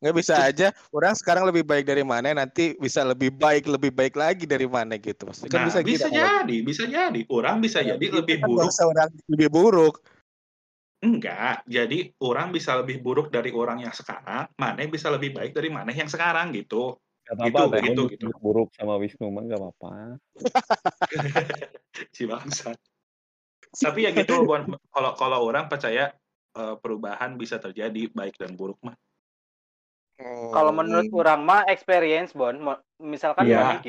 nggak 0.00 0.16
bisa 0.16 0.34
aja. 0.48 0.68
Orang 0.92 1.12
sekarang 1.16 1.44
lebih 1.48 1.64
baik 1.64 1.84
dari 1.88 2.04
mana, 2.04 2.32
nanti 2.32 2.76
bisa 2.76 3.04
lebih 3.04 3.32
baik, 3.36 3.68
lebih 3.68 3.92
baik 3.92 4.16
lagi 4.16 4.44
dari 4.48 4.64
mana 4.64 4.96
gitu. 4.96 5.28
Maksudnya. 5.28 5.52
Kan 5.52 5.60
nah 5.60 5.68
bisa 5.68 5.80
bisa, 5.84 6.06
jadi 6.08 6.56
bisa 6.64 6.84
jadi. 6.88 7.20
Orang 7.28 7.60
bisa 7.60 7.80
jadi 7.84 8.00
lebih 8.00 8.40
Kan 8.40 8.48
buruk. 8.48 8.68
bahasa 8.68 8.82
orang 8.88 9.08
lebih 9.28 9.48
buruk. 9.48 10.00
enggak. 11.00 11.64
Jadi 11.64 12.12
orang 12.20 12.52
bisa 12.52 12.76
lebih 12.76 13.00
buruk 13.00 13.32
dari 13.32 13.52
orang 13.56 13.80
yang 13.80 13.92
sekarang 13.92 14.52
maneh 14.60 14.88
bisa 14.88 15.08
lebih 15.08 15.32
baik 15.32 15.56
dari 15.56 15.72
maneh 15.72 15.96
yang 15.96 16.08
sekarang 16.12 16.52
gitu 16.52 16.96
Gak 17.30 17.46
apa-apa, 17.46 17.78
gitu, 17.78 18.10
gitu, 18.10 18.26
gitu. 18.26 18.42
buruk 18.42 18.74
sama 18.74 18.98
Wisnu 18.98 19.30
mah 19.30 19.46
gak 19.46 19.62
apa-apa. 19.62 20.18
si 22.14 22.26
bangsa 22.26 22.74
tapi 23.74 24.06
ya 24.06 24.10
gitu 24.10 24.42
Bon 24.42 24.66
kalau 24.90 25.14
kalau 25.14 25.38
orang 25.46 25.70
percaya 25.70 26.10
eh, 26.58 26.74
perubahan 26.78 27.38
bisa 27.38 27.62
terjadi 27.62 28.10
baik 28.10 28.34
dan 28.40 28.58
buruk 28.58 28.78
mah 28.82 28.96
Kalau 30.52 30.68
menurut 30.76 31.08
orang 31.16 31.40
mah 31.48 31.62
experience 31.72 32.36
Bon, 32.36 32.52
misalkan 33.00 33.48
iya. 33.48 33.80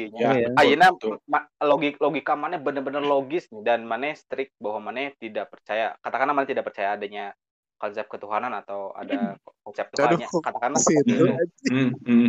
Ayeuna 0.56 0.96
betul. 0.96 1.20
ma- 1.28 1.44
logik 1.60 2.00
logika 2.00 2.40
mana 2.40 2.56
bener-bener 2.56 3.04
logis 3.04 3.52
nih, 3.52 3.68
dan 3.68 3.84
mana 3.84 4.16
strict 4.16 4.56
bahwa 4.56 4.80
mana 4.80 5.12
tidak 5.20 5.52
percaya 5.52 5.92
katakanlah 6.00 6.32
mana 6.32 6.48
tidak 6.48 6.64
percaya 6.64 6.96
adanya 6.96 7.36
konsep 7.82 8.06
ketuhanan 8.06 8.54
atau 8.54 8.94
ada 8.94 9.34
konsep 9.66 9.90
Aduh, 9.90 10.22
Tuhannya 10.22 10.28
katakanlah 10.30 10.78
Situ. 10.78 11.02
seperti 11.02 11.12
itu. 11.18 11.26
Hmm, 11.74 11.90
hmm. 12.06 12.28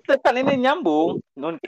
Itu 0.00 0.12
kan 0.16 0.34
ini 0.34 0.54
nyambung 0.56 1.20
Nun 1.36 1.60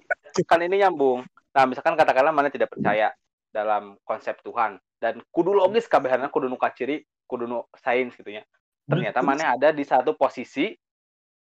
kan 0.49 0.61
ini 0.65 0.81
nyambung 0.81 1.29
nah 1.53 1.69
misalkan 1.69 1.93
katakanlah 1.93 2.33
mana 2.33 2.49
tidak 2.49 2.73
percaya 2.73 3.13
dalam 3.53 4.01
konsep 4.03 4.41
Tuhan 4.41 4.81
dan 4.97 5.21
kudu 5.29 5.53
logis 5.53 5.85
kabehana 5.85 6.33
kudu 6.33 6.49
nu 6.49 6.57
kaciri 6.57 7.05
kudu 7.29 7.45
nu 7.45 7.69
sains 7.77 8.17
gitu 8.17 8.33
ya 8.33 8.41
ternyata 8.89 9.21
mana 9.21 9.53
ada 9.53 9.69
di 9.69 9.85
satu 9.85 10.17
posisi 10.17 10.73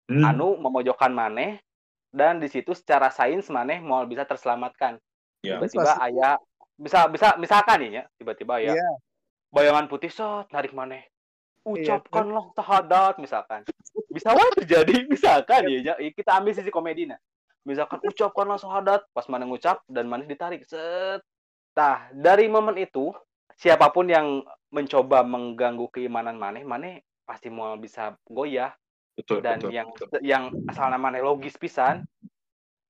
Hmm. 0.07 0.23
anu 0.23 0.55
memojokkan 0.55 1.11
maneh 1.11 1.59
dan 2.15 2.39
di 2.39 2.47
situ 2.47 2.71
secara 2.71 3.11
sains 3.11 3.51
maneh 3.51 3.83
mau 3.83 4.07
bisa 4.07 4.23
terselamatkan 4.23 4.95
Ya. 5.43 5.59
tiba-tiba 5.59 5.99
ayah 5.99 6.39
bisa 6.79 7.11
bisa 7.11 7.35
misalkan 7.35 7.83
nih 7.83 7.91
ya 7.91 8.03
tiba-tiba 8.15 8.55
ya 8.63 8.71
Iya. 8.71 8.89
bayangan 9.51 9.91
putih 9.91 10.07
set 10.07 10.47
narik 10.49 10.71
maneh 10.71 11.03
Iya, 11.03 11.16
ucapkanlah 11.67 12.55
tahadat 12.55 13.19
misalkan. 13.19 13.67
Bisa 14.07 14.31
wae 14.31 14.51
terjadi 14.63 15.03
misalkan. 15.13 15.67
Ya 15.67 15.93
ya, 15.99 16.11
kita 16.15 16.39
ambil 16.39 16.55
sisi 16.55 16.71
komedinya 16.71 17.19
misalkan 17.67 17.99
ucapkanlah 17.99 18.55
syahadat 18.55 19.03
pas 19.11 19.27
mana 19.27 19.43
ngucap 19.43 19.83
dan 19.91 20.07
maneh 20.07 20.23
ditarik 20.23 20.63
set. 20.63 21.19
Nah 21.75 22.07
dari 22.15 22.47
momen 22.47 22.79
itu 22.79 23.11
siapa 23.59 23.91
pun 23.91 24.07
yang 24.07 24.39
mencoba 24.71 25.27
mengganggu 25.27 25.91
keimanan 25.91 26.39
maneh 26.39 26.63
maneh 26.63 27.03
pasti 27.27 27.51
mau 27.51 27.75
bisa 27.75 28.15
goyah. 28.23 28.71
Betul 29.19 29.43
dan 29.43 29.59
betul, 29.59 29.73
yang 29.75 29.87
betul. 29.91 30.19
yang 30.23 30.43
asal 30.71 30.87
namanya 30.87 31.25
logis 31.25 31.57
pisan 31.57 32.05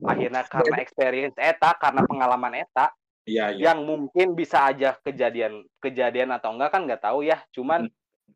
akhirnya 0.03 0.45
karena 0.45 0.77
experience 0.83 1.33
eta 1.39 1.73
karena 1.79 2.03
pengalaman 2.05 2.53
eta 2.67 2.91
iya 3.23 3.49
iya. 3.49 3.71
yang 3.71 3.87
mungkin 3.87 4.35
bisa 4.35 4.67
aja 4.67 4.99
kejadian 5.01 5.63
kejadian 5.79 6.29
atau 6.35 6.53
enggak 6.53 6.69
kan 6.69 6.85
nggak 6.85 7.01
tahu 7.01 7.25
ya. 7.25 7.41
Cuman 7.49 7.89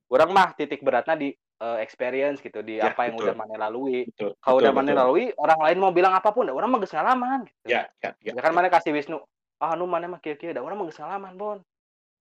orang 0.08 0.30
mah 0.30 0.48
titik 0.54 0.80
beratnya 0.80 1.16
di 1.16 1.30
eh, 1.34 1.78
experience 1.80 2.40
gitu 2.40 2.60
di 2.60 2.78
Ya, 2.78 2.90
apa 2.90 3.06
yang 3.06 3.16
betul. 3.16 3.26
udah 3.28 3.36
mana 3.38 3.56
lalui 3.60 4.08
kalau 4.40 4.58
udah 4.58 4.72
mana 4.72 4.92
lalui 4.94 5.30
orang 5.36 5.60
lain 5.62 5.78
mau 5.78 5.92
bilang 5.92 6.12
apa 6.12 6.30
pun 6.30 6.44
dah 6.44 6.54
orang 6.54 6.68
mah 6.68 6.80
geus 6.80 6.92
ngalaman 6.92 7.46
gitu. 7.46 7.68
ya 7.68 7.86
ya 8.00 8.12
ya, 8.20 8.34
ya 8.34 8.42
kan 8.42 8.52
mana 8.52 8.68
kasih 8.68 8.92
Wisnu 8.92 9.22
ah 9.58 9.74
nu 9.74 9.86
mana 9.86 10.08
mah 10.08 10.18
kieu-kieu 10.18 10.52
dah 10.52 10.60
orang 10.60 10.76
mah 10.76 10.86
geus 10.86 10.98
ngalaman 10.98 11.36
bon 11.36 11.60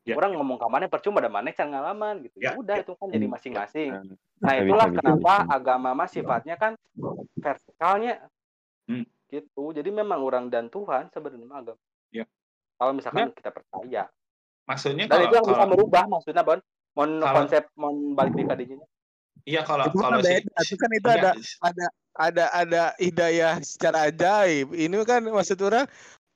Ya, 0.01 0.17
orang 0.17 0.33
ngomong 0.33 0.57
ke 0.57 0.65
mana 0.65 0.89
percuma 0.89 1.21
dah 1.21 1.29
mana 1.29 1.53
can 1.53 1.69
ngalaman 1.69 2.25
gitu 2.25 2.41
ya 2.41 2.45
Ya, 2.47 2.51
udah 2.57 2.77
ya. 2.77 2.83
itu 2.83 2.93
kan 2.95 3.09
jadi 3.09 3.27
masing-masing 3.27 3.91
Nah, 3.93 4.01
Nah 4.41 4.53
bisa, 4.55 4.65
itulah 4.65 4.87
bisa, 4.89 4.97
kenapa 4.97 5.35
bisa. 5.37 5.53
agama 5.53 5.91
mah 5.93 6.09
sifatnya 6.09 6.57
kan 6.57 6.73
vertikalnya 7.37 8.15
Hmm. 8.89 9.05
gitu. 9.29 9.71
Jadi 9.71 9.87
memang 9.89 10.19
orang 10.19 10.49
dan 10.49 10.67
Tuhan 10.67 11.07
sebenarnya 11.07 11.45
mah 11.45 11.59
agama. 11.61 11.79
Ya. 12.11 12.25
Kalau 12.75 12.91
misalkan 12.91 13.31
kita 13.31 13.51
percaya. 13.51 14.09
maksudnya 14.65 15.05
Dan 15.05 15.11
kalau 15.13 15.23
itu 15.23 15.35
yang 15.37 15.45
bisa 15.45 15.55
kalau 15.55 15.71
merubah 15.71 16.05
maksudnya 16.09 16.43
Bon. 16.43 16.59
Mon 16.99 17.23
Kalau- 17.23 17.37
konsep 17.47 17.63
mon 17.79 18.15
balik 18.19 18.35
di 18.35 18.45
kadinya. 18.45 18.87
iya 19.49 19.63
kalau 19.65 19.89
Itu 19.89 19.99
kan 20.03 20.11
kalau 20.11 20.21
si, 20.21 20.33
beda. 20.37 20.61
Itu 20.61 20.75
kan 20.77 20.91
itu 20.91 21.07
enggak, 21.07 21.17
ada 21.17 21.31
ada 21.63 21.87
ada 22.19 22.45
ada 22.53 22.83
hidayah 22.99 23.55
secara 23.63 24.11
ajaib. 24.11 24.75
Ini 24.75 24.97
kan 25.07 25.23
maksud 25.25 25.57
orang 25.65 25.87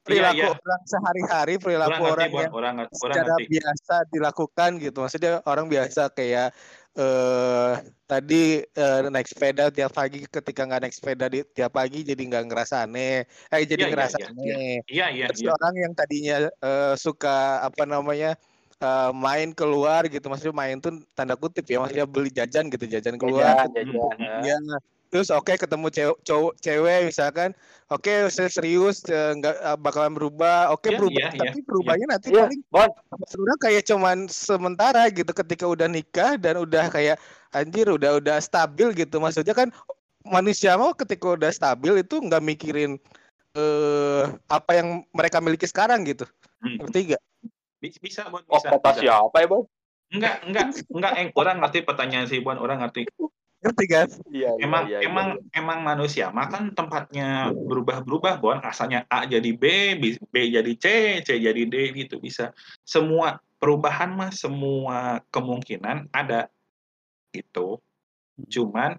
perilaku 0.05 0.41
iya. 0.41 0.49
orang 0.53 0.83
sehari-hari, 0.85 1.55
orang 1.57 1.63
perilaku 1.65 1.91
ngerti 1.91 2.13
orang 2.15 2.31
Bon, 2.31 2.41
yang 2.45 2.55
orang 2.55 2.75
orang 2.79 2.91
secara 2.95 3.25
ngerti 3.35 3.45
biasa 3.51 3.95
dilakukan 4.13 4.71
gitu. 4.81 4.99
Maksudnya 5.03 5.33
orang 5.45 5.67
biasa 5.67 6.03
kayak 6.15 6.49
eh 6.95 7.73
tadi 8.07 8.63
eh, 8.63 9.01
naik 9.11 9.27
sepeda 9.27 9.67
tiap 9.75 9.91
pagi 9.91 10.23
ketika 10.31 10.63
nggak 10.63 10.81
naik 10.87 10.95
sepeda 10.95 11.27
di 11.27 11.43
tiap 11.51 11.75
pagi 11.75 12.07
jadi 12.07 12.23
nggak 12.23 12.45
ngerasa 12.47 12.87
aneh. 12.87 13.27
Eh 13.51 13.67
jadi 13.67 13.83
Iya, 13.85 13.89
iya, 13.91 13.93
ngerasa 13.93 14.17
iya, 14.17 14.27
aneh. 14.31 14.75
iya 14.87 15.07
iya 15.11 15.27
Terus 15.35 15.43
iya 15.43 15.51
orang 15.59 15.75
yang 15.75 15.93
tadinya 15.93 16.37
eh, 16.47 16.95
suka 16.95 17.67
apa 17.67 17.83
namanya 17.83 18.39
eh, 18.85 19.11
main 19.17 19.57
keluar 19.57 20.05
gitu, 20.13 20.29
maksudnya 20.29 20.53
main 20.53 20.77
tuh 20.77 21.01
tanda 21.17 21.35
kutip 21.35 21.65
ya, 21.65 21.81
maksudnya 21.81 22.05
beli 22.05 22.29
jajan 22.29 22.69
gitu, 22.69 22.85
jajan 22.85 23.17
keluar. 23.17 23.65
Jajan, 23.65 23.73
jajan. 23.73 24.17
Ya. 24.21 24.37
Iya. 24.45 24.57
Terus 25.15 25.31
oke 25.31 25.55
ketemu 25.55 25.87
cewek, 25.95 26.17
cowok, 26.27 26.53
cewek 26.59 27.01
misalkan, 27.07 27.55
oke 27.87 28.13
saya 28.35 28.51
serius 28.51 29.07
eh, 29.07 29.31
nggak 29.39 29.57
eh, 29.63 29.79
bakalan 29.79 30.11
berubah, 30.11 30.75
oke 30.75 30.91
Iya, 30.91 30.99
berubah, 30.99 31.23
iya, 31.31 31.31
iya, 31.39 31.41
tapi 31.47 31.59
perubahannya 31.63 32.07
nanti 32.11 32.27
Iya, 32.35 32.51
paling 32.51 32.61
Bon. 32.67 32.91
sebenarnya 33.31 33.61
kayak 33.63 33.83
cuman 33.87 34.19
sementara 34.27 35.07
gitu 35.15 35.31
ketika 35.31 35.71
udah 35.71 35.87
nikah 35.87 36.35
dan 36.35 36.59
udah 36.59 36.91
kayak 36.91 37.17
anjir 37.55 37.87
udah 37.87 38.19
udah 38.19 38.43
stabil 38.43 38.91
gitu 38.91 39.23
maksudnya 39.23 39.55
kan 39.55 39.71
manusia 40.27 40.75
mau 40.75 40.91
ketika 40.99 41.39
udah 41.39 41.55
stabil 41.55 42.03
itu 42.03 42.19
nggak 42.19 42.43
mikirin 42.43 42.99
eh 43.55 44.25
apa 44.51 44.71
yang 44.75 45.07
mereka 45.15 45.39
miliki 45.39 45.71
sekarang 45.71 46.03
gitu 46.03 46.27
Hmm. 46.65 46.81
ngerti 46.81 47.13
gak? 47.13 47.23
Bi- 47.85 48.01
bisa 48.01 48.33
Bon 48.33 48.41
Oh, 48.49 48.57
bisa, 48.57 48.73
kata 48.73 48.89
bisa. 48.97 49.01
siapa 49.05 49.37
ya, 49.45 49.47
Bon? 49.53 49.69
enggak 50.09 50.37
enggak 50.47 50.67
enggak 50.89 51.13
eng 51.21 51.31
orang 51.37 51.57
ngerti 51.61 51.79
pertanyaan 51.85 52.25
si 52.25 52.41
Bon 52.41 52.57
orang 52.57 52.81
ngerti 52.81 53.05
ngerti 53.61 53.85
kan? 53.89 54.09
Iya, 54.33 54.57
iya, 54.57 54.65
emang 54.65 54.85
iya, 54.89 54.99
iya, 55.01 55.07
emang 55.09 55.29
iya. 55.37 55.59
emang 55.61 55.79
manusia 55.85 56.27
mah 56.33 56.49
kan 56.49 56.73
tempatnya 56.73 57.53
berubah-berubah 57.53 58.41
Bon 58.41 58.57
asalnya 58.65 59.05
A 59.13 59.29
jadi 59.29 59.53
B 59.53 59.65
B 60.01 60.35
jadi 60.49 60.73
C 60.81 60.87
C 61.21 61.37
jadi 61.37 61.63
D 61.69 61.93
gitu 61.93 62.25
bisa 62.25 62.57
semua 62.89 63.45
perubahan 63.61 64.17
mah 64.17 64.33
semua 64.33 65.21
kemungkinan 65.29 66.09
ada 66.09 66.49
gitu 67.37 67.85
Cuman 68.51 68.99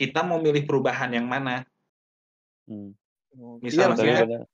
kita 0.00 0.24
mau 0.24 0.40
milih 0.40 0.64
perubahan 0.64 1.12
yang 1.12 1.28
mana? 1.28 1.64
Hmm. 2.64 2.96
Misalnya. 3.60 4.48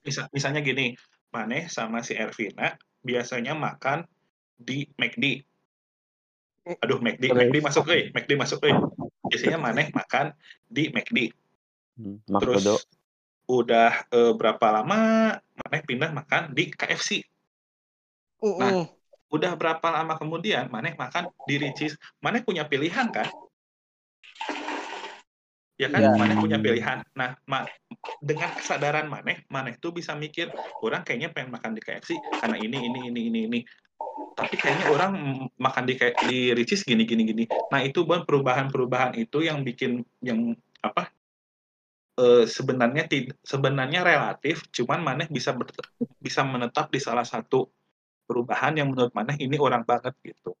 Misa- 0.00 0.32
misalnya 0.32 0.64
gini, 0.64 0.96
Maneh 1.34 1.66
sama 1.66 1.98
si 2.06 2.14
Ervina 2.14 2.78
biasanya 3.02 3.58
makan 3.58 4.06
di 4.54 4.86
McD. 4.94 5.42
Aduh, 6.80 7.02
McD? 7.02 7.34
McD 7.34 7.56
masuk 7.58 7.90
euy, 7.90 8.14
McD 8.14 8.38
masuk 8.38 8.62
euy. 8.64 8.78
Biasanya 9.26 9.58
Maneh 9.58 9.90
makan 9.90 10.30
di 10.70 10.94
McD. 10.94 11.34
Hmm, 11.98 12.22
Terus 12.38 12.86
udah 13.44 14.06
eh, 14.08 14.32
berapa 14.32 14.66
lama 14.70 14.98
Maneh 15.36 15.82
pindah 15.82 16.10
makan 16.14 16.54
di 16.54 16.70
KFC. 16.70 17.26
Mm-mm. 18.40 18.86
Udah 19.34 19.52
berapa 19.58 19.86
lama 19.90 20.14
kemudian 20.14 20.70
Maneh 20.70 20.94
makan 20.94 21.28
di 21.50 21.58
Ricis. 21.58 21.98
Maneh 22.22 22.46
punya 22.46 22.64
pilihan 22.64 23.10
kan? 23.10 23.28
Ya 25.74 25.90
kan, 25.90 26.06
Iya. 26.06 26.14
Maneh 26.14 26.36
punya 26.38 26.58
pilihan. 26.62 27.02
Nah, 27.18 27.34
ma- 27.50 27.66
dengan 28.22 28.50
kesadaran 28.54 29.10
Maneh, 29.10 29.42
Maneh 29.50 29.74
tuh 29.82 29.90
bisa 29.90 30.14
mikir, 30.14 30.46
orang 30.78 31.02
kayaknya 31.02 31.34
pengen 31.34 31.50
makan 31.50 31.74
di 31.74 31.82
KFC 31.82 32.14
karena 32.38 32.56
ini, 32.62 32.78
ini, 32.78 33.00
ini, 33.10 33.20
ini, 33.26 33.40
ini. 33.50 33.60
Tapi 34.34 34.54
kayaknya 34.54 34.86
orang 34.90 35.12
makan 35.58 35.84
di 35.86 35.94
kayak 35.98 36.14
di 36.22 36.54
Ricis 36.54 36.86
gini, 36.86 37.02
gini, 37.02 37.26
gini. 37.26 37.44
Nah, 37.74 37.82
itu 37.82 38.06
Bon 38.06 38.22
perubahan-perubahan 38.22 39.18
itu 39.18 39.42
yang 39.42 39.66
bikin 39.66 40.06
yang 40.22 40.54
apa? 40.82 41.10
eh, 42.14 42.46
sebenarnya 42.46 43.10
tid- 43.10 43.34
sebenarnya 43.42 44.06
relatif, 44.06 44.70
cuman 44.70 45.02
Maneh 45.02 45.26
bisa 45.26 45.50
ber- 45.50 45.74
bisa 46.22 46.46
menetap 46.46 46.86
di 46.94 47.02
salah 47.02 47.26
satu 47.26 47.66
perubahan 48.30 48.78
yang 48.78 48.94
menurut 48.94 49.10
Maneh 49.10 49.34
ini 49.42 49.58
orang 49.58 49.82
banget 49.82 50.14
gitu. 50.22 50.54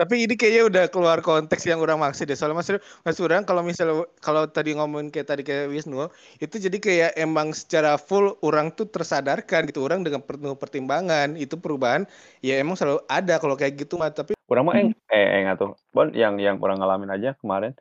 Tapi 0.00 0.24
ini 0.24 0.32
kayaknya 0.32 0.62
udah 0.64 0.84
keluar 0.88 1.20
konteks 1.20 1.68
yang 1.68 1.84
orang 1.84 2.00
maksud 2.00 2.24
deh. 2.24 2.32
Soalnya 2.32 2.56
maksud, 2.56 2.80
maksud 3.04 3.22
orang 3.28 3.44
kalau 3.44 3.60
misalnya 3.60 4.08
kalau 4.24 4.48
tadi 4.48 4.72
ngomongin 4.72 5.12
kayak 5.12 5.28
tadi 5.28 5.44
kayak 5.44 5.68
Wisnu, 5.68 6.08
itu 6.40 6.56
jadi 6.56 6.78
kayak 6.80 7.10
emang 7.20 7.52
secara 7.52 8.00
full 8.00 8.32
orang 8.40 8.72
tuh 8.72 8.88
tersadarkan 8.88 9.68
gitu. 9.68 9.84
Orang 9.84 10.00
dengan 10.00 10.24
penuh 10.24 10.56
pertimbangan 10.56 11.36
itu 11.36 11.60
perubahan 11.60 12.08
ya 12.40 12.56
emang 12.56 12.80
selalu 12.80 13.04
ada 13.12 13.36
kalau 13.36 13.60
kayak 13.60 13.76
gitu 13.76 14.00
mah. 14.00 14.08
Tapi 14.08 14.32
Orang 14.48 14.72
mah 14.72 14.80
eng, 14.80 14.96
eh 15.12 15.44
eng 15.44 15.52
atuh. 15.52 15.76
Bon 15.92 16.08
yang 16.16 16.40
yang 16.40 16.56
orang 16.64 16.80
ngalamin 16.80 17.12
aja 17.12 17.36
kemarin 17.36 17.76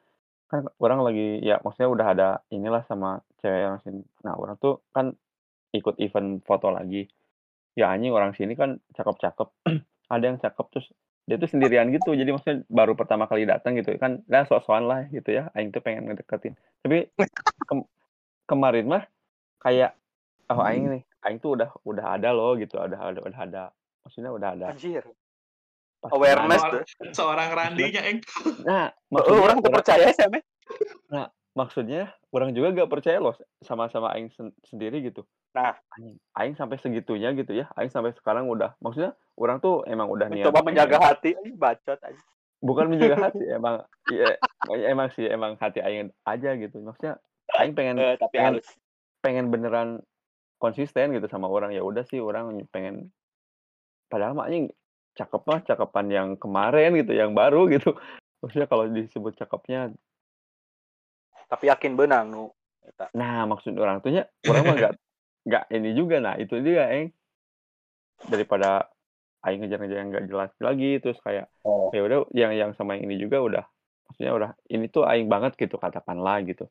kan 0.51 0.65
orang 0.82 1.05
lagi 1.05 1.39
ya 1.45 1.61
maksudnya 1.61 1.88
udah 1.88 2.07
ada 2.11 2.28
inilah 2.51 2.84
sama 2.91 3.24
cewek 3.39 3.63
yang 3.63 3.80
sini. 3.80 4.03
Nah, 4.28 4.36
orang 4.36 4.59
tuh 4.59 4.84
kan 4.91 5.15
ikut 5.72 5.95
event 6.03 6.43
foto 6.43 6.67
lagi. 6.67 7.07
Ya 7.80 7.95
anjing 7.95 8.11
orang 8.11 8.36
sini 8.36 8.59
kan 8.59 8.84
cakep-cakep. 8.91 9.47
ada 10.13 10.24
yang 10.26 10.41
cakep 10.41 10.65
terus 10.74 10.89
dia 11.30 11.38
tuh 11.38 11.46
sendirian 11.46 11.94
gitu. 11.94 12.18
Jadi 12.18 12.34
maksudnya 12.34 12.66
baru 12.66 12.98
pertama 12.98 13.30
kali 13.30 13.46
datang 13.46 13.78
gitu 13.78 13.94
kan. 14.02 14.26
Dan 14.26 14.50
sok-sokan 14.50 14.90
lah 14.90 15.06
gitu 15.14 15.30
ya. 15.30 15.54
Aing 15.54 15.70
tuh 15.70 15.86
pengen 15.86 16.10
ngedeketin. 16.10 16.58
Tapi 16.82 17.06
kem- 17.70 17.86
kemarin 18.50 18.90
mah 18.90 19.04
kayak 19.62 19.94
oh 20.50 20.66
aing 20.66 20.90
nih, 20.90 21.04
aing 21.22 21.38
tuh 21.38 21.54
udah 21.54 21.70
udah 21.86 22.18
ada 22.18 22.34
loh 22.34 22.58
gitu. 22.58 22.82
Udah 22.82 23.14
ada 23.14 23.22
udah 23.22 23.40
ada 23.40 23.64
maksudnya 24.02 24.34
udah 24.34 24.50
ada 24.58 24.66
Anjir. 24.74 25.06
pas 26.02 26.10
Awareness 26.16 26.64
tuh. 26.64 26.82
Seorang, 27.12 27.52
Randinya, 27.54 28.02
Eng. 28.08 28.24
Nah, 28.68 28.90
Oh, 29.12 29.20
maksudnya 29.20 29.42
orang 29.46 29.58
tuh 29.60 29.72
percaya 29.76 30.06
sih, 30.16 30.28
Meh. 30.32 30.44
maksudnya 31.54 32.16
orang 32.32 32.56
juga 32.56 32.72
gak 32.72 32.88
percaya 32.88 33.20
loh 33.20 33.36
sama-sama 33.60 34.16
aing 34.16 34.32
sen- 34.32 34.56
sendiri 34.64 35.04
gitu. 35.04 35.28
Nah. 35.52 35.76
Anjing, 36.00 36.16
aing 36.40 36.56
sampai 36.56 36.80
segitunya 36.80 37.36
gitu 37.36 37.52
ya. 37.52 37.68
Aing 37.76 37.92
sampai 37.92 38.16
sekarang 38.16 38.48
udah 38.48 38.80
maksudnya 38.80 39.12
orang 39.40 39.58
tuh 39.58 39.82
emang 39.86 40.06
udah 40.06 40.28
niat 40.28 40.44
Mencoba 40.46 40.62
menjaga 40.62 40.96
pengen- 40.96 41.08
hati. 41.10 41.32
Bacot 41.54 42.00
aja. 42.02 42.22
bukan 42.60 42.86
menjaga 42.86 43.16
hati 43.26 43.46
emang 43.48 43.76
iya, 44.12 44.36
emang 44.86 45.08
sih 45.10 45.24
emang 45.26 45.56
hati 45.56 45.80
aing 45.80 46.12
aja 46.24 46.54
gitu. 46.54 46.78
Maksudnya 46.78 47.16
aing 47.56 47.72
pengen 47.72 47.96
Eh, 47.98 48.16
tapi 48.16 48.36
pengen- 48.36 48.60
halus. 48.60 48.70
pengen 49.20 49.46
beneran 49.48 49.90
konsisten 50.58 51.12
gitu 51.12 51.26
sama 51.26 51.48
orang 51.48 51.72
ya 51.72 51.80
udah 51.80 52.04
sih 52.04 52.20
orang 52.20 52.52
pengen 52.68 53.16
padahal 54.08 54.32
mah 54.34 54.46
anjing 54.46 54.68
cakep 55.14 55.42
mah 55.42 55.60
cakepan 55.62 56.08
yang 56.08 56.28
kemarin 56.36 56.92
gitu 56.94 57.12
yang 57.12 57.32
baru 57.32 57.68
gitu 57.68 57.96
maksudnya 58.38 58.66
kalau 58.66 58.88
disebut 58.88 59.36
cakepnya 59.36 59.92
Tapi 61.48 61.66
yakin 61.66 61.96
benang 61.96 62.30
nu. 62.30 62.46
Nah, 63.12 63.42
maksud 63.44 63.74
orang 63.74 64.00
tuhnya 64.00 64.30
orang 64.46 64.64
mah 64.64 64.76
nggak 64.78 64.94
nggak 65.46 65.64
ini 65.72 65.90
juga. 65.92 66.16
Nah, 66.20 66.38
itu 66.38 66.62
dia, 66.62 66.86
Eng. 66.92 67.10
Daripada 68.22 68.86
aing 69.40 69.64
ngejar-ngejar 69.64 69.98
yang 69.98 70.10
nggak 70.12 70.26
jelas 70.28 70.52
lagi 70.60 71.00
terus 71.00 71.18
kayak 71.24 71.48
Oh. 71.64 71.92
ya 71.94 72.02
udah 72.04 72.28
yang 72.36 72.52
yang 72.52 72.72
sama 72.76 72.96
yang 72.98 73.08
ini 73.08 73.16
juga 73.22 73.40
udah 73.40 73.64
maksudnya 74.10 74.34
udah 74.34 74.50
ini 74.68 74.90
tuh 74.90 75.06
aing 75.06 75.30
banget 75.30 75.54
gitu 75.56 75.78
katakanlah 75.78 76.42
gitu. 76.44 76.66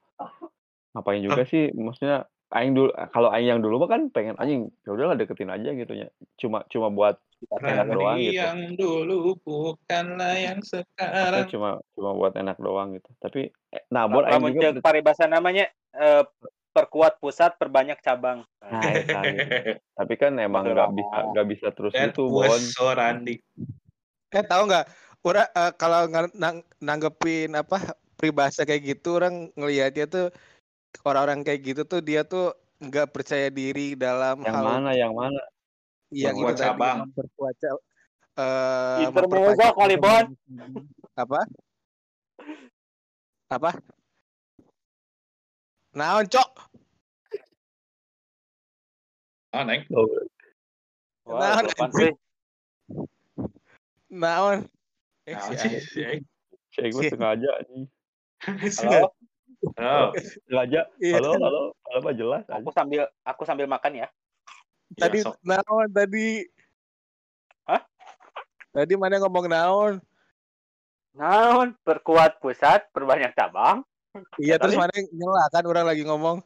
Ngapain 0.92 1.22
juga 1.22 1.44
sih 1.46 1.70
maksudnya 1.70 2.26
aing 2.50 2.72
dulu 2.72 2.90
kalau 3.12 3.28
aing 3.30 3.48
yang 3.52 3.60
dulu 3.60 3.84
mah 3.84 3.90
kan 3.92 4.08
pengen 4.08 4.34
anjing 4.40 4.72
ya 4.82 4.90
udahlah 4.96 5.14
deketin 5.14 5.52
aja 5.52 5.70
gitu 5.70 5.92
ya. 5.94 6.08
Cuma 6.36 6.64
cuma 6.68 6.88
buat 6.88 7.16
enak 7.54 7.86
doang 7.88 8.18
gitu. 8.18 8.34
yang 8.34 8.58
dulu 8.74 9.38
bukanlah 9.46 10.34
yang 10.34 10.58
Maksudnya 10.58 10.88
sekarang. 10.98 11.46
cuma 11.46 11.68
cuma 11.94 12.10
buat 12.16 12.34
enak 12.34 12.56
doang 12.58 12.98
gitu. 12.98 13.10
Tapi 13.22 13.40
eh, 13.70 13.82
nabor 13.88 14.26
aing 14.26 14.42
Lamun 14.42 14.50
juga 14.58 14.68
cek 14.74 14.82
paribasa 14.82 15.24
namanya 15.30 15.70
eh, 15.94 16.24
perkuat 16.78 17.18
pusat, 17.18 17.58
perbanyak 17.58 17.98
cabang. 17.98 18.46
nah. 18.62 19.22
Tapi 19.98 20.14
kan 20.14 20.38
emang 20.38 20.62
nggak 20.62 20.94
bisa 20.94 21.18
nggak 21.34 21.46
bisa 21.50 21.66
terus 21.74 21.90
Dan 21.90 22.14
gitu, 22.14 22.30
Bon. 22.30 22.62
Randi. 22.94 23.34
eh 24.30 24.44
tahu 24.46 24.62
nggak? 24.70 24.86
Orang 25.26 25.48
eh, 25.50 25.72
kalau 25.74 26.00
nang- 26.32 26.64
nanggepin 26.78 27.50
apa 27.52 27.82
peribahasa 28.14 28.62
kayak 28.62 28.96
gitu 28.96 29.18
orang 29.18 29.50
ngelihatnya 29.58 30.06
tuh 30.06 30.26
orang-orang 31.04 31.42
kayak 31.42 31.60
gitu 31.66 31.82
tuh 31.84 32.00
dia 32.00 32.22
tuh 32.22 32.54
nggak 32.78 33.10
percaya 33.10 33.50
diri 33.50 33.98
dalam 33.98 34.40
Yang 34.40 34.54
hal 34.54 34.64
mana 34.64 34.90
yang 34.94 35.12
mana? 35.12 35.42
yang 36.08 36.32
Memperkuat 36.38 36.54
itu 36.56 36.62
cabang. 36.64 36.96
memperkuat 37.10 37.54
ca- 37.60 37.84
eh, 38.38 38.98
Intermezzo 39.04 39.26
memperpanjang 39.26 39.74
kali, 39.74 39.94
Bon. 39.98 40.24
apa 41.18 41.40
apa 43.48 43.70
naon 45.92 46.28
cok 46.28 46.67
Oh, 49.48 49.64
Neng. 49.64 49.82
Wah, 51.24 51.56
Nah, 51.56 51.60
apaan 51.62 51.90
sih? 51.94 52.12
naon 54.08 54.64
eh 55.28 55.36
Nah, 55.36 55.44
si 55.44 55.68
sih, 55.84 56.00
Aing. 56.02 56.24
si 56.72 56.80
Si- 56.80 57.08
sengaja 57.08 57.52
nih. 57.68 57.84
Halo, 58.80 59.12
Oh, 59.76 60.08
Sengaja. 60.48 60.88
Iya. 60.96 61.20
Halo, 61.20 61.36
halo. 61.36 61.62
Halo 61.84 61.98
Pak 62.00 62.14
jelas 62.14 62.44
aku 62.46 62.70
sambil 62.70 63.04
aku 63.20 63.42
sambil 63.44 63.66
makan 63.66 64.00
ya. 64.00 64.08
tadi 64.96 65.20
ya, 65.20 65.28
sok. 65.28 65.36
naon 65.44 65.88
tadi 65.90 66.48
Hah? 67.64 67.84
tadi 68.70 68.96
mana 68.96 69.20
ngomong 69.20 69.44
naon 69.46 69.94
Naon, 71.12 71.74
perkuat 71.82 72.38
pusat, 72.38 72.88
perbanyak 72.88 73.34
cabang. 73.34 73.82
iya 74.38 74.54
Ya, 74.54 74.56
terus 74.56 74.72
tadi- 74.72 74.80
mana 74.80 74.94
nyela 75.12 75.44
kan 75.50 75.64
orang 75.66 75.84
lagi 75.84 76.04
ngomong 76.04 76.40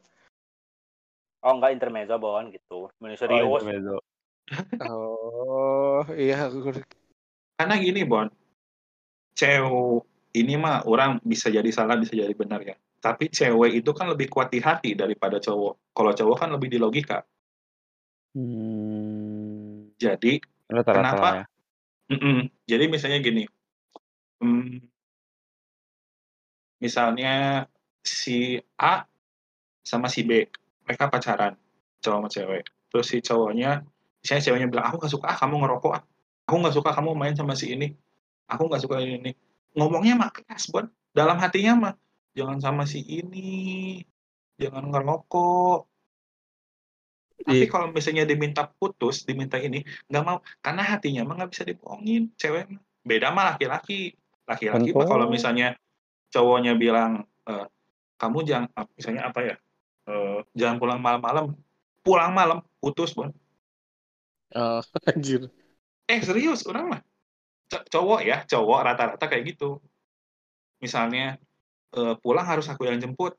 Oh, 1.43 1.53
enggak 1.59 1.75
intermezzo, 1.75 2.15
Bon, 2.17 2.47
gitu. 2.47 2.87
Menu 3.03 3.15
Oh, 3.15 3.19
serius. 3.19 3.43
intermezzo. 3.43 3.97
oh 4.87 6.03
iya 6.15 6.47
Karena 7.59 7.75
gini, 7.79 8.01
Bon. 8.07 8.27
Cewek 9.35 10.07
ini 10.39 10.55
mah 10.55 10.87
orang 10.87 11.19
bisa 11.21 11.51
jadi 11.51 11.67
salah, 11.69 11.99
bisa 11.99 12.15
jadi 12.15 12.31
benar 12.31 12.63
ya. 12.63 12.79
Tapi 13.03 13.27
cewek 13.27 13.83
itu 13.83 13.91
kan 13.91 14.07
lebih 14.07 14.31
kuat 14.31 14.49
di 14.55 14.63
hati 14.63 14.95
daripada 14.95 15.37
cowok. 15.37 15.91
Kalau 15.91 16.11
cowok 16.15 16.37
kan 16.39 16.49
lebih 16.55 16.71
di 16.71 16.79
logika. 16.79 17.19
Hmm. 18.33 19.91
Jadi, 19.99 20.39
Rata-rata 20.71 20.97
Kenapa? 20.97 21.21
lah 21.21 21.35
ya. 21.37 21.45
mm-mm. 22.15 22.37
jadi 22.65 22.85
misalnya 22.89 23.19
gini. 23.21 23.43
Hmm, 24.41 24.81
misalnya 26.83 27.63
si 28.03 28.59
A 28.75 29.07
sama 29.83 30.11
si 30.11 30.23
B, 30.27 30.43
mereka 30.83 31.09
pacaran, 31.09 31.53
cowok 32.03 32.17
sama 32.19 32.29
cewek. 32.29 32.63
Terus 32.91 33.05
si 33.09 33.17
cowoknya, 33.23 33.83
misalnya 34.21 34.43
ceweknya 34.43 34.67
bilang, 34.69 34.85
aku 34.91 34.95
gak 35.03 35.13
suka 35.13 35.25
ah, 35.33 35.37
kamu 35.39 35.55
ngerokok 35.63 35.91
ah. 35.97 36.03
Aku 36.45 36.55
gak 36.59 36.75
suka 36.75 36.89
kamu 36.91 37.15
main 37.15 37.33
sama 37.33 37.55
si 37.55 37.71
ini. 37.73 37.95
Aku 38.51 38.67
gak 38.67 38.83
suka 38.83 38.99
ini. 38.99 39.33
Ngomongnya 39.73 40.13
mah 40.19 40.29
keras, 40.29 40.69
Bon. 40.69 40.85
Dalam 41.15 41.39
hatinya 41.39 41.73
mah, 41.77 41.93
jangan 42.37 42.59
sama 42.61 42.83
si 42.85 43.01
ini, 43.01 44.01
jangan 44.59 44.89
ngerokok. 44.89 45.89
Tapi 47.43 47.65
Iya. 47.65 47.67
kalau 47.67 47.91
misalnya 47.91 48.23
diminta 48.23 48.63
putus, 48.65 49.27
diminta 49.27 49.59
ini, 49.59 49.83
nggak 50.07 50.23
mau. 50.23 50.39
Karena 50.63 50.83
hatinya 50.95 51.27
mah 51.27 51.43
nggak 51.43 51.51
bisa 51.51 51.63
dibohongin, 51.67 52.31
cewek. 52.39 52.71
mah. 52.71 52.81
Beda 53.03 53.35
mah 53.35 53.55
laki-laki. 53.55 54.15
Laki-laki 54.47 54.95
mah 54.95 55.07
kalau 55.07 55.27
misalnya 55.27 55.75
cowoknya 56.31 56.79
bilang, 56.79 57.27
eh, 57.49 57.67
kamu 58.15 58.37
jangan, 58.47 58.69
misalnya 58.95 59.27
apa 59.27 59.39
ya, 59.43 59.55
eh, 60.09 60.37
jangan 60.59 60.77
pulang 60.81 60.99
malam-malam. 61.05 61.45
Pulang 62.05 62.31
malam, 62.35 62.57
putus, 62.83 63.11
Bon. 63.17 63.31
oh 64.55 64.81
anjir 65.15 65.51
Eh, 66.13 66.19
serius, 66.27 66.61
orang 66.71 66.85
mah. 66.91 67.01
C- 67.71 67.85
cowok 67.93 68.21
ya 68.29 68.37
cowok 68.51 68.79
rata-rata 68.87 69.25
kayak 69.31 69.45
gitu 69.51 69.69
misalnya 70.83 71.23
eh, 71.97 72.15
pulang 72.23 72.45
harus 72.51 72.67
aku 72.73 72.83
yang 72.89 72.99
jemput 73.03 73.33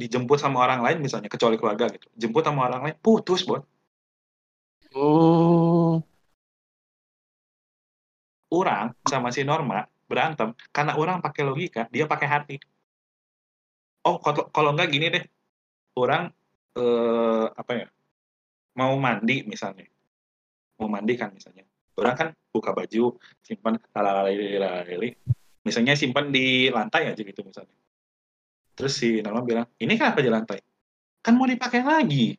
dijemput 0.00 0.38
sama 0.42 0.58
orang 0.64 0.80
lain 0.86 0.98
misalnya 1.04 1.28
kecuali 1.34 1.56
keluarga 1.60 1.84
gitu 1.94 2.06
jemput 2.20 2.42
sama 2.46 2.60
orang 2.68 2.80
lain 2.84 2.96
putus 3.04 3.40
bon 3.48 3.62
Oh. 4.94 6.04
orang 8.58 8.86
sama 9.10 9.28
si 9.34 9.42
Norma 9.48 9.78
berantem 10.10 10.48
karena 10.74 10.92
orang 11.02 11.18
pakai 11.24 11.42
logika 11.48 11.82
dia 11.94 12.04
pakai 12.12 12.28
hati 12.34 12.54
oh 14.08 14.16
kalau 14.24 14.42
kalau 14.54 14.70
enggak 14.72 14.88
gini 14.94 15.06
deh 15.14 15.24
orang 15.96 16.32
eh, 16.76 17.46
apa 17.52 17.72
ya 17.76 17.86
mau 18.76 18.96
mandi 18.96 19.44
misalnya. 19.44 19.88
Mau 20.80 20.88
mandi 20.88 21.14
kan 21.14 21.30
misalnya. 21.32 21.68
Orang 21.92 22.14
kan 22.16 22.28
buka 22.52 22.72
baju 22.72 23.20
simpan 23.44 23.76
lalalili 23.92 25.12
misalnya 25.62 25.94
simpan 25.94 26.32
di 26.32 26.72
lantai 26.72 27.12
aja 27.12 27.22
gitu 27.22 27.44
misalnya. 27.44 27.76
Terus 28.72 28.92
si 28.96 29.20
Norma 29.20 29.44
bilang 29.44 29.68
ini 29.78 29.94
kenapa 29.94 30.24
di 30.24 30.30
lantai? 30.32 30.58
Kan 31.20 31.36
mau 31.36 31.46
dipakai 31.46 31.84
lagi. 31.84 32.34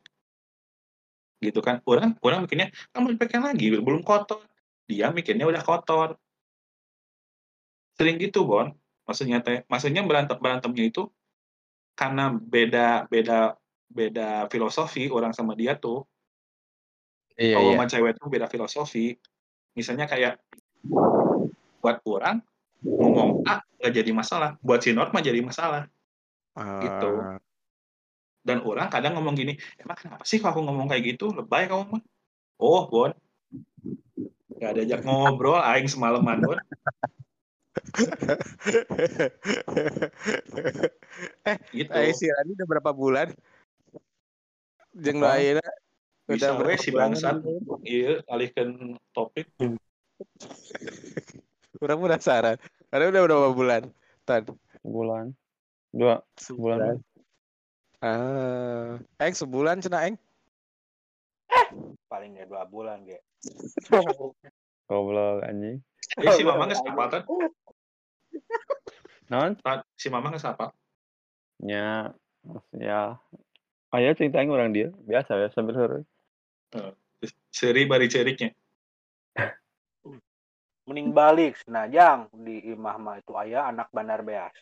Gitu 1.40 1.60
kan. 1.62 1.80
Orang 1.86 2.18
orang 2.20 2.44
mikirnya 2.44 2.68
kan 2.90 3.06
mau 3.06 3.10
dipakai 3.14 3.38
lagi 3.40 3.70
belum 3.72 4.02
kotor. 4.02 4.42
Dia 4.90 5.14
mikirnya 5.14 5.46
udah 5.46 5.62
kotor. 5.62 6.18
Sering 7.94 8.18
gitu 8.18 8.44
bon. 8.44 8.74
Maksudnya 9.06 9.38
teh 9.44 9.62
maksudnya 9.70 10.02
berantem 10.02 10.36
berantemnya 10.40 10.84
itu 10.90 11.08
karena 11.94 12.34
beda 12.34 13.06
beda 13.06 13.54
beda 13.90 14.50
filosofi 14.50 15.06
orang 15.08 15.30
sama 15.30 15.54
dia 15.54 15.78
tuh. 15.78 16.02
Iya, 17.34 17.58
kalau 17.58 17.70
iya. 17.70 17.76
sama 17.78 17.86
cewek 17.90 18.12
tuh 18.18 18.26
beda 18.30 18.46
filosofi. 18.50 19.14
Misalnya 19.74 20.06
kayak 20.06 20.38
buat 21.82 21.98
orang 22.06 22.42
ngomong 22.84 23.42
A 23.48 23.64
nggak 23.80 23.92
jadi 23.94 24.10
masalah 24.12 24.60
buat 24.60 24.82
si 24.82 24.90
Norma 24.94 25.22
jadi 25.22 25.38
masalah. 25.42 25.86
Gitu. 26.54 27.10
Ah, 27.18 27.38
dan 28.44 28.62
orang 28.62 28.86
kadang 28.92 29.18
ngomong 29.18 29.34
gini 29.34 29.58
emang 29.80 29.98
kenapa 29.98 30.22
sih 30.22 30.38
kalau 30.38 30.58
aku 30.58 30.60
ngomong 30.66 30.86
kayak 30.90 31.16
gitu? 31.16 31.34
Lebay 31.34 31.66
kamu 31.66 31.98
mah 31.98 32.02
oh 32.62 32.86
bon. 32.90 33.10
Gak 34.54 34.70
ada 34.78 34.80
ajak 34.86 35.00
ngobrol 35.02 35.58
aing 35.58 35.90
semalaman 35.90 36.38
bon 36.42 36.58
eh, 41.46 41.56
gitu 41.78 41.94
eh, 41.94 42.10
si 42.14 42.26
Rani 42.26 42.50
udah 42.58 42.66
berapa 42.66 42.90
bulan? 42.90 43.28
Apa? 44.94 45.18
lainnya 45.18 45.66
bisa 46.24 46.54
udah 46.54 46.58
we 46.58 46.74
berapa 46.74 46.82
si 46.82 46.90
bulan? 46.90 47.14
bangsat 47.14 47.36
iya 47.86 48.22
alihkan 48.30 48.98
topik 49.14 49.46
Orang 51.82 52.00
penasaran. 52.00 52.56
Karena 52.88 53.10
udah 53.12 53.22
berapa 53.26 53.50
bulan? 53.52 53.82
Tan. 54.24 54.46
Sebulan. 54.80 55.34
Dua 55.90 56.22
bulan. 56.54 57.02
Ah, 58.00 58.96
Eng 59.20 59.34
sebulan 59.34 59.84
cenah 59.84 60.08
Eng. 60.08 60.16
Paling 62.08 62.30
nggak 62.38 62.48
dua 62.48 62.64
bulan, 62.70 63.04
ge. 63.04 63.20
Goblok 64.88 65.44
anjing. 65.44 65.80
eh 66.20 66.30
si 66.36 66.44
mama 66.44 66.68
nggak 66.68 66.84
apa 66.84 67.04
kan 67.10 67.22
Non? 69.32 69.56
si 69.96 70.12
mama 70.12 70.28
nggak 70.30 70.44
apa 70.52 70.76
Nya 71.64 72.12
ya 72.76 73.16
Aya 73.94 74.10
cerita 74.18 74.42
aing 74.42 74.50
orang 74.50 74.74
dia. 74.74 74.90
Biasa 75.06 75.38
ya 75.38 75.48
sambil 75.54 75.78
heureuy. 75.78 76.04
seri 77.54 77.86
bari 77.86 78.10
ceriknya 78.10 78.50
Mending 80.90 81.14
balik 81.14 81.54
senajang 81.62 82.26
di 82.34 82.74
imah 82.74 82.98
mah 82.98 83.16
itu 83.22 83.32
ayah 83.38 83.70
anak 83.70 83.88
bandar 83.94 84.26
beas. 84.26 84.52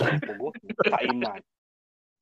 Puguh 0.00 0.50
tak 0.88 1.04
iman. 1.12 1.40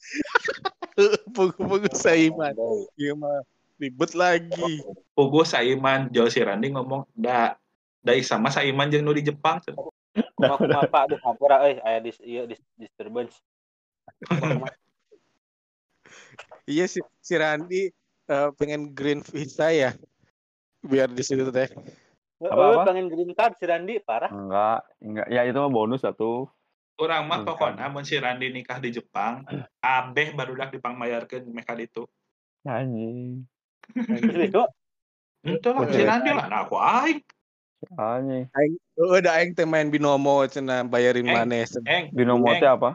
Pugu-pugu 1.38 1.88
saiman. 1.94 2.52
Iya 2.98 3.14
mah 3.14 3.46
ribet 3.80 4.12
lagi. 4.12 4.84
Pugu 5.16 5.46
Saiman 5.46 6.12
Jol 6.12 6.28
si 6.28 6.44
Randi 6.44 6.68
ngomong 6.74 7.08
da 7.16 7.56
da 8.04 8.12
sama 8.20 8.52
Saiman 8.52 8.92
jeung 8.92 9.08
nu 9.08 9.16
di 9.16 9.24
Jepang 9.24 9.62
kumaha 10.36 10.86
Pak 10.86 11.02
aduh 11.08 11.20
hampura 11.24 11.56
euy 11.66 11.76
aya 11.84 11.98
dis 12.00 12.18
ieu 12.24 12.44
dis 12.46 12.60
disturbance. 12.76 13.36
Iya 16.70 16.86
si, 16.86 17.00
si 17.18 17.34
Randi 17.34 17.90
eh, 18.30 18.48
pengen 18.54 18.94
green 18.94 19.24
visa 19.26 19.74
ya. 19.74 19.90
Biar 20.80 21.10
di 21.10 21.24
situ 21.24 21.50
teh. 21.50 21.66
Heeh, 22.40 22.48
Apa-apa? 22.48 22.88
pengen 22.88 23.12
green 23.12 23.32
card 23.36 23.58
si 23.60 23.64
Randi 23.68 23.98
parah. 24.00 24.30
Enggak, 24.32 24.86
enggak. 25.02 25.26
Ya 25.28 25.44
itu 25.44 25.58
mah 25.58 25.72
bonus 25.72 26.06
satu. 26.06 26.48
orang 27.00 27.24
mah 27.32 27.40
pokoknya 27.48 27.88
mun 27.88 28.04
si 28.04 28.20
Randi 28.20 28.52
nikah 28.52 28.76
di 28.76 28.92
Jepang 28.92 29.40
abeh 29.80 30.36
barudak 30.36 30.68
dipangmayarkeun 30.68 31.48
meka 31.48 31.72
ditu 31.72 32.04
Anjing. 32.68 33.48
Itu 33.96 34.68
Itu 35.40 35.68
lah, 35.72 35.88
si 35.88 36.04
Randi 36.04 36.30
lah, 36.36 36.46
nah 36.52 36.68
aku 36.68 36.76
aing. 36.76 37.24
Anjing. 37.96 38.44
Aing 38.52 38.74
oh, 39.00 39.16
udah 39.16 39.40
aing 39.40 39.56
teh 39.56 39.64
main 39.64 39.88
binomo 39.88 40.44
cenah 40.44 40.84
bayarin 40.84 41.24
maneh. 41.24 41.64
Eng, 41.88 42.12
Binomo 42.12 42.52
teh 42.60 42.68
apa? 42.68 42.92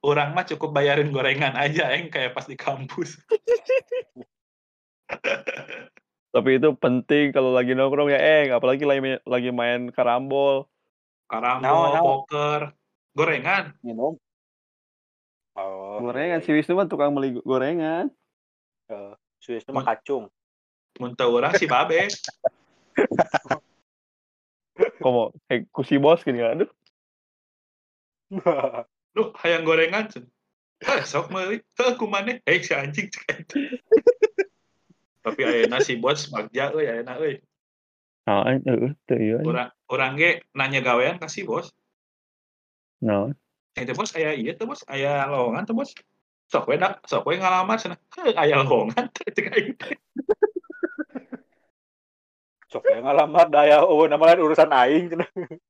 orang 0.00 0.32
mah 0.32 0.48
cukup 0.48 0.72
bayarin 0.72 1.12
gorengan 1.12 1.52
aja, 1.56 1.92
Eng, 1.92 2.08
kayak 2.08 2.32
pas 2.32 2.48
di 2.48 2.56
kampus. 2.56 3.20
Tapi 6.32 6.50
itu 6.56 6.68
penting 6.78 7.34
kalau 7.34 7.52
lagi 7.52 7.76
nongkrong 7.76 8.08
ya, 8.08 8.20
Eng. 8.20 8.56
Apalagi 8.56 8.88
lagi 8.88 9.00
main, 9.04 9.20
lagi 9.28 9.50
main 9.52 9.80
karambol. 9.92 10.64
Karambol, 11.28 11.64
Naon, 11.64 11.88
naon? 11.96 12.04
poker, 12.04 12.60
gorengan. 13.12 13.76
minum. 13.84 14.16
Oh. 15.58 16.00
Gorengan 16.00 16.40
si 16.40 16.54
Wisnu 16.54 16.78
mah 16.78 16.88
tukang 16.88 17.12
beli 17.12 17.36
gorengan. 17.44 18.08
Eh, 18.88 19.12
Swiss 19.40 19.64
itu 19.64 19.72
mah 19.72 19.86
kacung. 19.86 20.28
Mun 20.98 21.14
teu 21.14 21.30
urang 21.30 21.54
si 21.56 21.64
Babe. 21.64 22.08
Komo, 25.00 25.32
eh, 25.52 25.64
ku 25.72 25.84
si 25.84 25.96
bos 26.00 26.24
gini 26.24 26.40
kan. 26.40 26.56
Aduh, 26.56 26.70
Duh, 29.16 29.28
hayang 29.42 29.66
gorengan. 29.66 30.06
cen. 30.08 30.24
Eh, 30.80 31.02
sok 31.04 31.28
meuli. 31.34 31.60
Heuh, 31.76 31.92
kumaneh? 31.98 32.40
Eh, 32.46 32.62
si 32.62 32.72
anjing 32.72 33.10
cek. 33.12 33.52
Tapi 35.20 35.40
ayeuna 35.44 35.84
si 35.84 36.00
bos 36.00 36.30
bagja 36.32 36.72
euy, 36.72 36.88
ayeuna 36.88 37.20
euy. 37.20 37.42
nah, 38.24 38.46
heeh, 38.46 38.94
teu 39.04 39.18
ieu. 39.20 39.42
Urang 39.44 39.68
urang 39.90 40.14
ge 40.16 40.40
nanya 40.56 40.80
gawean 40.80 41.18
ka 41.20 41.28
si 41.28 41.44
bos. 41.44 41.68
Nah, 43.04 43.28
Eh, 43.76 43.84
teh 43.86 43.92
bos 43.94 44.14
aya 44.16 44.32
ieu 44.32 44.54
teh 44.56 44.64
bos, 44.64 44.80
aya 44.88 45.28
lowongan 45.28 45.66
teh 45.68 45.76
bos. 45.76 45.92
Sok 46.50 46.66
we 46.72 46.78
dak, 46.80 47.04
sok 47.06 47.26
we 47.28 47.36
ngalamar 47.36 47.76
cenah. 47.76 47.98
Heuh, 48.16 48.32
aya 48.38 48.62
lowongan 48.64 49.10
cek 49.16 49.46
aing. 49.52 49.76
Sok 52.70 52.86
ya 52.86 53.02
ngalamar 53.02 53.50
daya 53.50 53.82
oh 53.82 54.06
nama 54.06 54.30
lain 54.30 54.46
urusan 54.46 54.70
aing 54.70 55.10
cenah. 55.10 55.26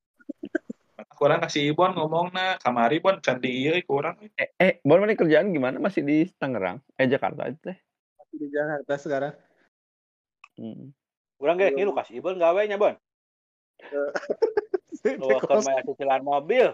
Kurang 1.21 1.45
kasih 1.45 1.73
Ibon 1.73 1.97
ngomongna, 1.97 2.57
kamari 2.61 3.01
Bon 3.01 3.17
can 3.21 3.41
di 3.41 3.69
ieu 3.69 3.77
ku 3.85 4.01
urang. 4.01 4.17
eh, 4.41 4.53
eh, 4.57 4.73
Bon 4.85 5.01
mana 5.01 5.13
kerjaan 5.13 5.53
gimana? 5.53 5.77
Masih 5.77 6.01
di 6.01 6.29
Tangerang? 6.41 6.81
Eh, 6.97 7.09
Jakarta 7.09 7.45
itu 7.49 7.61
teh. 7.61 7.77
Di 8.33 8.49
Jakarta 8.49 8.95
sekarang. 8.97 9.35
Hmm. 10.57 10.93
Urang 11.41 11.61
ge 11.61 11.73
ngilu 11.77 11.93
kasih 11.93 12.21
Ibon 12.21 12.41
gawe 12.41 12.61
nya, 12.65 12.81
Bon. 12.81 12.97
Luakeun 15.05 15.61
maya 15.65 15.81
cicilan 15.85 16.21
mobil. 16.25 16.73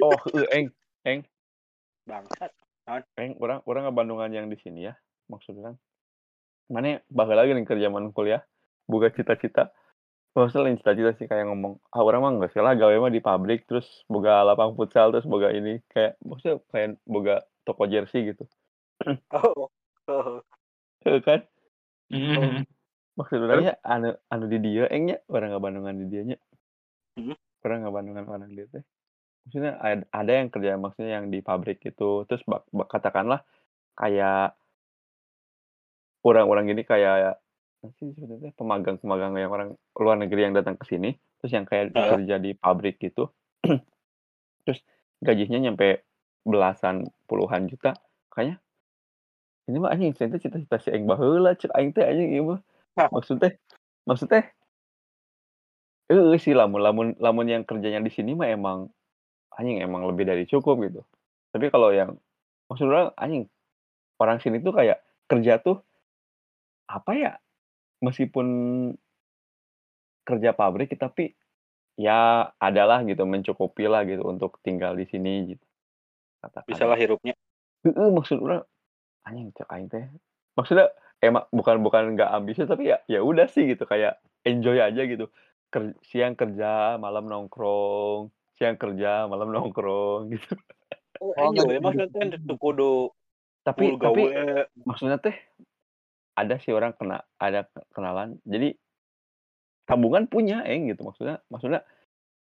Oh, 0.00 0.16
heeh, 0.32 0.72
Eng. 1.04 1.20
Bangsat. 2.08 2.52
Eng, 3.20 3.36
orang 3.40 3.60
orang 3.68 3.92
Bandungan 3.92 4.32
yang 4.32 4.48
di 4.48 4.56
sini 4.60 4.88
ya, 4.88 4.96
maksudnya 5.28 5.72
kan. 5.72 5.74
Mana 6.72 7.04
bakal 7.12 7.36
lagi 7.36 7.52
nih 7.52 7.68
kerja 7.68 7.92
zaman 7.92 8.12
kuliah, 8.16 8.40
buka 8.92 9.08
cita-cita. 9.16 9.72
Maksudnya 10.36 10.68
lain 10.68 10.78
cita-cita 10.80 11.10
sih 11.16 11.24
kayak 11.28 11.48
ngomong, 11.48 11.80
ah 11.92 12.00
orang 12.04 12.20
mah 12.20 12.32
nggak 12.36 12.52
sih 12.52 12.60
lah 12.60 12.76
gawe 12.76 12.96
mah 13.00 13.12
di 13.12 13.20
pabrik, 13.24 13.64
terus 13.64 13.84
boga 14.08 14.44
lapang 14.44 14.76
futsal, 14.76 15.12
terus 15.12 15.24
boga 15.24 15.48
ini 15.52 15.80
kayak 15.92 16.20
maksudnya 16.24 16.56
kayak 16.72 17.00
boga 17.04 17.44
toko 17.64 17.84
jersey 17.88 18.32
gitu, 18.32 18.44
Oh. 19.36 19.68
oh. 20.08 20.40
Heeh 21.04 21.20
kan? 21.20 21.40
Maksud 23.12 23.44
orangnya 23.44 23.76
anu 23.84 24.16
anu 24.32 24.44
di 24.48 24.58
dia 24.60 24.88
engnya 24.88 25.20
orang 25.28 25.52
nggak 25.52 25.64
Bandungan 25.64 25.94
di 26.00 26.06
dianya. 26.08 26.36
Hmm. 27.20 27.36
Orang 27.60 27.84
nggak 27.84 27.94
Bandungan 27.94 28.24
orang 28.28 28.50
dia 28.56 28.66
teh. 28.72 28.84
Maksudnya 29.44 29.72
ada, 29.82 30.04
ada 30.14 30.32
yang 30.32 30.48
kerja 30.48 30.80
maksudnya 30.80 31.10
yang 31.20 31.26
di 31.28 31.44
pabrik 31.44 31.82
gitu. 31.84 32.24
Terus 32.24 32.40
bak, 32.48 32.64
bak- 32.72 32.88
katakanlah 32.88 33.44
kayak 33.98 34.56
orang-orang 36.24 36.72
gini 36.72 36.82
kayak 36.88 37.36
sih 37.98 38.14
sebetulnya 38.14 38.54
pemagang-pemagang 38.54 39.34
yang 39.38 39.50
orang 39.50 39.70
luar 39.98 40.16
negeri 40.20 40.46
yang 40.46 40.54
datang 40.54 40.78
ke 40.78 40.86
sini 40.86 41.18
terus 41.42 41.50
yang 41.50 41.66
kayak 41.66 41.90
Ah. 41.98 42.14
kerja 42.14 42.38
di 42.38 42.54
pabrik 42.54 43.02
gitu 43.02 43.26
terus 44.66 44.80
gajinya 45.18 45.58
nyampe 45.70 46.06
belasan 46.46 47.10
puluhan 47.26 47.66
juta 47.66 47.98
kayaknya 48.30 48.62
ini 49.70 49.76
mah 49.78 49.90
anjing 49.94 50.14
saya 50.14 50.30
teh 50.34 50.42
cita-cita 50.42 50.78
si 50.82 50.90
aing 50.90 51.06
baheula 51.06 51.54
cek 51.58 51.70
aing 51.74 51.90
teh 51.94 52.02
anjing 52.06 52.30
ieu 52.34 52.44
mah 52.46 52.60
maksudnya 53.10 53.54
maksudnya 54.06 54.50
Heeh 56.10 56.36
sih 56.42 56.52
lamun 56.52 56.82
lamun 56.82 57.06
lamun 57.22 57.46
yang 57.48 57.62
kerjanya 57.64 58.02
di 58.02 58.12
sini 58.12 58.36
mah 58.36 58.50
emang 58.50 58.90
anjing 59.56 59.80
emang 59.80 60.04
lebih 60.04 60.28
dari 60.28 60.44
cukup 60.44 60.82
gitu. 60.84 61.00
Tapi 61.54 61.72
kalau 61.72 61.88
yang 61.94 62.18
maksud 62.68 62.88
orang 62.90 63.14
anjing 63.16 63.44
orang 64.20 64.38
sini 64.42 64.60
tuh 64.60 64.76
kayak 64.76 65.00
kerja 65.30 65.62
tuh 65.62 65.80
apa 66.90 67.12
ya? 67.16 67.32
Meskipun 68.02 68.46
kerja 70.22 70.50
pabrik 70.54 70.94
tapi 70.98 71.34
ya 71.98 72.50
adalah 72.58 73.02
gitu 73.06 73.22
mencukupi 73.26 73.86
lah 73.86 74.02
gitu 74.06 74.26
untuk 74.26 74.58
tinggal 74.62 74.94
di 74.94 75.06
sini 75.06 75.54
gitu. 75.54 75.64
Bisa 76.66 76.86
lah 76.86 76.98
hirupnya. 76.98 77.38
Heeh, 77.86 78.08
maksud 78.10 78.42
orang 78.42 78.62
anjing 79.26 79.50
cek 79.54 79.68
aing 79.70 79.86
teh. 79.90 80.06
Maksudnya 80.58 80.90
emang 81.22 81.46
bukan 81.54 81.76
bukan 81.82 82.02
nggak 82.18 82.30
ambisius 82.30 82.70
tapi 82.70 82.90
ya 82.90 82.98
ya 83.06 83.22
udah 83.22 83.46
sih 83.46 83.70
gitu 83.70 83.86
kayak 83.86 84.18
enjoy 84.42 84.78
aja 84.78 85.02
gitu. 85.06 85.30
Ker, 85.72 85.96
siang 86.04 86.36
kerja, 86.36 87.00
malam 87.00 87.30
nongkrong, 87.30 88.28
siang 88.60 88.76
kerja, 88.76 89.24
malam 89.30 89.48
nongkrong 89.54 90.28
gitu. 90.36 90.52
Oh, 91.22 91.32
enjoy 91.38 91.78
maksudnya 91.78 92.10
teh 92.10 92.42
teu 92.44 92.56
kudu 92.58 93.14
Tapi 93.62 93.94
tapi 93.96 94.22
maksudnya 94.82 95.18
teh 95.22 95.36
ada 96.32 96.56
sih 96.60 96.72
orang 96.72 96.96
kena 96.96 97.20
ada 97.36 97.68
kenalan. 97.92 98.40
Jadi 98.48 98.72
tabungan 99.84 100.24
punya 100.30 100.62
eng 100.64 100.88
gitu 100.88 101.02
maksudnya 101.04 101.42
maksudnya 101.50 101.82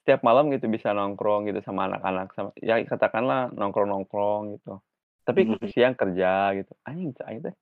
setiap 0.01 0.25
malam 0.25 0.49
gitu 0.49 0.65
bisa 0.67 0.89
nongkrong 0.91 1.45
gitu 1.45 1.61
sama 1.61 1.85
anak-anak 1.85 2.33
sama 2.33 2.49
ya 2.59 2.81
katakanlah 2.83 3.53
nongkrong-nongkrong 3.53 4.57
gitu. 4.57 4.81
Tapi 5.23 5.45
Mhm. 5.45 5.69
siang 5.69 5.93
kerja 5.93 6.57
gitu. 6.57 6.73
Anjing 6.89 7.13
aing 7.21 7.41
teh 7.45 7.55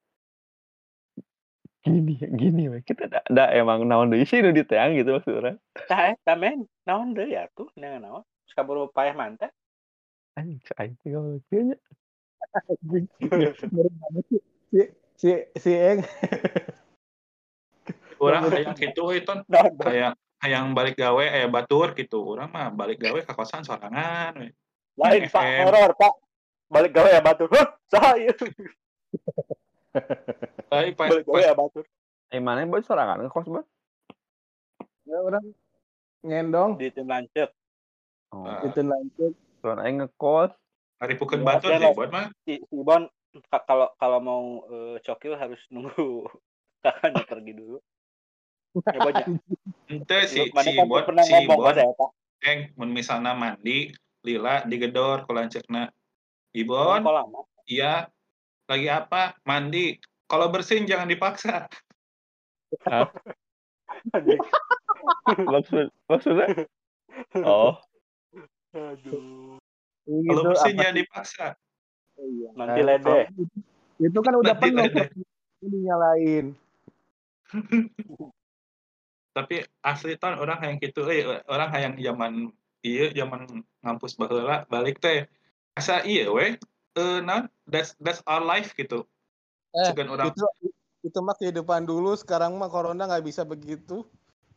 gini 1.84 2.18
gini 2.20 2.64
we 2.68 2.80
kita 2.82 3.06
da, 3.08 3.20
da 3.28 3.44
emang 3.54 3.86
naon 3.86 4.10
deui 4.10 4.26
sih 4.26 4.42
nu 4.42 4.50
diteang 4.52 4.96
gitu 4.98 5.20
maksud 5.20 5.32
urang. 5.36 5.56
Tah 5.88 6.12
eta 6.16 6.34
men, 6.34 6.66
naon 6.88 7.14
deui 7.14 7.36
atuh 7.36 7.68
neangan 7.76 8.02
naon. 8.02 8.24
Sakaburu 8.48 8.88
payah 8.90 9.14
mantap. 9.14 9.52
Anjing 10.34 10.58
aing 10.80 10.96
teh 11.04 11.12
goblok 11.12 11.44
teu 11.52 11.76
Si 15.18 15.26
si 15.26 15.34
si 15.58 15.70
Eng. 15.74 16.06
Orang 18.22 18.50
hayang 18.50 18.74
gitu 18.74 19.14
itu 19.14 19.32
Naon 19.50 19.74
deui. 19.78 19.82
kayak 19.82 20.12
hayang 20.42 20.74
balik 20.74 20.94
gawe 20.94 21.22
aya 21.22 21.46
batur 21.50 21.94
gitu. 21.94 22.34
Orang 22.34 22.50
mah 22.50 22.70
balik 22.70 22.98
gawe 23.02 23.18
ka 23.22 23.34
kosan 23.34 23.66
sorangan. 23.66 24.50
Lain 24.98 25.22
Pak, 25.30 25.42
horor 25.66 25.90
Pak. 25.94 26.14
Balik 26.70 26.92
gawe 26.94 27.08
ya 27.10 27.22
batur. 27.22 27.50
Ieu? 28.18 28.34
Tapi 30.70 30.90
pas, 30.94 31.08
Balik 31.10 31.26
gawe 31.26 31.40
ya 31.42 31.54
batur. 31.54 31.84
Eh 32.30 32.38
mana 32.38 32.62
boy 32.66 32.82
sorangan 32.82 33.22
ngekos 33.24 33.46
boy? 33.48 33.64
Ya 35.08 35.16
orang 35.18 35.44
ngendong 36.20 36.76
Di 36.76 36.90
tim 36.90 37.08
lancet. 37.08 37.54
Oh, 38.28 38.44
Ah. 38.44 38.60
itu 38.60 38.84
lanjut. 38.84 39.32
soalnya 39.58 40.04
ngekos. 40.04 40.52
haripukeun 41.00 41.40
Ya, 41.42 41.46
batur 41.46 41.70
sih 41.72 41.94
buat 41.96 42.10
mah. 42.12 42.26
Si, 42.44 42.60
si 42.60 42.76
Bon 42.82 43.08
kalau 43.48 43.88
kalau 43.96 44.18
mau 44.20 44.44
eh, 44.68 44.96
cokil 45.04 45.34
harus 45.40 45.60
nunggu 45.72 46.28
kakaknya 46.84 47.24
pergi 47.24 47.52
dulu. 47.56 47.78
Ya 48.92 49.00
ya. 49.00 49.26
Ente 49.88 50.18
si 50.28 50.38
Lu- 50.44 50.52
mana 50.52 50.68
si 50.68 50.76
kan 50.76 50.86
pernah 51.08 51.24
si 51.24 51.32
ngomong 51.34 51.72
eta. 51.72 52.06
eng 52.46 52.70
mun 52.78 52.94
misalna 52.94 53.34
mandi 53.34 53.90
lila 54.22 54.62
digedor 54.68 55.24
ku 55.26 55.32
lanceukna. 55.32 55.90
Ibon, 56.54 57.04
iya 57.68 58.08
lagi 58.68 58.88
apa? 58.88 59.36
Mandi. 59.44 59.96
Kalau 60.28 60.52
bersin 60.52 60.84
jangan 60.84 61.08
dipaksa. 61.08 61.68
Maksud 65.48 65.88
maksudnya? 66.04 66.46
Oh, 67.42 67.74
Aduh. 68.70 69.58
Kalau 70.06 70.42
Gitu, 70.44 70.48
bersin 70.54 70.74
jangan 70.78 70.96
dipaksa. 70.96 71.46
Iya. 72.18 72.48
Nanti 72.54 72.80
Nah, 72.80 72.86
lede. 72.86 73.18
itu- 73.32 73.64
Itu 73.98 74.18
kan 74.22 74.34
udah 74.36 74.54
Nanti 74.54 74.62
penuh 74.70 74.86
ini 75.60 75.78
nyalain. 75.82 76.46
Tapi 79.34 79.54
asli 79.80 80.14
ton 80.14 80.34
orang 80.34 80.58
hayang 80.58 80.78
gitu 80.78 81.02
euy, 81.02 81.22
orang 81.46 81.70
hayang 81.70 81.94
zaman 81.98 82.50
ieu 82.82 83.10
zaman 83.10 83.46
ngampus 83.82 84.14
baheula 84.14 84.66
balik 84.66 84.98
teh. 84.98 85.26
Asa 85.74 86.02
ieu 86.02 86.30
we. 86.32 86.58
Eh 86.94 87.18
naon? 87.22 87.46
That's 87.64 87.94
that's 87.98 88.22
our 88.22 88.42
life 88.42 88.74
gitu. 88.74 89.02
Eh, 89.70 89.86
Sugan 89.86 90.10
orang 90.10 90.30
Itu 90.30 90.46
itu 90.98 91.18
mah 91.22 91.34
kehidupan 91.34 91.86
dulu, 91.86 92.14
sekarang 92.14 92.58
mah 92.58 92.66
corona 92.66 93.06
nggak 93.06 93.22
bisa 93.22 93.42
begitu. 93.42 94.02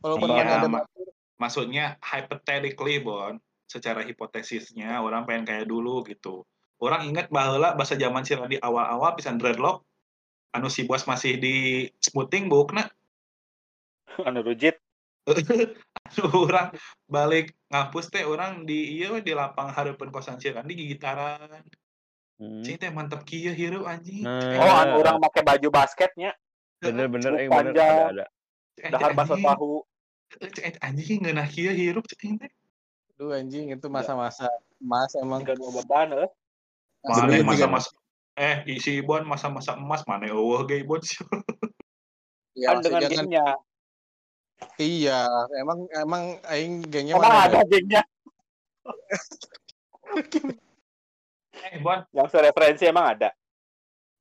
Walaupun 0.02 0.34
Iya, 0.34 0.58
ada 0.58 0.66
ma- 0.66 0.82
batur. 0.82 1.10
maksudnya 1.38 1.98
hypothetically 2.02 2.98
bon 2.98 3.38
secara 3.66 4.02
hipotesisnya 4.02 4.98
orang 4.98 5.26
pengen 5.26 5.46
kayak 5.46 5.66
dulu 5.66 6.02
gitu 6.06 6.42
orang 6.82 7.08
ingat 7.08 7.30
bahwa 7.30 7.78
bahasa 7.78 7.94
zaman 7.94 8.26
sih 8.26 8.36
di 8.50 8.58
awal-awal 8.58 9.14
pisan 9.14 9.38
dreadlock 9.38 9.86
anu 10.52 10.68
si 10.68 10.84
bos 10.84 11.06
masih 11.08 11.38
di 11.40 11.88
smoothing 12.02 12.52
bukna 12.52 12.90
Anu 14.28 14.44
rujit. 14.44 14.76
anu 16.12 16.26
orang 16.50 16.74
balik 17.08 17.56
ngampus 17.72 18.12
teh 18.12 18.26
orang 18.26 18.66
di 18.68 19.00
iya 19.00 19.14
di 19.22 19.32
lapang 19.32 19.72
hareupeun 19.72 20.12
kosan 20.12 20.42
Ciran 20.42 20.68
di 20.68 20.76
gitaran 20.76 21.62
hmm. 22.42 22.66
cing 22.66 22.76
teh 22.76 22.90
mantep 22.92 23.22
kieu 23.24 23.54
hirup 23.54 23.86
anjing 23.88 24.26
Nah. 24.26 24.60
Oh, 24.60 24.74
anu 24.82 25.00
orang 25.00 25.22
pakai 25.22 25.46
baju 25.46 25.68
basketnya, 25.70 26.34
bener-bener 26.82 27.38
Rambut 27.38 27.46
eh 27.46 27.48
bener 27.48 27.72
panjang. 27.72 27.96
ada 27.96 28.26
ada. 28.26 28.26
Dahar 28.82 29.12
bakso 29.14 29.38
anjing, 29.38 29.48
tahu. 29.48 29.76
anjing 30.82 31.18
ngeunah 31.22 31.48
kieu 31.48 31.72
hirup 31.72 32.04
cing 32.18 32.42
teh 32.42 32.52
anjing 33.22 33.70
itu 33.70 33.88
masa-masa 33.88 34.50
emas 34.82 35.14
emang. 35.14 35.46
Jika 35.46 35.54
mau 35.62 35.70
beban 35.70 36.10
eh. 36.18 36.30
Mana 37.02 37.42
masa-masa 37.42 37.90
eh 38.38 38.64
isi 38.70 39.02
ibon 39.02 39.26
masa-masa 39.26 39.76
emas 39.76 40.06
mana 40.06 40.30
eueuh 40.30 40.64
ge 40.70 40.82
ibon 40.86 41.02
sih 41.02 41.18
Ya, 42.52 42.76
Kan 42.76 42.84
dengan 42.84 43.08
kan 43.08 43.12
gengnya. 43.16 43.48
iya, 44.76 45.24
emang 45.56 45.88
emang 45.96 46.36
aing 46.52 46.84
gengnya 46.84 47.16
Emang 47.16 47.32
mana 47.32 47.48
ada 47.48 47.64
gengnya. 47.64 48.04
eh 51.72 51.80
bon 51.80 52.04
Yang 52.12 52.28
sereferensi 52.36 52.84
emang 52.92 53.16
ada. 53.16 53.32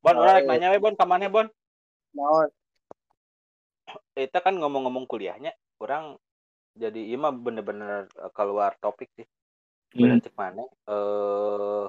Bon, 0.01 0.15
Oh, 0.17 0.23
orang 0.23 0.47
iya. 0.47 0.49
nanya 0.49 0.69
we 0.73 0.79
Bon, 0.79 0.95
kamarnya 0.95 1.27
Bon. 1.27 1.51
naon? 2.15 2.49
Kita 4.15 4.39
kan 4.39 4.55
ngomong-ngomong 4.57 5.11
kuliahnya, 5.11 5.51
orang 5.83 6.15
jadi 6.79 7.03
iya 7.03 7.19
mah 7.19 7.35
bener-bener 7.35 8.07
eh, 8.07 8.31
keluar 8.31 8.79
topik 8.79 9.11
sih. 9.19 9.27
Bener 9.91 10.23
cek 10.23 10.39
mana? 10.39 10.63
Eh 10.87 11.85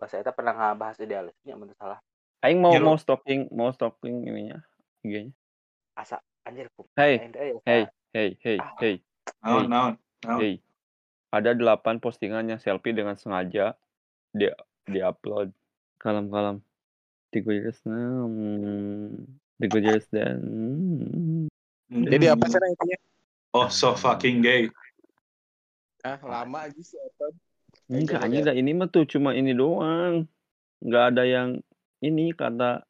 pas 0.00 0.08
kita 0.08 0.32
pernah 0.32 0.56
ngebahas 0.56 0.96
idealisnya 0.96 1.54
menurut 1.54 1.76
salah. 1.76 2.00
Aing 2.40 2.56
mau 2.56 2.72
Jero. 2.72 2.88
mau 2.88 2.96
stalking 2.96 3.52
mau 3.52 3.68
stalking 3.68 4.24
ininya 4.24 4.64
IG-nya. 5.04 5.28
Asa 5.92 6.16
anjir 6.42 6.72
ku. 6.72 6.88
Hey, 6.96 7.20
ya, 7.28 7.60
Hey, 7.62 7.82
hey, 8.10 8.28
hey, 8.40 8.56
Ah. 8.56 8.72
hey, 8.80 8.94
naon 9.44 9.68
naon 9.68 9.92
hey. 10.40 10.56
Ada 11.28 11.52
delapan 11.52 12.00
postingan 12.00 12.48
yang 12.48 12.58
selfie 12.58 12.90
dengan 12.90 13.14
sengaja 13.14 13.76
di 14.32 14.48
di-upload. 14.84 15.52
Kalam-kalam. 16.00 16.64
Tiga 17.30 17.52
years 17.52 17.78
now. 17.84 18.24
hmm, 18.26 19.28
Tiga 19.60 19.78
years 19.78 20.08
then. 20.10 20.40
hmm. 21.86 22.08
Jadi 22.08 22.26
apa 22.26 22.48
sih 22.48 22.56
intinya? 22.56 22.98
Oh, 23.52 23.68
so 23.68 23.92
fucking 23.92 24.40
gay. 24.40 24.66
Ah, 26.00 26.16
lama 26.18 26.66
aja 26.66 26.80
sih. 26.80 26.96
Enggak, 27.90 28.14
coba 28.14 28.24
anjing 28.24 28.42
dah 28.44 28.54
ini 28.54 28.70
mah 28.70 28.86
tuh 28.86 29.04
cuma 29.04 29.30
ini 29.32 29.50
doang. 29.50 30.24
Enggak 30.78 31.04
ada 31.10 31.22
yang 31.22 31.48
ini 32.00 32.30
kata 32.30 32.80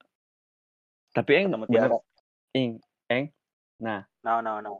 tapi 1.10 1.30
eng 1.34 1.50
bener 1.50 1.90
eng 2.52 2.78
eng 3.10 3.24
nah 3.76 4.06
No, 4.22 4.38
no, 4.38 4.60
no. 4.60 4.78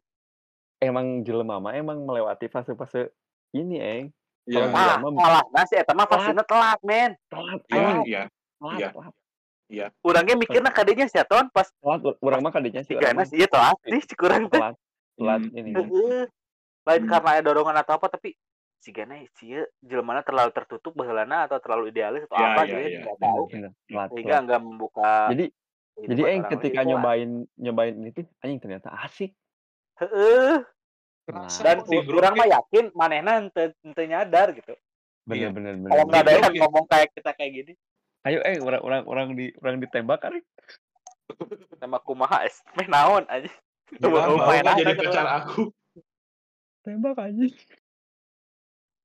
emang 0.78 1.24
jelema 1.24 1.58
mah 1.58 1.74
emang 1.74 2.04
melewati 2.04 2.46
fase-fase 2.46 3.10
ini 3.50 3.76
eng 3.76 4.04
Iya, 4.46 4.66
Kalau 4.66 4.72
Ah, 4.72 4.96
mah- 4.98 5.14
salah. 5.16 5.44
Nah, 5.52 5.64
si 5.64 5.74
eta 5.74 5.92
mah 5.92 6.06
fasina 6.06 6.42
telat, 6.42 6.80
men. 6.80 7.12
telat 7.28 7.60
iya, 7.68 7.90
iya. 8.02 8.22
telat 8.56 8.78
iya. 8.80 8.88
telat 8.90 9.14
Urangnya 10.00 10.34
mikirna 10.34 10.70
kadinya 10.70 11.06
si 11.06 11.16
Aton 11.16 11.50
pas 11.50 11.68
telat 11.72 12.00
urang 12.18 12.40
mah 12.40 12.50
kadinya 12.50 12.80
sih 12.80 12.96
mah 12.96 13.24
sih 13.24 13.36
iya 13.36 13.46
telat 13.46 13.76
sih 13.84 14.00
si 14.00 14.14
kurang 14.14 14.48
telat 14.48 14.74
telat 15.14 15.40
Hmm. 15.42 15.54
ini. 15.54 15.70
Lain 16.80 17.02
Hmm. 17.02 17.10
karena 17.10 17.30
ada 17.32 17.42
dorongan 17.44 17.76
atau 17.76 17.94
apa 17.94 18.06
tapi 18.08 18.32
si 18.80 18.90
Gana 18.96 19.20
si 19.36 19.52
jelmana 19.84 20.24
terlalu 20.24 20.56
tertutup 20.56 20.96
baheulana 20.96 21.44
atau 21.44 21.60
terlalu 21.60 21.92
idealis 21.92 22.24
atau 22.24 22.40
Ya, 22.40 22.48
apa 22.50 22.60
ya, 22.64 22.66
gitu 22.66 22.80
ya. 22.80 22.98
enggak 23.04 23.16
tahu. 23.20 23.42
Bener, 23.52 23.70
telat 23.84 24.08
Sehingga 24.16 24.36
enggak 24.40 24.60
membuka 24.64 25.10
jadi 25.28 25.46
jadi 26.00 26.22
orang 26.24 26.44
ketika 26.48 26.80
nyobain 26.80 27.30
nyobain 27.60 27.94
itu 28.08 28.20
anjing 28.40 28.60
ternyata 28.60 28.88
asik 29.04 29.36
Heeh. 30.00 30.64
Dan 31.60 31.84
kok 31.84 31.92
di 31.92 31.96
u- 32.00 32.06
grup 32.08 32.18
urang 32.24 32.34
mah 32.34 32.48
ya. 32.48 32.58
yakin 32.58 32.90
manehna 32.96 33.46
henteu 33.52 34.04
nyadar 34.08 34.50
gitu. 34.56 34.72
bener 35.28 35.46
Iya. 35.46 35.48
bener 35.52 35.72
bener, 35.76 35.90
Kalau 35.92 36.04
nggak 36.08 36.22
ada 36.24 36.32
yang 36.32 36.54
ngomong 36.64 36.84
kayak 36.88 37.08
kita 37.14 37.30
kayak 37.36 37.52
gini, 37.52 37.72
ayo 38.24 38.40
eh 38.42 38.56
orang 38.58 38.82
orang 38.82 39.02
orang 39.06 39.28
di 39.36 39.52
orang 39.60 39.78
ditembak 39.78 40.18
kan 40.24 40.34
sama 41.78 42.00
kumaha 42.02 42.42
es. 42.48 42.64
Meh 42.74 42.88
naon 42.88 43.28
aja. 43.28 43.46
Nggak 43.94 44.48
apa 44.48 44.72
jadi 44.80 44.92
pacar 44.96 45.26
aku. 45.44 45.70
Tembak 46.80 47.20
anjing. 47.20 47.52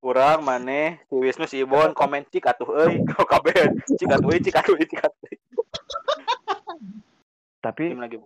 Kurang 0.06 0.46
maneh 0.46 1.02
si 1.10 1.18
Wisnu 1.18 1.50
si 1.50 1.66
Ibon 1.66 1.98
komen 1.98 2.30
cik 2.30 2.46
atuh 2.46 2.70
euy 2.78 3.02
kau 3.10 3.26
kabeh 3.26 3.74
cik 3.90 4.06
atuh 4.06 4.30
euy 4.30 4.38
cik 4.38 4.54
atuh 4.54 4.78
euy 4.78 4.86
cik 4.86 5.02
atuh. 5.02 5.30
Tapi 7.58 7.84
Gimana 7.90 8.06
lagi? 8.06 8.22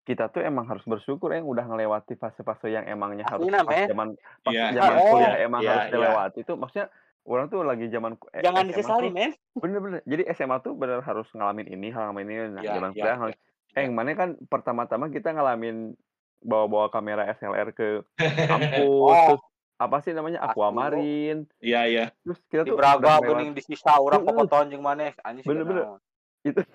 kita 0.00 0.32
tuh 0.32 0.40
emang 0.40 0.64
harus 0.64 0.80
bersyukur 0.82 1.28
yang 1.30 1.44
udah 1.44 1.68
ngelewati 1.68 2.16
fase-fase 2.16 2.72
yang 2.72 2.88
emangnya 2.88 3.28
harus 3.28 3.44
Aslina, 3.46 3.60
pas 3.62 3.76
men. 3.76 3.88
zaman 3.92 4.08
pas 4.40 4.52
Iya, 4.56 4.64
zaman 4.72 4.96
iya. 4.96 5.04
kuliah 5.04 5.34
emang 5.38 5.60
Iya, 5.60 5.68
harus 5.70 5.84
iya. 5.84 5.92
dilewati 5.92 6.38
itu 6.40 6.52
maksudnya 6.56 6.86
orang 7.22 7.46
tuh 7.46 7.60
lagi 7.62 7.86
zaman 7.86 8.12
eh, 8.32 8.40
Jangan 8.40 8.64
disesali, 8.64 9.08
men. 9.12 9.30
bener-bener 9.52 10.00
jadi 10.02 10.22
SMA 10.32 10.56
tuh 10.64 10.72
bener 10.72 11.04
harus 11.04 11.28
ngalamin 11.30 11.68
ini 11.68 11.92
ngalamin 11.92 12.26
ini 12.26 12.36
nah 12.48 12.62
Iya, 12.64 12.72
zaman 12.74 12.90
iya, 12.90 12.96
kuliah 12.96 13.12
iya. 13.12 13.20
harus 13.20 13.36
eh 13.70 13.82
yang 13.84 13.92
mana 13.92 14.16
kan 14.16 14.30
pertama-tama 14.48 15.12
kita 15.12 15.28
ngalamin 15.30 15.92
bawa-bawa 16.40 16.88
kamera 16.88 17.28
SLR 17.36 17.68
ke 17.70 18.00
kampus 18.16 18.88
Oh. 18.88 19.36
terus 19.36 19.42
apa 19.80 19.96
sih 20.04 20.12
namanya? 20.12 20.44
Asli, 20.44 20.52
aquamarine 20.52 21.48
Iya, 21.64 21.80
iya. 21.88 22.04
terus 22.20 22.36
kita 22.52 22.68
Di 22.68 22.70
tuh 22.70 22.76
Braga 22.76 23.00
udah 23.00 23.16
lewat 23.16 23.24
geuning 23.24 23.50
di 23.56 23.62
sisa 23.64 23.96
urang 23.96 24.28
pokoton 24.28 24.68
jeung 24.68 24.84
maneh 24.84 25.16
anjing 25.24 25.44
Bener-bener. 25.48 25.96
itu 26.44 26.60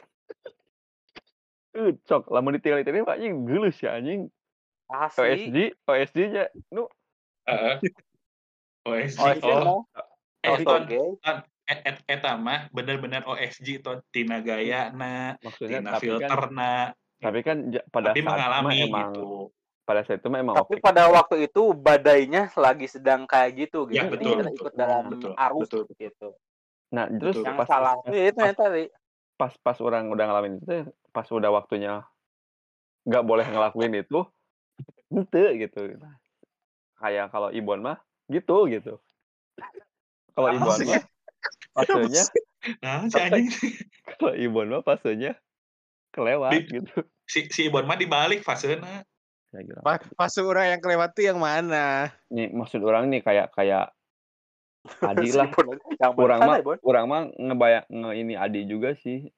Eh, 1.75 1.91
cok 2.07 2.31
lamun 2.31 2.55
ditinggal 2.55 2.87
itu 2.87 3.03
pak. 3.03 3.19
Anjing 3.19 3.33
geuleuh 3.43 3.75
ya 3.75 3.99
anjing. 3.99 4.31
Asli. 4.87 5.51
OSG 5.51 5.57
OSG 5.83 6.17
nya 6.31 6.45
nu. 6.71 6.87
Heeh. 7.45 7.75
OSG. 8.87 9.19
OSG 9.43 9.43
Oh, 9.43 9.83
mah 9.83 10.01
eh, 10.45 10.51
Oke. 10.55 10.63
ton, 10.63 10.81
ton, 11.19 11.37
et, 11.67 11.79
et, 11.83 11.97
eta 12.05 12.37
mah 12.39 12.71
bener-bener 12.71 13.27
OSG 13.27 13.83
ton. 13.83 13.99
Tina 14.13 14.39
gayana, 14.39 15.35
maksudnya 15.43 15.81
tina 15.83 15.91
tapi 15.97 16.05
kan 16.07 16.21
filterna, 16.21 16.73
tapi 17.19 17.39
kan 17.41 17.57
pada 17.89 18.13
tapi 18.13 18.21
saat 18.21 18.23
itu 18.23 18.23
mah 18.23 18.35
mengalami 18.37 18.75
emang 18.85 19.09
gitu. 19.11 19.29
Pada 19.85 20.01
saat 20.01 20.17
itu 20.17 20.27
mah 20.33 20.41
emang 20.41 20.55
Tapi 20.57 20.81
oke 20.81 20.83
pada 20.83 21.05
waktu 21.13 21.45
itu 21.45 21.61
badainya 21.77 22.49
lagi 22.57 22.89
sedang 22.89 23.29
kayak 23.29 23.69
gitu 23.69 23.85
gitu. 23.85 24.01
Ya, 24.01 24.09
Jadi 24.09 24.17
betul, 24.17 24.33
kita 24.33 24.41
betul. 24.49 24.57
ikut 24.57 24.73
dalam 24.73 25.03
Betul, 25.13 25.31
arus 25.37 25.69
betul. 25.69 25.83
gitu. 26.01 26.27
nah 26.89 27.05
terus 27.09 27.37
Betul. 27.37 27.43
Yang 27.45 27.57
pas 27.61 27.67
salah 27.69 27.93
pas, 28.01 28.13
itu 28.13 28.41
pas, 28.41 28.53
tadi. 28.57 28.83
pas 29.35 29.53
pas 29.61 29.77
orang 29.81 30.03
udah 30.09 30.25
ngalamin 30.25 30.53
itu 30.57 30.75
pas 31.13 31.27
udah 31.29 31.49
waktunya 31.53 31.93
nggak 33.05 33.25
boleh 33.25 33.45
ngelakuin 33.45 33.93
itu 34.01 34.19
ente 35.13 35.43
gitu 35.61 35.81
kayak 36.97 37.29
kalau 37.29 37.53
Ibon 37.53 37.85
mah 37.85 37.97
gitu 38.31 38.65
gitu 38.71 38.97
kalau 40.33 40.49
Ibon 40.49 40.81
mah 40.81 41.01
fasenya 41.77 42.25
Nah, 42.81 43.05
kalau 44.17 44.33
Ibon 44.33 44.67
mah 44.73 44.81
fasenya 44.81 45.37
kelewat 46.09 46.53
Di- 46.57 46.81
gitu 46.81 47.05
si 47.25 47.49
si 47.49 47.67
Ibon 47.69 47.85
mah 47.89 47.97
dibalik 47.97 48.45
fasena. 48.45 49.01
Saya 49.55 49.63
kira. 49.63 49.79
Pa- 49.79 50.03
Fase 50.19 50.43
orang 50.43 50.75
yang 50.75 50.81
kelewat 50.83 51.15
tuh 51.15 51.23
yang 51.23 51.39
mana? 51.39 52.11
nih 52.27 52.51
maksud 52.51 52.83
orang 52.83 53.07
nih 53.07 53.23
kayak 53.23 53.55
kayak 53.55 53.95
Adi 55.09 55.31
lah. 55.31 55.47
Orang 56.19 56.39
mana 56.43 56.59
mah 56.59 56.77
orang 56.83 57.05
mah 57.07 57.21
ngebayang 57.31 57.85
nge 57.87 58.11
ini 58.19 58.33
Adi 58.35 58.61
juga 58.67 58.91
sih. 58.99 59.31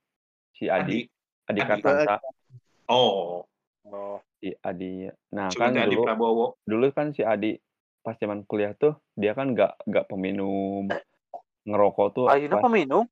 Si 0.58 0.66
Adi. 0.66 1.06
Adi, 1.46 1.62
Adi. 1.62 1.70
Kartansa. 1.70 2.18
Oh, 2.90 3.46
Oh, 3.88 4.20
si 4.42 4.52
Adi 4.60 5.08
nah 5.32 5.48
cuma 5.48 5.72
kan 5.72 5.80
Adi 5.80 5.96
dulu 5.96 6.04
Prabowo. 6.04 6.46
dulu 6.68 6.92
kan 6.92 7.16
si 7.16 7.24
Adi 7.24 7.56
pas 8.04 8.20
zaman 8.20 8.44
kuliah 8.44 8.76
tuh 8.76 9.00
dia 9.16 9.32
kan 9.32 9.54
nggak 9.56 9.86
nggak 9.88 10.06
peminum. 10.12 10.92
Ngerokok 11.64 12.08
tuh 12.12 12.26
pas 12.28 12.64
peminum. 12.68 13.08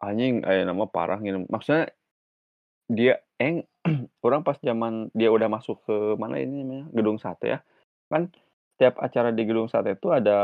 anjing 0.00 0.44
eh 0.44 0.64
nama 0.68 0.84
parah 0.84 1.16
gitu 1.20 1.44
maksudnya 1.48 1.88
dia 2.88 3.20
eng 3.40 3.64
orang 4.26 4.42
pas 4.46 4.56
zaman 4.62 5.10
dia 5.12 5.28
udah 5.30 5.48
masuk 5.50 5.82
ke 5.84 5.96
mana 6.16 6.38
ini 6.38 6.62
namanya? 6.62 6.86
Gedung 6.94 7.18
sate 7.18 7.46
ya. 7.46 7.58
Kan 8.10 8.30
setiap 8.76 8.98
acara 9.02 9.34
di 9.34 9.42
gedung 9.44 9.68
sate 9.68 9.98
itu 9.98 10.08
ada 10.14 10.38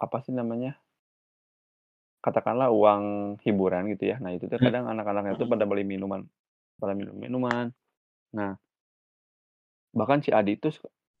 apa 0.00 0.16
sih 0.24 0.32
namanya? 0.32 0.76
Katakanlah 2.20 2.68
uang 2.68 3.02
hiburan 3.44 3.88
gitu 3.96 4.12
ya. 4.12 4.16
Nah 4.20 4.36
itu 4.36 4.44
tuh 4.46 4.60
kadang 4.60 4.86
anak-anaknya 4.88 5.40
tuh 5.40 5.48
pada 5.48 5.64
beli 5.64 5.84
minuman. 5.84 6.24
Pada 6.76 6.92
minum 6.92 7.16
minuman. 7.16 7.72
Nah 8.36 8.56
bahkan 9.90 10.22
si 10.22 10.30
Adi 10.30 10.54
tuh 10.54 10.70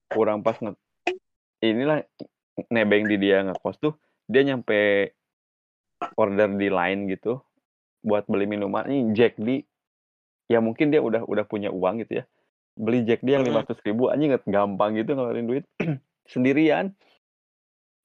kurang 0.06 0.46
pas 0.46 0.54
nge 0.62 0.78
inilah 1.58 2.06
nebeng 2.70 3.10
di 3.10 3.18
dia 3.18 3.42
ngekos 3.42 3.82
tuh 3.82 3.98
dia 4.30 4.46
nyampe 4.46 5.10
order 6.14 6.54
di 6.54 6.70
line 6.70 7.10
gitu 7.10 7.42
buat 8.00 8.24
beli 8.30 8.48
minuman. 8.48 8.88
Ini 8.88 9.12
Jack 9.12 9.36
di 9.36 9.60
ya 10.50 10.58
mungkin 10.58 10.90
dia 10.90 10.98
udah 10.98 11.22
udah 11.22 11.44
punya 11.46 11.70
uang 11.70 12.02
gitu 12.02 12.20
ya. 12.20 12.24
Beli 12.74 13.06
Jack 13.06 13.22
di 13.22 13.38
yang 13.38 13.46
lima 13.46 13.62
ratus 13.62 13.78
ribu 13.86 14.10
anjing 14.10 14.34
nggak 14.34 14.50
gampang 14.50 14.98
gitu 14.98 15.14
ngeluarin 15.14 15.46
duit. 15.46 15.64
Sendirian. 16.32 16.90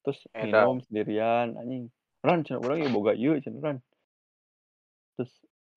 Terus 0.05 0.21
minum 0.37 0.77
sendirian 0.85 1.57
anjing. 1.57 1.89
Ran 2.21 2.45
cina 2.45 2.61
orang 2.61 2.85
ya 2.85 2.89
boga 2.93 3.17
yuk 3.17 3.41
cina 3.41 3.57
ran 3.61 3.77
terus 5.15 5.31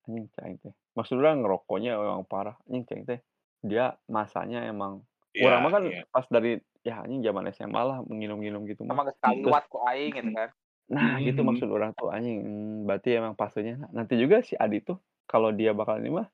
anjing 0.05 0.27
caing 0.35 0.57
teh. 0.59 0.73
Maksud 0.93 1.15
orang 1.17 1.41
ngerokoknya 1.41 1.95
emang 1.95 2.27
parah 2.27 2.55
anjing 2.67 2.85
caing 2.85 3.05
teh. 3.07 3.19
Dia 3.65 3.97
masanya 4.05 4.67
emang 4.67 5.03
Iya, 5.29 5.45
orang 5.45 5.59
mah 5.61 5.71
kan 5.71 5.83
iya. 5.87 6.01
pas 6.09 6.25
dari 6.27 6.57
ya 6.81 7.05
anjing 7.05 7.21
zaman 7.21 7.45
SMA 7.53 7.81
lah 7.85 7.97
menginum-minum 8.03 8.65
gitu 8.65 8.83
mah. 8.83 8.97
Sama 8.97 9.03
sekali 9.13 9.69
ku 9.69 9.77
aing 9.85 10.11
gitu 10.13 10.31
kan. 10.37 10.49
Nah, 10.89 11.21
gitu 11.21 11.39
Mhm. 11.45 11.47
maksud 11.53 11.69
orang 11.69 11.91
tuh 11.93 12.09
anjing. 12.09 12.37
Hmm, 12.41 12.77
berarti 12.89 13.09
emang 13.13 13.37
fasenya 13.37 13.77
nah, 13.77 13.89
nanti 14.03 14.17
juga 14.17 14.41
si 14.41 14.57
Adi 14.57 14.81
tuh 14.81 14.97
kalau 15.29 15.53
dia 15.53 15.71
bakal 15.77 16.01
ini 16.01 16.09
mah 16.09 16.27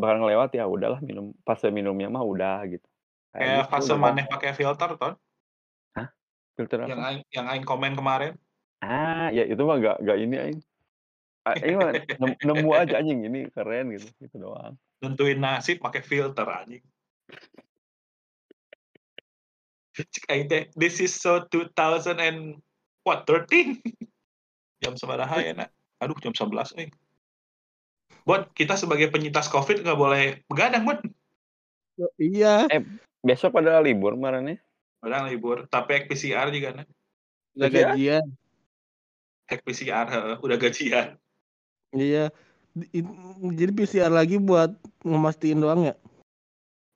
bakal 0.00 0.16
ngelewat 0.24 0.50
ya 0.56 0.64
udahlah 0.64 1.00
minum 1.04 1.36
fase 1.44 1.68
minumnya 1.68 2.08
mah 2.08 2.24
udah 2.24 2.64
gitu. 2.66 2.86
Kayak 3.30 3.68
gitu, 3.68 3.70
fase 3.70 3.92
maneh 3.94 4.24
pakai 4.26 4.50
filter 4.56 4.90
ton, 4.96 5.14
filter 6.56 6.78
yang 6.84 7.00
apa? 7.00 7.06
aing, 7.12 7.22
yang 7.30 7.46
aing 7.48 7.64
komen 7.64 7.92
kemarin. 7.94 8.34
Ah, 8.80 9.28
ya 9.30 9.44
itu 9.44 9.60
mah 9.60 9.76
gak 9.80 9.96
gak 10.02 10.18
ini 10.18 10.36
aing. 10.36 10.60
Ah, 11.40 11.56
Ini 11.56 11.72
mah 11.72 11.90
nem- 12.20 12.40
nemu 12.40 12.70
aja 12.76 12.94
anjing 13.00 13.24
ini 13.24 13.48
keren 13.48 13.96
gitu 13.96 14.08
gitu 14.20 14.36
doang. 14.36 14.76
Nentuin 15.00 15.40
nasib 15.40 15.80
pakai 15.80 16.04
filter 16.04 16.44
anjing. 16.44 16.84
This 20.76 21.00
is 21.00 21.12
so 21.12 21.44
2000 21.48 22.20
and 22.20 22.60
what 23.04 23.28
13? 23.28 23.80
jam 24.84 24.96
sabaraha 24.96 25.44
ya 25.44 25.52
nak? 25.56 25.68
Aduh 26.00 26.16
jam 26.20 26.32
11 26.32 26.72
euy. 26.76 26.88
Bon, 28.24 28.44
kita 28.52 28.76
sebagai 28.76 29.08
penyintas 29.08 29.48
Covid 29.48 29.80
nggak 29.82 29.98
boleh 29.98 30.22
begadang, 30.46 30.84
Bon. 30.84 30.98
Iya, 32.16 32.68
Besok 33.20 33.60
pada 33.60 33.76
libur 33.84 34.16
kemarin 34.16 34.56
ya. 34.56 34.58
Orang 35.04 35.28
libur, 35.28 35.68
tapi 35.68 36.08
PCR 36.08 36.48
juga 36.48 36.80
nah. 36.80 36.86
udah 37.56 37.68
gajian. 37.68 38.24
Hack 39.48 39.60
PCR 39.64 40.06
heeh, 40.08 40.36
udah 40.40 40.56
gajian. 40.56 41.06
Iya. 41.92 42.32
Di- 42.72 43.02
Jadi 43.56 43.72
PCR 43.74 44.12
lagi 44.12 44.38
buat 44.38 44.72
ngemastiin 45.02 45.60
doang 45.60 45.90
ya? 45.90 45.94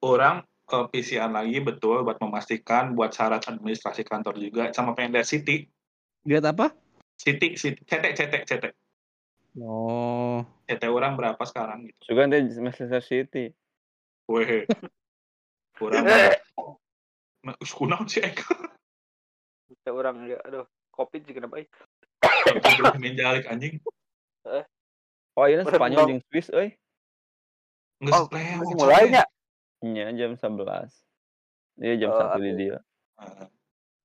Orang 0.00 0.44
ke 0.64 0.78
PCR 0.92 1.28
lagi 1.28 1.60
betul 1.60 2.04
buat 2.04 2.16
memastikan 2.20 2.96
buat 2.96 3.12
syarat 3.12 3.44
administrasi 3.44 4.04
kantor 4.04 4.40
juga 4.40 4.72
sama 4.72 4.96
pengen 4.96 5.20
lihat 5.20 5.28
City. 5.28 5.68
Lihat 6.24 6.44
apa? 6.48 6.72
City, 7.20 7.56
City, 7.60 7.84
cetek, 7.84 8.16
cetek, 8.16 8.42
cetek. 8.48 8.72
Oh, 9.54 10.42
Cetek 10.66 10.90
orang 10.90 11.14
berapa 11.14 11.38
sekarang 11.46 11.86
gitu. 11.86 12.10
Juga 12.10 12.26
dia 12.26 12.42
Manchester 12.58 13.02
City. 13.04 13.54
Weh. 14.26 14.66
Kurang. 15.78 16.06
Nah, 17.44 17.54
us 17.60 17.70
kunaon 17.70 18.10
sih 18.10 18.22
Eka. 18.22 18.50
Kita 19.70 19.90
orang 19.94 20.26
ya 20.26 20.38
aduh 20.42 20.66
covid 20.94 21.22
juga 21.26 21.44
kenapa 21.44 21.66
Menjalik 22.98 23.44
anjing. 23.46 23.78
Oh, 25.34 25.46
ini 25.50 25.66
Udah 25.66 25.74
Spanyol 25.74 26.02
jeung 26.08 26.22
Swiss 26.30 26.48
euy. 26.54 26.78
Nggak 28.02 28.14
Oh, 28.14 28.74
mulainya. 28.78 29.26
Iya, 29.84 30.14
jam 30.14 30.38
11. 30.38 30.90
Iya, 31.82 31.94
jam 32.00 32.10
Oh, 32.14 32.18
1 32.38 32.38
di 32.38 32.52
dia. 32.54 32.78
Heeh. 33.18 33.48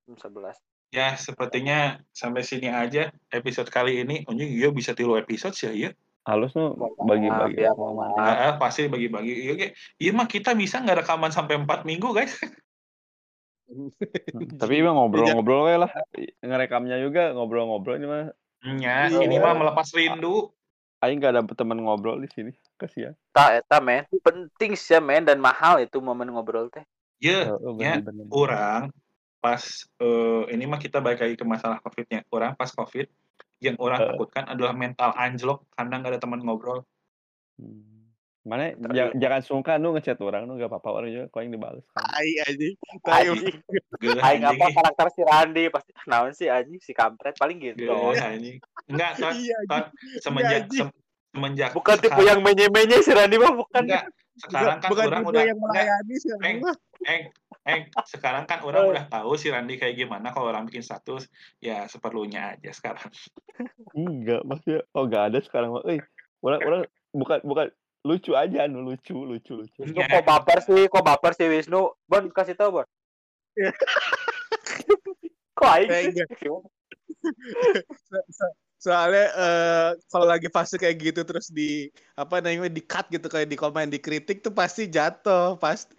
Jam 0.09 0.15
11. 0.17 0.57
Ya, 0.89 1.13
sepertinya 1.13 2.01
sampai 2.09 2.41
sini 2.41 2.65
aja 2.65 3.13
episode 3.29 3.69
kali 3.69 4.01
ini. 4.01 4.25
Anjing, 4.25 4.49
iya 4.49 4.73
bisa 4.73 4.97
tilu 4.97 5.13
episode 5.15 5.53
sih 5.53 5.69
ya. 5.69 5.93
Halus 6.25 6.53
nu 6.57 6.73
bagi-bagi. 6.99 7.61
ya. 7.61 7.73
Ah, 8.17 8.57
pasti 8.57 8.89
bagi-bagi. 8.89 9.33
Iya, 9.49 9.53
ge. 9.55 9.67
iya 9.97 10.11
mah 10.13 10.25
kita 10.25 10.53
bisa 10.53 10.81
nggak 10.81 11.05
rekaman 11.05 11.29
sampai 11.29 11.61
4 11.61 11.85
minggu, 11.85 12.09
guys. 12.11 12.33
Tapi 14.61 14.73
emang 14.81 14.97
ngobrol-ngobrol 14.97 15.69
lah. 15.77 15.91
Ngerekamnya 16.41 16.97
juga 16.97 17.33
ngobrol-ngobrol 17.37 18.01
ini 18.01 18.07
mah. 18.09 18.33
Ya, 18.81 19.07
Iya. 19.07 19.23
ini 19.23 19.37
mah 19.37 19.53
melepas 19.55 19.93
rindu. 19.93 20.49
Aing 20.99 21.23
gak 21.23 21.31
ada 21.31 21.41
teman 21.55 21.79
ngobrol 21.79 22.19
di 22.19 22.27
sini. 22.27 22.51
Kasihan. 22.75 23.15
Tak 23.31 23.63
eta 23.63 23.79
men, 23.79 24.03
penting 24.19 24.75
sih 24.75 24.97
ya 24.97 24.99
men 24.99 25.23
dan 25.23 25.39
mahal 25.39 25.79
itu 25.79 26.01
momen 26.03 26.27
ngobrol 26.27 26.67
teh. 26.67 26.83
Ya, 27.23 27.55
Oh, 27.55 27.79
ya, 27.79 27.99
bener-bener. 28.03 28.27
orang 28.31 28.81
pas 29.39 29.61
eh, 29.97 30.43
ini 30.49 30.63
mah 30.63 30.77
kita 30.77 30.99
balik 30.99 31.19
lagi 31.19 31.33
ke 31.33 31.43
masalah 31.43 31.79
covidnya 31.79 32.23
orang 32.27 32.53
pas 32.53 32.69
covid 32.69 33.07
yang 33.57 33.75
orang 33.77 33.97
Eh. 33.97 34.07
takutkan 34.09 34.43
adalah 34.45 34.71
mental 34.71 35.11
anjlok 35.13 35.63
karena 35.69 35.93
nggak 35.95 36.11
ada 36.13 36.19
teman 36.19 36.39
ngobrol 36.39 36.83
Hmm. 37.55 38.07
Mana 38.41 38.71
Ntar 38.71 38.89
ja- 38.89 39.11
dia- 39.11 39.19
jangan 39.19 39.41
sungkan 39.41 39.77
nu 39.77 39.91
ngechat 39.91 40.15
orang 40.17 40.43
nu 40.43 40.55
gak 40.55 40.71
apa-apa 40.71 40.89
orang 40.93 41.09
juga 41.09 41.25
kau 41.27 41.39
yang 41.39 41.51
dibales 41.51 41.83
kan. 41.91 42.07
Anjing. 42.41 42.71
Tai. 43.01 43.27
Anjing, 43.27 43.57
Geuleuh 43.99 44.23
aing 44.23 44.43
apa 44.47 44.65
karakter 44.71 45.07
si 45.11 45.21
Randi 45.21 45.63
pasti 45.67 45.91
ah, 45.91 46.03
naon 46.07 46.31
sih 46.31 46.47
anjing 46.47 46.79
si 46.79 46.91
kampret 46.93 47.35
paling 47.35 47.59
gitu. 47.59 47.83
Anjing. 48.15 48.63
Enggak, 48.87 49.11
Ton. 49.17 49.35
Iya 49.35 49.57
semenjak 50.17 50.61
sem- 50.71 50.95
semenjak 51.29 51.69
Bukan 51.73 51.95
tipe 51.97 52.09
sekarang- 52.09 52.25
yang 52.25 52.39
menye-menye 52.39 52.97
si 53.01 53.11
Randi 53.11 53.35
mah 53.35 53.51
bukan. 53.53 53.83
enggak 53.85 54.03
sekarang 54.39 54.77
kan 54.77 54.87
Bukan 54.87 55.03
orang 55.03 55.19
tipe 55.19 55.29
udah 55.29 55.43
yang 55.43 55.57
enggak 55.59 55.71
melayani 55.75 56.15
sih. 56.15 56.29
Eng, 56.39 56.57
eng, 57.03 57.21
eng, 57.67 57.91
sekarang 58.07 58.47
kan 58.47 58.63
orang 58.63 58.91
udah 58.91 59.05
tahu 59.11 59.35
si 59.35 59.51
Randi 59.51 59.75
kayak 59.75 59.99
gimana 59.99 60.31
kalau 60.31 60.51
orang 60.51 60.67
bikin 60.67 60.83
status 60.83 61.27
ya 61.59 61.87
seperlunya 61.91 62.55
aja 62.55 62.71
sekarang. 62.71 63.09
Enggak, 63.97 64.41
maksudnya 64.47 64.85
oh 64.95 65.03
enggak 65.07 65.23
ada 65.33 65.39
sekarang 65.43 65.69
mah. 65.75 65.83
Euy, 65.83 65.99
orang 66.43 66.59
orang 66.63 66.81
bukan 67.11 67.39
bukan 67.43 67.67
lucu 68.07 68.31
aja 68.31 68.63
nu 68.71 68.79
lucu 68.85 69.15
lucu 69.15 69.59
lucu. 69.59 69.79
Wisnu 69.83 69.99
Iya. 69.99 70.07
kok 70.07 70.25
baper 70.25 70.59
sih, 70.63 70.87
kok 70.87 71.03
baper 71.03 71.31
sih 71.35 71.47
Wisnu? 71.51 71.91
Bon 72.07 72.23
kasih 72.31 72.55
tau 72.55 72.71
Bon. 72.71 72.87
Kok 75.59 75.67
aing 75.75 76.15
Eh, 77.19 77.83
soalnya 78.79 79.25
eh, 79.35 79.89
kalau 80.07 80.23
lagi 80.23 80.47
fase 80.47 80.79
kayak 80.79 81.11
gitu 81.11 81.21
terus 81.27 81.51
di 81.51 81.91
apa 82.15 82.39
namanya 82.39 82.71
di 82.71 82.79
cut 82.79 83.11
gitu 83.11 83.27
kayak 83.27 83.51
di 83.51 83.59
komen 83.59 83.91
dikritik 83.91 84.39
tuh 84.39 84.55
pasti 84.55 84.87
jatuh 84.87 85.59
pasti. 85.59 85.98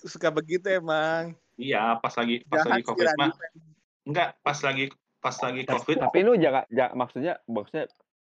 Suka 0.00 0.28
begitu 0.30 0.66
emang 0.68 1.36
Iya, 1.56 1.96
pas 2.00 2.12
lagi 2.12 2.44
pas 2.44 2.60
jahat 2.60 2.68
lagi 2.68 2.84
covid 2.84 3.06
mah 3.16 3.30
enggak 4.04 4.28
pas 4.40 4.58
lagi 4.60 4.84
pas 5.18 5.36
lagi 5.40 5.60
Tapi, 5.64 5.72
covid 5.80 5.96
tapi 6.04 6.18
lu 6.20 6.32
jangan, 6.36 6.64
jangan 6.68 6.94
maksudnya 6.94 7.34
maksudnya 7.44 7.84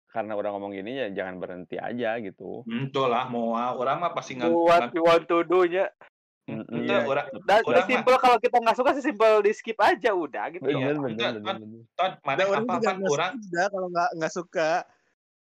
karena 0.08 0.32
orang 0.38 0.52
ngomong 0.54 0.72
gini 0.72 0.92
ya 0.94 1.06
jangan 1.10 1.42
berhenti 1.42 1.74
aja 1.74 2.14
gitu. 2.22 2.62
Betul 2.62 3.10
lah, 3.10 3.26
mau 3.26 3.50
orang 3.50 3.98
mah 3.98 4.14
pasti 4.14 4.38
nggak 4.38 4.46
what 4.46 4.94
you 4.94 5.02
want 5.02 5.26
to 5.26 5.42
do 5.42 5.66
nya. 5.66 5.90
Mm-mm. 6.46 6.84
Itu 6.84 6.92
Iya. 6.92 7.02
orang 7.02 7.26
Dan 7.42 7.60
Orang 7.66 7.86
simple 7.88 8.16
kalau 8.20 8.36
kita 8.38 8.56
nggak 8.62 8.76
suka 8.78 8.90
sih 8.94 9.02
simple 9.02 9.42
di 9.42 9.50
skip 9.50 9.74
aja 9.80 10.14
udah 10.14 10.54
gitu. 10.54 10.70
Iya, 10.70 10.76
Bener, 10.76 10.94
bener, 10.94 11.10
enggak, 11.18 11.30
bener, 11.34 11.56
bener. 11.66 11.80
ton 11.98 12.12
mana 12.22 12.40
orang 12.46 12.62
apa 12.62 12.74
apa 12.78 13.06
orang 13.10 13.32
skip 13.34 13.50
dah 13.50 13.66
kalau 13.72 13.88
nggak 13.90 14.10
nggak 14.14 14.32
suka 14.32 14.70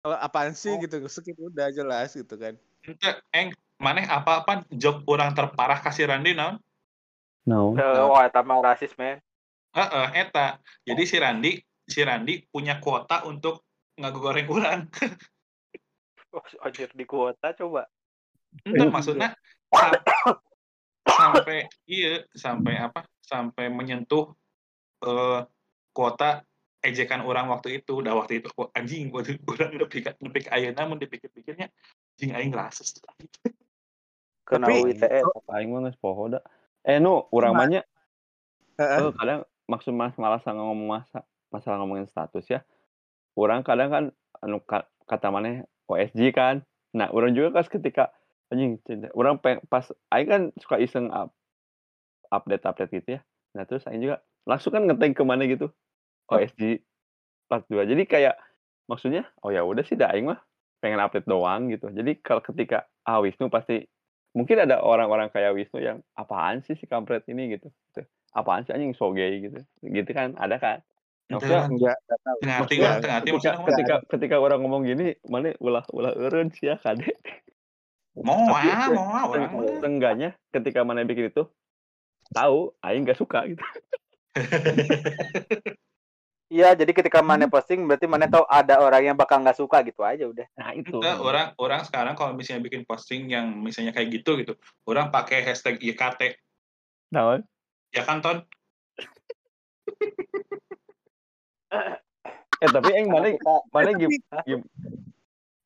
kalau 0.01 0.17
apaan 0.19 0.51
sih 0.51 0.73
Oh. 0.75 0.81
gitu 0.83 0.95
skip 1.07 1.37
udah 1.37 1.67
jelas 1.71 2.09
gitu 2.11 2.35
kan 2.35 2.53
ente 2.83 3.09
eng 3.31 3.55
mana 3.77 4.01
apa 4.09 4.41
apa 4.41 4.53
job 4.73 5.05
orang 5.05 5.37
terparah 5.37 5.77
kasih 5.81 6.09
Randi 6.09 6.33
naon? 6.33 6.57
No. 7.47 7.77
Eh, 7.77 8.03
Wah, 8.03 8.27
eta 8.27 8.43
mah 8.43 8.59
rasis 8.59 8.97
men. 8.99 9.21
Heeh, 9.71 10.07
eta. 10.27 10.59
Jadi 10.83 11.03
si 11.07 11.15
Randi 11.15 11.51
si 11.87 12.03
Randi 12.03 12.43
punya 12.49 12.81
kuota 12.83 13.23
untuk 13.23 13.63
ngagoreng 13.95 14.47
orang. 14.51 14.79
Oh, 16.35 16.43
anjir 16.65 16.91
di 16.91 17.05
kuota 17.07 17.55
coba. 17.55 17.87
Ente 18.65 18.89
maksudnya 18.89 19.37
sam- 19.71 20.41
sampai 21.07 21.69
iya 21.87 22.25
sampai 22.35 22.75
apa? 22.81 23.05
Sampai 23.23 23.69
menyentuh 23.71 24.33
eh 25.05 25.41
kuota 25.93 26.41
ejekan 26.83 27.21
orang 27.23 27.47
waktu 27.47 27.79
itu. 27.79 28.01
Udah 28.01 28.17
waktu 28.17 28.43
itu 28.43 28.49
kok 28.51 28.73
anjing 28.75 29.13
waktu 29.13 29.37
orang 29.53 29.77
udah 29.77 29.87
pikir 29.87 30.17
nepik 30.19 30.49
ayeuna 30.51 30.83
mun 30.89 30.99
dipikir-pikirnya 30.99 31.69
anjing 32.17 32.31
aing 32.35 32.51
rasis. 32.51 32.97
Kena 34.47 34.63
Tapi- 34.63 34.83
UITE. 34.87 35.07
Aing 35.51 35.69
mah 35.75 35.81
geus 35.83 35.99
poho 35.99 36.31
da. 36.31 36.39
Eh 36.87 37.03
nu 37.03 37.27
urang 37.35 37.51
mah 37.51 37.67
nya 37.67 37.81
Heeh. 38.79 39.03
eh, 39.03 39.11
kadang 39.11 39.43
maksud 39.67 39.91
mas 39.91 40.15
malah 40.15 40.39
ngomong 40.39 40.87
masa 40.87 41.27
masalah 41.51 41.83
ngomongin 41.83 42.07
status 42.07 42.47
ya. 42.47 42.63
Orang 43.35 43.67
kadang 43.67 43.89
kan 43.91 44.03
anu 44.39 44.63
ka- 44.63 44.87
kata 45.03 45.27
mana 45.27 45.67
OSG 45.91 46.31
kan. 46.31 46.63
Nah, 46.95 47.11
orang 47.11 47.35
juga 47.35 47.59
kan 47.59 47.67
ketika 47.67 48.15
anjing 48.47 48.79
cinta. 48.87 49.11
Orang 49.11 49.43
peng, 49.43 49.59
pas 49.67 49.83
aing 50.15 50.29
kan 50.31 50.41
suka 50.55 50.79
iseng 50.79 51.11
up, 51.11 51.35
update-update 52.31 52.91
gitu 53.03 53.09
ya. 53.19 53.21
Nah, 53.51 53.67
terus 53.67 53.83
aing 53.85 53.99
juga 53.99 54.23
langsung 54.47 54.71
kan 54.71 54.87
ngetag 54.87 55.11
ke 55.11 55.23
mana 55.27 55.43
gitu. 55.43 55.67
OSG 56.31 56.79
part 57.47 57.63
2. 57.67 57.83
Jadi 57.83 58.03
kayak 58.07 58.35
maksudnya 58.87 59.27
oh 59.43 59.51
ya 59.51 59.63
udah 59.63 59.83
sih 59.83 59.95
dah 59.99 60.11
aing 60.15 60.31
mah 60.31 60.39
pengen 60.79 60.99
update 61.03 61.27
doang 61.27 61.67
gitu. 61.71 61.91
Jadi 61.91 62.19
kalau 62.23 62.39
ketika 62.39 62.87
ah 63.03 63.19
Wisnu 63.19 63.47
pasti 63.47 63.83
mungkin 64.37 64.57
ada 64.61 64.85
orang-orang 64.85 65.33
kayak 65.33 65.57
Wisnu 65.57 65.81
yang 65.81 65.97
apaan 66.13 66.61
sih 66.61 66.77
si 66.77 66.85
kampret 66.85 67.25
ini 67.25 67.57
gitu. 67.57 67.73
gitu. 67.89 68.05
Apaan 68.37 68.61
sih 68.63 68.77
anjing 68.77 68.93
so 68.93 69.09
gay 69.09 69.41
gitu. 69.41 69.57
Gitu 69.81 70.09
kan 70.13 70.37
ada 70.37 70.61
kan. 70.61 70.85
Maksudnya 71.27 71.67
enggak 71.67 71.97
enggak 71.97 72.19
tahu 72.23 72.37
Tengah 72.39 72.55
hati 72.55 72.75
Maksudnya 72.77 73.01
tengah 73.03 73.17
hati 73.19 73.29
ketika, 73.33 73.51
ketika 73.65 73.95
ketika 74.07 74.35
orang 74.37 74.59
ngomong 74.63 74.85
gini 74.85 75.17
mana 75.27 75.51
ulah 75.59 75.83
ulah 75.91 76.13
eureun 76.13 76.53
sih 76.53 76.69
ya 76.69 76.77
kade. 76.79 77.09
mau 78.17 78.49
ah, 78.49 78.89
mau 78.93 79.09
ah, 79.13 79.23
orang 79.29 79.51
mah. 79.51 79.81
Seenggaknya 79.81 80.29
ketika 80.53 80.85
mana 80.85 81.05
bikin 81.05 81.33
itu 81.33 81.49
tahu 82.31 82.73
aing 82.85 83.03
gak 83.05 83.19
suka 83.19 83.45
gitu. 83.49 83.63
Iya, 86.47 86.79
jadi 86.79 86.95
ketika 86.95 87.19
mana 87.19 87.51
posting 87.51 87.83
berarti 87.83 88.07
mana 88.07 88.31
tahu 88.31 88.47
ada 88.47 88.79
orang 88.79 89.11
yang 89.11 89.17
bakal 89.19 89.43
nggak 89.43 89.59
suka 89.59 89.83
gitu 89.83 90.07
aja 90.07 90.31
udah. 90.31 90.47
Nah, 90.55 90.71
itu. 90.71 90.95
Ente, 90.95 91.11
orang 91.19 91.51
orang 91.59 91.83
sekarang 91.83 92.15
kalau 92.15 92.31
misalnya 92.31 92.63
bikin 92.63 92.87
posting 92.87 93.27
yang 93.27 93.51
misalnya 93.59 93.91
kayak 93.91 94.15
gitu 94.15 94.39
gitu, 94.39 94.55
orang 94.87 95.11
pakai 95.11 95.43
hashtag 95.43 95.75
YKT, 95.83 96.39
Nah, 97.11 97.43
ya 97.91 98.07
kan 98.07 98.23
ton? 98.23 98.47
eh 102.57 102.69
tapi 102.71 102.89
aing 102.95 103.11
mana 103.11 103.35
Kita 103.35 103.55
mana 103.69 103.89
gim, 103.93 104.09
gim- 104.47 104.69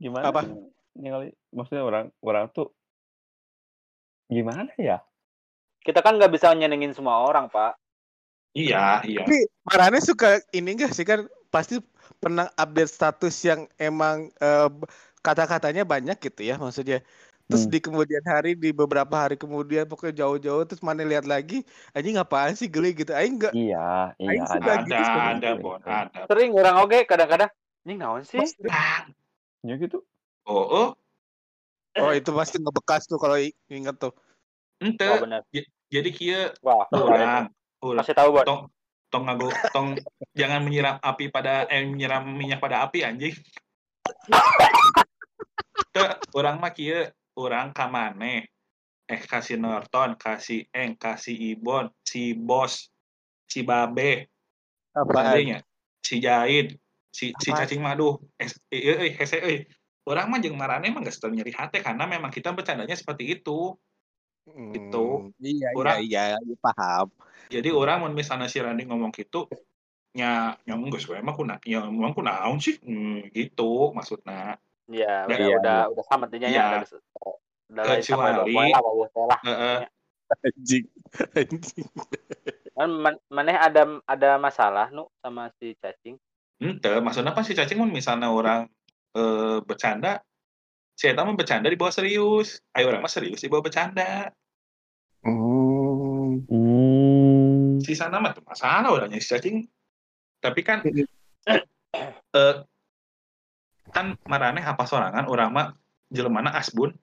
gimana? 0.01 0.33
Apa? 0.33 0.49
Ningali 0.97 1.29
maksudnya 1.53 1.85
orang 1.85 2.09
orang 2.25 2.49
tuh 2.49 2.73
gimana 4.27 4.73
ya? 4.81 5.05
kita 5.81 6.05
kan 6.05 6.17
nggak 6.17 6.29
bisa 6.29 6.53
nyenengin 6.53 6.93
semua 6.93 7.25
orang, 7.25 7.49
Pak. 7.49 7.80
Iya, 8.51 8.99
iya. 9.07 9.23
tapi 9.23 9.47
Marane 9.63 9.99
suka 10.03 10.43
ini 10.51 10.75
enggak 10.75 10.91
sih 10.91 11.07
kan 11.07 11.23
pasti 11.47 11.79
pernah 12.19 12.51
update 12.59 12.91
status 12.91 13.35
yang 13.47 13.63
emang 13.79 14.27
eh, 14.43 14.69
kata-katanya 15.23 15.87
banyak 15.87 16.19
gitu 16.19 16.41
ya 16.43 16.59
maksudnya 16.59 16.99
terus 17.47 17.67
Hmm. 17.67 17.71
di 17.71 17.79
kemudian 17.83 18.23
hari 18.23 18.55
di 18.55 18.71
beberapa 18.71 19.11
hari 19.11 19.35
kemudian 19.35 19.83
pokoknya 19.87 20.23
jauh-jauh 20.23 20.63
terus 20.63 20.79
mana 20.83 21.03
lihat 21.03 21.27
lagi 21.27 21.63
anjing 21.91 22.15
ngapain 22.15 22.55
sih 22.55 22.67
geli 22.67 22.95
gitu 22.95 23.11
aing 23.11 23.39
enggak 23.39 23.53
Iya, 23.55 24.15
iya 24.19 24.43
suka 24.47 24.71
ada. 24.71 24.83
gitu 24.87 25.17
Ada, 25.19 25.31
ada, 25.35 25.49
bon, 25.59 25.79
ada. 25.83 26.19
Sering 26.27 26.51
orang 26.55 26.75
oke 26.83 26.99
kadang-kadang 27.07 27.51
ini 27.83 27.93
naon 27.99 28.23
sih? 28.23 28.39
Ya 29.63 29.75
gitu. 29.75 30.03
Oh, 30.47 30.65
oh, 30.65 30.87
oh 31.99 32.11
itu 32.15 32.31
pasti 32.31 32.57
ngebekas 32.57 33.05
tuh 33.05 33.19
kalau 33.19 33.35
i- 33.35 33.55
inget 33.67 33.99
tuh 33.99 34.15
ente. 34.79 35.05
Benar. 35.05 35.43
Jadi 35.91 36.09
kia 36.15 36.55
Wah, 36.63 36.87
orang, 36.95 37.11
orang, 37.11 37.45
Kasih 37.81 38.13
tahu, 38.13 38.29
Bon. 38.37 38.45
tong, 38.45 38.61
tong 39.09 39.23
ngago, 39.25 39.49
tong 39.73 39.87
jangan 40.37 40.61
menyiram 40.61 41.01
api 41.01 41.33
pada, 41.33 41.65
eh 41.65 41.81
menyiram 41.81 42.21
minyak 42.29 42.61
pada 42.61 42.85
api 42.85 43.01
anjing. 43.01 43.33
Teu, 45.93 46.05
orang 46.37 46.61
mah 46.61 46.71
kia, 46.71 47.09
orang 47.35 47.73
kamane. 47.73 48.47
Eh 49.09 49.19
kasih 49.19 49.59
Norton, 49.59 50.15
kasih 50.15 50.69
Eng, 50.71 50.95
kasih 50.95 51.57
Ibon, 51.57 51.91
si 52.05 52.31
Bos, 52.31 52.87
si 53.43 53.65
Babe, 53.65 54.31
apaan 54.95 55.35
adanya 55.35 55.57
si 56.03 56.19
Jahid 56.19 56.75
si 57.11 57.31
si 57.39 57.47
Apa? 57.51 57.63
cacing 57.63 57.79
madu 57.79 58.19
eh 58.35 58.47
eh 58.71 59.15
eh 59.15 59.39
euy 59.43 59.63
orang 60.03 60.27
mah 60.27 60.39
jeung 60.43 60.59
marane 60.59 60.91
mah 60.91 60.99
geus 61.03 61.19
teu 61.19 61.31
nyeri 61.31 61.51
hate 61.55 61.79
karena 61.79 62.03
memang 62.07 62.27
kita 62.27 62.51
bercandanya 62.51 62.95
seperti 62.95 63.39
itu 63.39 63.75
gitu. 64.75 65.31
Hmm, 65.31 65.43
iya 65.43 65.67
Orang- 65.75 66.03
iya 66.03 66.23
iya 66.39 66.55
paham 66.59 67.07
jadi 67.51 67.69
orang 67.69 67.97
mun 68.01 68.13
misalnya 68.13 68.47
si 68.47 68.57
Randi 68.57 68.83
ngomong 68.83 69.11
gitu 69.11 69.51
nya 70.11 70.55
nya 70.61 70.73
geus 70.87 71.05
we 71.05 71.19
mah 71.19 71.31
kuna 71.31 71.55
ya 71.61 71.83
emang 71.83 72.11
kunaon 72.11 72.57
sih 72.57 72.75
hmm, 72.77 73.31
gitu 73.31 73.91
maksudna 73.91 74.55
Iya, 74.87 75.23
udah 75.23 75.37
Iya, 75.37 75.55
udah 75.57 75.79
udah 75.87 76.03
sama 76.03 76.27
intinya 76.27 76.47
Iya. 76.47 76.55
ya. 76.57 76.67
Udah, 76.77 76.99
udah 77.69 77.83
lain 77.85 78.01
sama 78.01 78.23
Kecuali- 78.27 78.35
udah 78.35 78.45
mulai 78.45 78.71
lah. 79.25 79.39
Heeh. 79.41 79.77
anjing 80.33 80.85
anjing 81.33 81.87
Kan 82.71 82.89
man- 82.93 83.23
maneh 83.27 83.53
ada 83.53 83.83
ada 84.05 84.29
masalah 84.37 84.87
nu 84.89 85.07
sama 85.17 85.51
si 85.55 85.75
cacing. 85.75 86.15
ente 86.57 86.91
maksudnya 86.99 87.31
apa 87.31 87.41
si 87.41 87.51
cacing 87.51 87.75
mun 87.75 87.89
misalnya 87.89 88.27
orang 88.27 88.67
eh, 89.11 89.59
bercanda 89.61 90.19
si 90.93 91.07
eta 91.07 91.23
mah 91.23 91.33
bercanda 91.33 91.65
di 91.65 91.75
bawah 91.75 91.91
serius 91.91 92.59
ayo 92.71 92.87
orang 92.87 92.99
mah 92.99 93.09
serius 93.09 93.39
di 93.39 93.47
bawah 93.47 93.63
bercanda 93.63 94.31
Hmm. 95.21 95.80
Si 97.91 97.99
sana 97.99 98.23
mah 98.23 98.31
tuh 98.31 98.39
masalah 98.47 98.87
orangnya 98.87 99.19
si 99.19 99.27
cacing 99.27 99.67
tapi 100.39 100.63
kan 100.63 100.79
eh 102.39 102.55
kan 103.91 104.15
marane 104.23 104.63
apa 104.63 104.87
sorangan 104.87 105.27
orang 105.27 105.51
mah 105.51 105.67
jelemana 106.07 106.55
asbun 106.55 106.95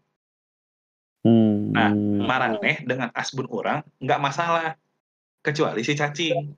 Hmm. 1.26 1.74
Nah, 1.74 1.92
marane 2.24 2.80
dengan 2.88 3.12
asbun 3.12 3.50
orang 3.52 3.84
nggak 4.00 4.22
masalah 4.22 4.78
kecuali 5.44 5.84
si 5.84 5.92
cacing 5.92 6.56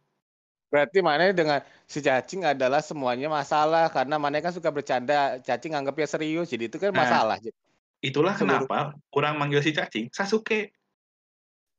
Berarti 0.70 1.02
mana 1.02 1.34
dengan 1.34 1.58
si 1.90 1.98
cacing 1.98 2.46
adalah 2.46 2.78
semuanya 2.78 3.26
masalah 3.26 3.90
karena 3.90 4.22
mana 4.22 4.38
kan 4.38 4.54
suka 4.54 4.70
bercanda, 4.70 5.42
cacing 5.42 5.74
anggapnya 5.74 6.06
serius, 6.06 6.46
jadi 6.46 6.70
itu 6.70 6.78
kan 6.78 6.94
Nah. 6.94 7.02
masalah. 7.02 7.42
Itulah 7.98 8.38
Seluruh- 8.38 8.70
kenapa 8.70 8.94
orang 9.10 9.34
manggil 9.34 9.58
si 9.66 9.74
cacing 9.74 10.06
Sasuke. 10.14 10.70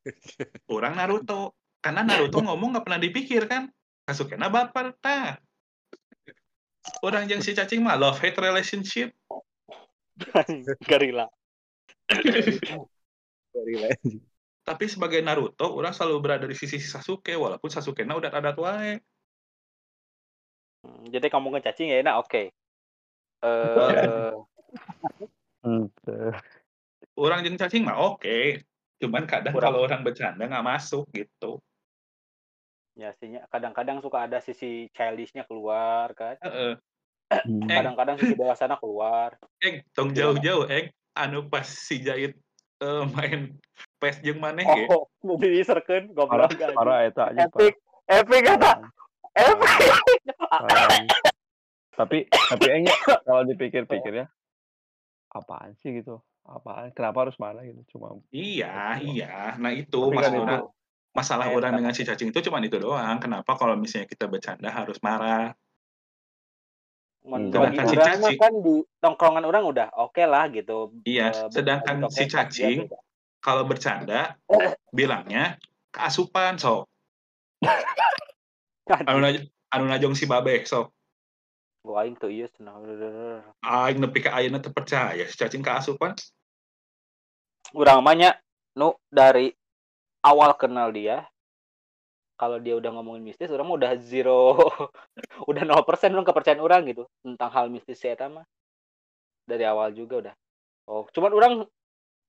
Orang 0.68 0.98
Naruto. 1.00 1.56
Karena 1.82 2.06
Naruto 2.06 2.38
ngomong 2.38 2.78
nggak 2.78 2.84
pernah 2.86 3.00
dipikir 3.02 3.50
kan. 3.50 3.66
Sasuke 4.06 4.38
na 4.38 4.46
baper 4.46 4.94
tah. 5.02 5.38
Orang 7.02 7.26
yang 7.26 7.42
si 7.42 7.54
cacing 7.54 7.82
mah 7.82 7.98
love 7.98 8.22
hate 8.22 8.38
relationship. 8.38 9.10
Garila. 10.90 11.26
Tapi 14.62 14.84
sebagai 14.86 15.18
Naruto, 15.26 15.74
orang 15.74 15.90
selalu 15.90 16.16
berada 16.22 16.46
di 16.46 16.54
sisi 16.54 16.78
Sasuke 16.78 17.34
walaupun 17.34 17.66
Sasuke 17.66 18.06
na 18.06 18.14
udah 18.14 18.30
ada 18.30 18.54
wae. 18.54 19.02
Hmm, 20.86 21.10
Jadi 21.10 21.26
kamu 21.26 21.58
ngecacing 21.58 21.90
ya 21.90 21.98
enak 22.02 22.16
oke. 22.22 22.42
Eh 23.42 24.30
Hmm, 25.62 25.86
Orang 27.14 27.46
yang 27.46 27.54
cacing 27.54 27.86
mah 27.86 27.98
oke. 28.02 28.66
Cuman 28.98 29.26
kadang 29.30 29.54
Kurang. 29.54 29.74
kalau 29.74 29.78
orang 29.86 30.02
bercanda 30.02 30.42
nggak 30.42 30.66
masuk 30.66 31.06
gitu. 31.14 31.62
Ya 32.92 33.10
sihnya 33.16 33.48
kadang-kadang 33.48 34.04
suka 34.04 34.28
ada 34.28 34.38
sisi 34.44 34.88
childishnya 34.92 35.48
keluar 35.48 36.12
kan. 36.12 36.36
Heeh. 36.40 36.76
hmm. 37.32 37.68
Eh. 37.68 37.76
Kadang-kadang 37.76 38.16
sisi 38.20 38.34
dewasana 38.36 38.76
keluar. 38.76 39.36
Eng, 39.64 39.84
tong 39.96 40.12
jauh-jauh, 40.12 40.68
Eng. 40.68 40.92
Anu 41.12 41.44
pas 41.44 41.68
si 41.68 42.00
Jahit 42.00 42.36
eh, 42.80 43.04
main 43.12 43.52
PES 44.00 44.24
jeung 44.24 44.40
maneh 44.40 44.64
ge. 44.64 44.88
Oh, 44.88 45.04
diserkeun 45.36 46.16
parah 46.16 46.48
goblok 46.48 46.72
parah 46.72 46.98
eta 47.04 47.28
aja 47.28 47.46
Epic, 47.52 47.74
epic 48.08 48.40
kata. 48.48 48.72
Epic. 49.36 49.80
tapi 51.92 52.24
tapi 52.28 52.66
engnya 52.72 52.96
kalau 53.28 53.44
dipikir-pikir 53.44 54.24
ya 54.24 54.26
apaan 55.32 55.76
sih 55.80 55.92
gitu 56.00 56.20
apaan 56.44 56.90
kenapa 56.96 57.28
harus 57.28 57.36
marah 57.36 57.62
gitu 57.62 57.80
cuma 57.96 58.16
Iya, 58.32 58.98
iya. 59.04 59.56
Nah 59.60 59.70
itu 59.76 60.10
kan 60.10 60.16
maksudnya 60.16 60.58
itu- 60.64 60.70
masalah 61.12 61.52
Eh, 61.52 61.56
orang 61.56 61.76
dengan 61.76 61.92
si 61.92 62.02
cacing 62.02 62.32
itu 62.32 62.40
cuma 62.48 62.58
itu 62.64 62.80
doang. 62.80 63.20
Kenapa 63.20 63.56
kalau 63.56 63.76
misalnya 63.76 64.08
kita 64.08 64.26
bercanda 64.26 64.72
harus 64.72 64.96
marah? 65.04 65.52
Sedangkan 67.22 67.86
si 67.86 67.96
cacing- 67.96 68.40
kan 68.40 68.52
di 68.58 68.82
tongkrongan 68.98 69.44
orang 69.46 69.62
udah 69.62 69.86
oke 69.94 70.24
lah 70.26 70.50
gitu. 70.50 70.90
Iya, 71.06 71.46
sedangkan 71.52 72.10
si 72.10 72.26
cacing 72.26 72.90
kalau 73.38 73.62
bercanda 73.62 74.34
bilangnya 74.96 75.60
keasupan 75.94 76.58
sok. 76.58 76.90
Anu 79.08 79.22
anu 79.70 79.84
najong 79.86 80.18
si 80.18 80.26
babe 80.26 80.66
sok. 80.66 80.90
Gua 81.86 82.02
aing 82.02 82.18
tuh 82.18 82.30
iya 82.30 82.50
cenah. 82.50 82.78
Aing 83.62 83.98
nepi 84.02 84.22
ka 84.22 84.34
ayeuna 84.34 84.58
teu 84.58 84.74
percaya 84.74 85.22
si 85.26 85.38
cacing 85.38 85.62
keasupan. 85.62 86.18
Urang 87.74 88.02
mahnya 88.02 88.34
nu 88.74 88.98
dari 89.06 89.54
awal 90.22 90.54
kenal 90.54 90.88
dia 90.94 91.26
kalau 92.38 92.58
dia 92.58 92.74
udah 92.74 92.90
ngomongin 92.98 93.22
mistis 93.22 93.50
orang 93.54 93.70
mah 93.70 93.76
udah 93.78 93.92
zero 94.02 94.58
udah 95.50 95.62
0% 95.62 96.10
orang 96.10 96.26
kepercayaan 96.26 96.58
orang 96.58 96.82
gitu 96.90 97.06
tentang 97.22 97.50
hal 97.54 97.70
mistis 97.70 98.02
eta 98.02 98.26
mah. 98.26 98.42
Dari 99.46 99.62
awal 99.62 99.94
juga 99.94 100.14
udah. 100.26 100.34
Oh 100.90 101.06
cuman 101.14 101.30
orang 101.30 101.52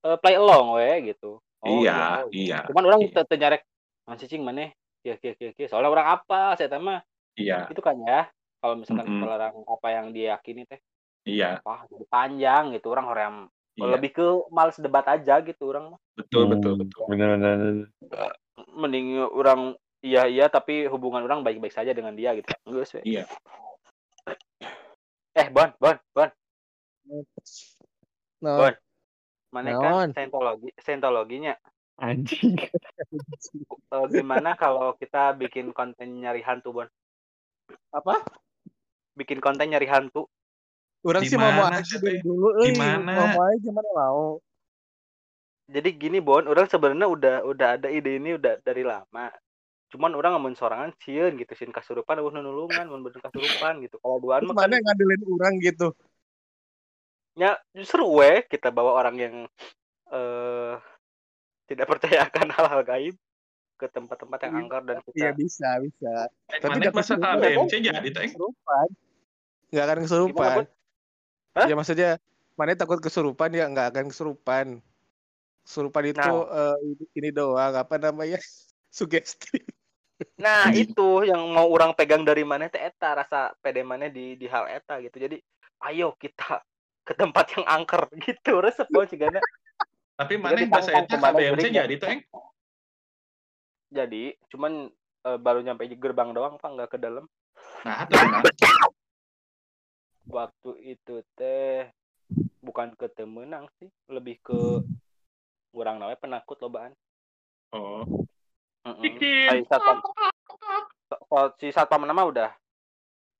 eh, 0.06 0.18
play 0.22 0.38
along 0.38 0.78
we 0.78 1.14
gitu. 1.14 1.42
Oh, 1.64 1.80
iya, 1.80 2.28
oh, 2.28 2.30
iya, 2.36 2.60
cuman 2.68 2.84
orang 2.92 3.08
Iya. 3.08 3.24
teu 3.24 3.38
nyarek 3.40 3.64
man 4.04 4.20
cicing 4.20 4.44
maneh? 4.44 4.76
Ya 5.02 5.16
ya 5.18 5.32
ya 5.40 5.50
ya. 5.56 5.68
Soalnya 5.72 5.90
orang 5.90 6.08
apa 6.20 6.60
saya 6.60 6.76
mah? 6.76 7.00
Iya, 7.40 7.72
itu 7.72 7.82
kan 7.82 7.98
ya 8.04 8.30
kalau 8.62 8.78
misalkan 8.78 9.08
Mm-mm. 9.10 9.26
orang 9.26 9.54
apa 9.66 9.88
yang 9.90 10.14
dia 10.14 10.38
yakini 10.38 10.70
teh 10.70 10.78
iya, 11.26 11.58
wah 11.66 11.88
jadi 11.90 12.06
panjang 12.06 12.64
gitu. 12.78 12.94
Orang 12.94 13.08
orang 13.10 13.34
iya. 13.76 13.90
lebih 13.98 14.12
ke 14.14 14.26
males 14.50 14.78
debat 14.78 15.06
aja 15.06 15.42
gitu 15.42 15.70
orang 15.70 15.96
mah 15.96 16.00
Betul, 16.14 16.46
betul, 16.50 16.78
Hmm, 16.78 16.82
betul. 16.86 17.04
bener 17.10 17.28
bener. 17.36 17.58
mending 18.74 19.18
orang 19.24 19.74
iya 20.00 20.28
iya 20.28 20.46
tapi 20.48 20.86
hubungan 20.86 21.24
orang 21.24 21.42
baik-baik 21.42 21.74
saja 21.74 21.90
dengan 21.90 22.14
dia 22.14 22.38
gitu 22.38 22.50
Geus 22.68 22.94
we. 22.94 23.02
Iya. 23.04 23.24
eh 25.34 25.48
bon 25.50 25.70
bon 25.78 25.98
bon 26.14 26.30
No. 28.44 28.58
Bon. 28.60 28.74
mana 29.54 29.70
kan 29.78 29.82
Naon? 29.86 30.10
scientologi 30.12 30.70
scientologinya 30.82 31.54
anjing 32.02 32.58
gimana 34.10 34.58
kalau 34.58 34.98
kita 34.98 35.38
bikin 35.38 35.70
konten 35.72 36.20
nyari 36.20 36.42
hantu 36.42 36.74
bon 36.74 36.90
Apa? 37.94 38.20
bikin 39.14 39.38
konten 39.40 39.70
nyari 39.70 39.86
hantu 39.86 40.26
Orang 41.04 41.24
sih 41.28 41.36
mau 41.36 41.52
mau 41.52 41.68
mana, 41.68 41.84
aja 41.84 41.96
dari 42.00 42.24
dulu, 42.24 42.48
euy. 42.64 42.72
Gimana? 42.72 43.12
Mau 43.12 43.28
mau 43.36 43.44
aja 43.44 43.60
gimana 43.60 43.90
mau. 43.92 44.24
jadi 45.64 45.90
gini 45.96 46.20
bon 46.20 46.44
orang 46.44 46.68
sebenarnya 46.68 47.08
udah 47.08 47.36
udah 47.48 47.68
ada 47.80 47.88
ide 47.88 48.20
ini 48.20 48.36
udah 48.36 48.60
dari 48.62 48.84
lama 48.84 49.32
cuman 49.90 50.12
orang 50.18 50.36
ngomongin 50.36 50.60
sorangan 50.60 50.92
sieun 51.00 51.40
gitu 51.40 51.56
sieun 51.56 51.72
kasurupan 51.72 52.20
eueuh 52.20 52.36
nulungan 52.36 52.90
mun 52.90 53.00
bener 53.00 53.24
kasurupan 53.24 53.80
gitu 53.80 53.96
kalau 54.04 54.20
duaan 54.20 54.44
mah 54.44 54.58
kan 54.60 54.68
mana 54.68 54.74
yang 54.76 54.86
ngandelin 54.90 55.22
orang 55.24 55.54
gitu. 55.64 55.88
ya 57.40 57.56
justru 57.72 58.04
we 58.06 58.44
kita 58.52 58.70
bawa 58.76 58.98
orang 59.00 59.16
yang 59.18 59.36
eh 60.12 60.76
tidak 61.72 61.88
percaya 61.90 62.28
akan 62.28 62.48
hal-hal 62.60 62.82
gaib 62.84 63.16
ke 63.80 63.86
tempat-tempat 63.90 64.40
yang 64.46 64.54
Iya. 64.54 64.62
angker 64.68 64.82
dan 64.86 64.98
Iya 65.00 65.10
kita 65.10 65.28
bisa, 65.40 65.70
bisa. 65.82 66.14
Tapi 66.60 66.70
Mana 66.70 66.92
masa. 66.94 67.14
KBMC 67.18 67.74
jadi 67.82 68.10
teh? 68.14 68.30
Kesurupan. 68.30 68.88
Nggak 69.74 69.84
akan 69.84 69.98
gimana 69.98 70.06
kesurupan. 70.06 70.64
Hah? 71.54 71.70
Ya 71.70 71.74
maksudnya 71.74 72.18
mana 72.54 72.74
takut 72.74 72.98
kesurupan 72.98 73.54
ya 73.54 73.66
nggak 73.66 73.94
akan 73.94 74.06
kesurupan. 74.10 74.82
Kesurupan 75.64 76.04
itu 76.06 76.20
Nah. 76.20 76.74
eh, 76.74 76.78
ini- 76.84 77.12
ini 77.16 77.30
doang 77.30 77.74
apa 77.74 77.96
namanya? 77.98 78.38
Sugesti. 78.94 79.58
nah 80.38 80.70
itu 80.78 81.26
yang 81.26 81.42
mau 81.50 81.66
orang 81.68 81.92
pegang 81.92 82.22
dari 82.22 82.46
mana 82.46 82.70
teh 82.70 82.78
eta 82.78 83.18
rasa 83.18 83.52
pede 83.60 83.82
mana 83.82 84.06
di 84.08 84.38
di 84.38 84.46
hal 84.46 84.70
eta 84.70 85.02
gitu 85.02 85.18
jadi 85.18 85.42
ayo 85.90 86.14
kita 86.16 86.62
ke 87.02 87.18
tempat 87.18 87.58
yang 87.58 87.66
angker 87.66 88.06
gitu 88.24 88.62
resep 88.62 88.86
bon 88.88 89.04
cigana 89.04 89.42
Tapi 90.14 90.38
Kita 90.38 90.44
mana 90.46 90.58
yang 90.62 90.70
bahasa 90.70 90.92
eta 90.94 91.18
KBMC 91.18 91.66
jadi 91.74 91.96
teh? 91.98 92.18
jadi 93.90 94.24
cuman 94.48 94.94
eh, 95.26 95.38
baru 95.42 95.60
nyampe 95.60 95.90
di 95.90 95.98
gerbang 95.98 96.30
doang 96.32 96.56
pak 96.56 96.70
nggak 96.72 96.90
ke 96.94 96.98
dalam 97.02 97.26
Nah, 97.84 98.06
tuh 98.08 98.16
nah. 98.16 98.42
Waktu 100.28 100.96
itu 100.96 101.24
teh 101.36 101.88
bukan 102.60 102.96
ke 102.96 103.12
temenang 103.12 103.68
sih 103.78 103.92
lebih 104.08 104.40
ke 104.40 104.80
orang 105.74 106.00
namanya 106.00 106.20
penakut 106.20 106.58
lobaan 106.60 106.94
Oh. 107.74 108.06
Mm-mm. 108.86 109.18
Ay, 109.50 109.66
satpam, 109.66 109.98
so- 111.10 111.24
so- 111.26 111.54
si 111.58 111.74
satpam 111.74 112.06
nama 112.06 112.22
udah 112.22 112.52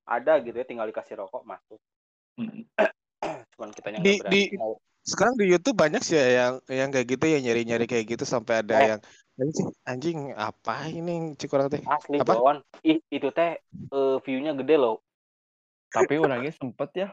ada 0.04 0.42
gitu 0.42 0.56
ya 0.56 0.66
tinggal 0.66 0.88
dikasih 0.90 1.14
rokok 1.16 1.46
masuk 1.46 1.78
Hmm. 2.34 2.66
cuman 3.54 3.70
kita 3.70 3.94
yang 3.94 4.02
Di- 4.02 4.20
di- 4.26 4.50
Mau- 4.58 4.82
Sekarang 5.04 5.36
di 5.36 5.46
YouTube 5.46 5.76
banyak 5.76 6.00
sih 6.00 6.16
ya 6.16 6.26
yang 6.32 6.54
yang 6.66 6.88
kayak 6.88 7.06
gitu 7.12 7.24
ya 7.28 7.38
nyari-nyari 7.38 7.84
kayak 7.84 8.16
gitu 8.16 8.24
sampai 8.24 8.64
ada 8.64 8.74
Eh. 8.74 8.86
yang 8.96 9.00
"Ini 9.36 9.52
sih 9.52 9.66
anjing 9.84 10.18
apa 10.32 10.88
ini 10.88 11.36
cik 11.36 11.52
orang 11.52 11.68
teh. 11.68 11.84
asli 11.84 12.18
Apa? 12.18 12.34
Bon 12.34 12.58
Ih, 12.82 12.98
itu 13.06 13.28
teh 13.30 13.60
eh, 13.70 14.16
view-nya 14.24 14.56
gede 14.56 14.80
loh 14.80 15.04
tapi 15.94 16.18
orangnya 16.18 16.50
sempet 16.50 16.90
ya 16.98 17.08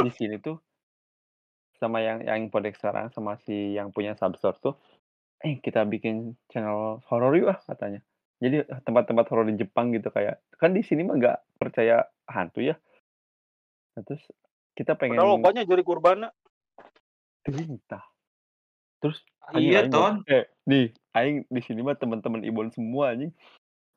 di 0.00 0.08
sini 0.16 0.40
tuh 0.40 0.56
sama 1.76 2.00
yang 2.00 2.24
yang 2.24 2.48
podek 2.48 2.80
sekarang 2.80 3.12
sama 3.12 3.36
si 3.44 3.76
yang 3.76 3.92
punya 3.92 4.16
substore 4.16 4.56
tuh 4.62 4.74
eh 5.42 5.58
kita 5.58 5.82
bikin 5.84 6.38
channel 6.48 7.02
horor 7.10 7.34
yuk 7.34 7.50
ah 7.50 7.58
katanya. 7.66 7.98
Jadi 8.38 8.62
tempat-tempat 8.86 9.26
horor 9.30 9.46
di 9.50 9.58
Jepang 9.58 9.90
gitu 9.90 10.10
kayak 10.14 10.38
kan 10.54 10.70
di 10.70 10.86
sini 10.86 11.02
mah 11.02 11.18
nggak 11.18 11.58
percaya 11.58 12.06
hantu 12.30 12.62
ya. 12.62 12.78
Nah, 13.98 14.02
terus 14.06 14.22
kita 14.78 14.94
pengen 14.94 15.18
padahal 15.18 15.36
lobanya 15.36 15.62
jadi 15.66 15.82
kurban 15.84 16.30
cerita 17.42 18.06
terus 19.02 19.18
Iya, 19.58 19.82
aing 19.82 19.90
Ton. 19.90 20.22
eh 20.30 20.46
nih 20.70 20.94
aing 21.18 21.42
di 21.50 21.60
sini 21.66 21.82
mah 21.82 21.98
teman-teman 21.98 22.46
ibon 22.46 22.70
semua 22.70 23.10
anjing. 23.10 23.34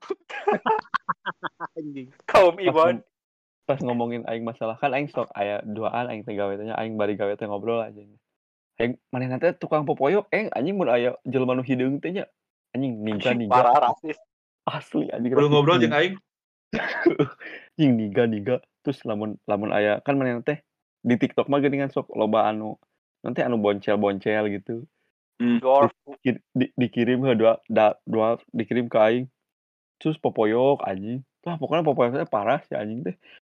Kaum 2.33 2.57
ibon 2.57 3.05
pas 3.65 3.81
ngomongin 3.81 4.21
aing 4.29 4.45
masalah 4.45 4.77
kan 4.77 4.93
aing 4.93 5.09
sok 5.09 5.29
aya 5.33 5.61
duaan 5.65 6.05
aing 6.09 6.21
teh 6.21 6.37
gawe 6.37 6.53
tanya 6.53 6.77
aing 6.77 6.97
bari 6.97 7.17
gawe 7.17 7.33
teh 7.33 7.49
ngobrol 7.49 7.81
aja 7.81 7.97
aing 7.97 8.99
mana 9.11 9.31
nanti 9.31 9.55
tukang 9.55 9.87
popoyok 9.87 10.27
eng 10.35 10.51
anjing 10.51 10.75
mun 10.75 10.91
aya 10.91 11.15
jelema 11.23 11.55
nu 11.55 11.63
hideung 11.63 12.03
teh 12.03 12.11
nya. 12.11 12.25
Anjing 12.75 12.99
niga 12.99 13.31
niga. 13.31 13.55
Parah 13.55 13.75
rasis. 13.91 14.19
Asli 14.67 15.07
anjing 15.15 15.31
rasis. 15.31 15.47
ngobrol 15.47 15.79
jeung 15.79 15.95
aing. 15.95 16.15
anjing 17.79 17.91
niga 17.95 18.23
niga. 18.27 18.55
Terus 18.83 18.99
lamun 19.07 19.39
lamun 19.47 19.71
aya 19.71 20.03
kan 20.03 20.19
mana 20.19 20.43
teh 20.43 20.59
di 21.05 21.15
TikTok 21.15 21.47
mah 21.47 21.63
geuningan 21.63 21.87
sok 21.87 22.11
loba 22.19 22.51
anu 22.51 22.75
nanti 23.23 23.39
anu 23.41 23.57
boncel-boncel 23.63 24.51
gitu. 24.51 24.83
Dwarf 25.39 25.95
Ki- 26.19 26.43
di- 26.51 26.73
dikirim 26.75 27.23
ke 27.23 27.33
dua 27.35 27.59
da, 27.71 27.95
dua 28.03 28.35
dikirim 28.51 28.91
ke 28.91 28.97
aing. 28.99 29.25
Terus 30.03 30.19
popoyok 30.19 30.83
anjing. 30.83 31.23
Wah 31.47 31.55
pokoknya 31.55 31.87
popoyoknya 31.87 32.27
parah 32.27 32.59
si 32.67 32.75
anjing 32.75 33.07
teh 33.07 33.15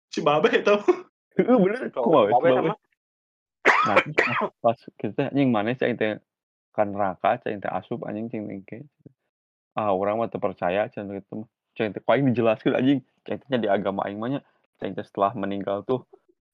Si 0.08 0.20
Babe 0.24 0.48
itu. 0.50 0.74
Heeh 1.38 1.56
bener. 1.58 1.92
We, 1.94 2.20
babe 2.34 2.48
sama? 2.50 2.74
Nah, 3.88 3.96
pas 4.58 4.78
kita 4.98 5.30
anjing 5.30 5.54
mana 5.54 5.76
cai 5.78 5.94
teh 5.94 6.18
kan 6.74 6.90
neraka 6.90 7.38
cai 7.42 7.58
teh 7.62 7.70
asup 7.70 8.02
anjing 8.08 8.26
cing 8.26 8.44
teh 8.66 8.82
ah 9.78 9.94
orang 9.94 10.18
mah 10.18 10.26
teu 10.26 10.42
percaya 10.42 10.90
cai 10.90 11.06
gitu 11.06 11.44
mah 11.44 11.48
cai 11.78 11.94
teh 11.94 12.02
paling 12.02 12.34
dijelaskeun 12.34 12.74
anjing? 12.74 13.00
Cai 13.22 13.38
teh 13.38 13.58
di 13.60 13.70
agama 13.70 14.02
aing 14.08 14.18
mah 14.18 14.28
nya 14.34 14.40
cai 14.82 14.90
teh 14.90 15.04
setelah 15.06 15.30
meninggal 15.38 15.86
tuh 15.86 16.02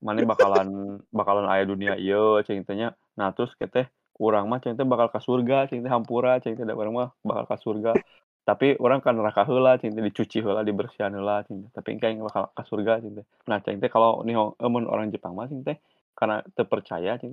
mana 0.05 0.21
bakalan 0.29 0.69
bakalan 1.19 1.49
aya 1.49 1.65
dunia 1.65 1.97
ieu 1.97 2.45
cai 2.45 2.61
teh 2.61 2.77
nya. 2.77 2.93
Nah 3.17 3.33
terus 3.33 3.57
keteh 3.57 3.89
urang 4.21 4.53
mah 4.53 4.61
cai 4.61 4.77
teh 4.77 4.85
bakal 4.85 5.09
ka 5.09 5.23
surga 5.23 5.71
cai 5.73 5.81
teh 5.81 5.89
hampura 5.89 6.45
cai 6.45 6.53
teh 6.53 6.67
da 6.67 6.77
urang 6.77 6.93
mah 6.93 7.09
bakal 7.25 7.45
ka 7.49 7.57
surga 7.57 7.97
tapi 8.45 8.77
orang 8.77 9.01
kan 9.01 9.17
neraka 9.17 9.49
heula 9.49 9.81
cai 9.81 9.89
teh 9.89 10.05
dicuci 10.05 10.45
heula 10.45 10.61
dibersihan 10.61 11.09
heula 11.17 11.41
cai 11.49 11.57
teh. 11.65 11.71
Tapi 11.73 11.89
engke 11.97 12.13
bakal 12.21 12.53
ka 12.53 12.63
surga 12.69 13.01
teh. 13.01 13.25
Nah 13.49 13.59
teh 13.65 13.89
kalau 13.89 14.21
nih 14.21 14.37
mun 14.69 14.85
orang 14.85 15.09
Jepang 15.09 15.33
mah 15.33 15.49
teh 15.49 15.81
karena 16.13 16.45
terpercaya 16.53 17.17
teh 17.17 17.33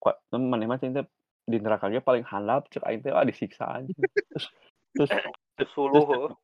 kok 0.00 0.16
maneh 0.32 0.68
mah 0.68 0.76
cing 0.76 0.92
teh 0.92 1.08
di 1.48 1.56
neraka 1.56 1.88
ge 1.88 2.04
paling 2.04 2.24
handap 2.28 2.68
cek 2.68 2.84
aing 2.84 3.00
teh 3.00 3.12
ah 3.16 3.24
disiksa 3.24 3.64
anjing 3.68 3.96
terus 4.30 4.46
terus 4.94 5.10
terus 5.56 5.70
Suluh. 5.72 6.36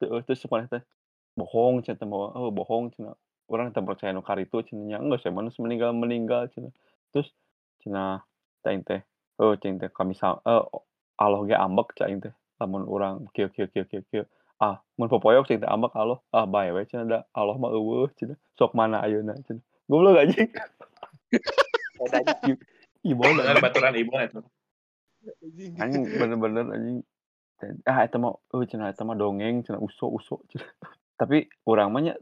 terus 0.00 0.24
terus 0.24 0.40
maneh 0.48 0.68
teh 0.72 0.82
bohong 1.36 1.84
cina 1.84 2.00
teh 2.00 2.08
mau 2.08 2.32
oh 2.32 2.48
bohong 2.48 2.88
cina. 2.96 3.12
Orang 3.52 3.76
teh 3.76 3.84
percaya 3.84 4.16
nu 4.16 4.24
karitu 4.24 4.64
cina 4.64 4.80
nya 4.84 4.96
enggak 4.96 5.20
saya 5.20 5.36
manusia 5.36 5.60
meninggal 5.60 5.92
meninggal 5.92 6.48
cina. 6.52 6.72
Terus 7.12 7.28
teh 7.84 8.74
teh 8.80 9.00
oh 9.36 9.52
cing 9.60 9.76
teh 9.76 9.92
kami 9.92 10.16
sa 10.16 10.40
eh 10.40 10.64
Allah 11.20 11.40
ge 11.44 11.52
ambek 11.52 11.92
cak 11.96 12.08
teh 12.24 12.34
lamun 12.60 12.86
urang 12.86 13.26
kieu 13.34 13.48
kieu 13.50 13.66
kieu 13.72 13.84
kieu 13.90 14.02
kieu 14.10 14.24
ah 14.62 14.78
mun 14.94 15.10
popoyok 15.10 15.50
cing 15.50 15.58
teh 15.58 15.70
ambek 15.70 15.92
Allah 15.98 16.18
ah 16.30 16.46
bae 16.46 16.70
we 16.70 16.86
cina 16.86 17.04
da. 17.04 17.18
Allah 17.34 17.58
mah 17.58 17.70
eueuh 17.74 18.10
cina 18.14 18.34
sok 18.54 18.72
mana 18.78 19.02
ayeuna 19.02 19.34
cina 19.46 19.60
goblok 19.90 20.22
anjing. 20.22 20.50
Bedanya 21.98 22.34
Ibu 23.04 23.20
Bener 23.20 23.58
baturan 23.60 23.94
ibu 23.98 24.12
itu. 24.16 24.40
anjing. 25.82 26.04
Bener-bener 26.16 26.64
anjing. 26.72 26.98
Ah 27.84 28.06
eta 28.06 28.16
mah 28.22 28.38
eueuh 28.54 28.66
cenah 28.70 28.94
eta 28.94 29.02
mah 29.02 29.18
dongeng 29.18 29.66
cenah 29.66 29.80
uso-uso 29.82 30.40
cenah. 30.48 30.70
Tapi 31.20 31.46
urang 31.66 31.90
mah 31.90 32.02
nya 32.02 32.14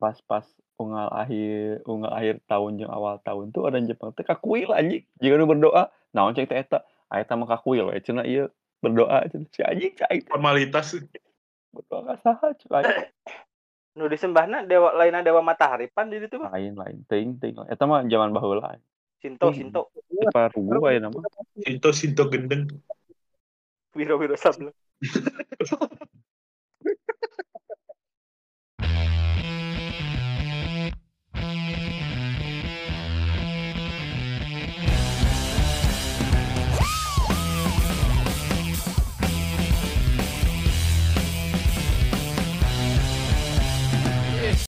pas-pas 0.00 0.46
unggal 0.80 1.12
akhir 1.12 1.84
unggal 1.84 2.12
akhir 2.16 2.40
tahun 2.48 2.80
jeung 2.80 2.88
awal 2.88 3.20
tahun 3.20 3.52
tuh 3.52 3.68
ada 3.68 3.82
Jepang 3.84 4.14
teh 4.14 4.24
kakuil 4.24 4.70
anjing. 4.72 5.04
Jika 5.20 5.34
nu 5.36 5.50
berdoa 5.50 5.92
naon 6.14 6.32
cek 6.32 6.48
teh 6.48 6.56
eta? 6.56 6.86
Ah 7.10 7.20
eta 7.20 7.34
mah 7.34 7.50
kakuil 7.50 7.90
we 7.90 8.00
cenah 8.00 8.24
ieu 8.24 8.48
berdoa 8.80 9.28
si 9.52 9.60
anjing 9.62 9.92
cai 9.94 10.24
Formalitas. 10.24 10.96
berdoa 11.70 12.16
saha 12.18 12.50
cek 12.56 12.70
aing 12.72 13.12
nu 13.94 14.08
disembahna 14.08 14.64
dewa 14.64 14.96
lainna 14.96 15.20
dewa 15.22 15.44
matahari 15.44 15.86
pan 15.92 16.08
di 16.10 16.18
ditu 16.18 16.40
mah. 16.40 16.50
lain 16.54 16.74
lain 16.74 17.04
teuing 17.06 17.36
teuing 17.38 17.60
eta 17.68 17.84
mah 17.86 18.02
zaman 18.08 18.32
baheula 18.32 18.80
Sinto, 19.20 19.52
Hmm. 19.52 19.68
Sinto, 19.68 19.92
Apa 20.32 20.48
rugu 20.56 20.80
aya 20.88 20.96
nama 20.96 21.20
Sinto 21.60 21.92
Sinto 21.92 22.32
gendeng. 22.32 22.72
Wiro 23.92 24.16
Wiro 24.16 24.32
Sablo. 24.32 24.72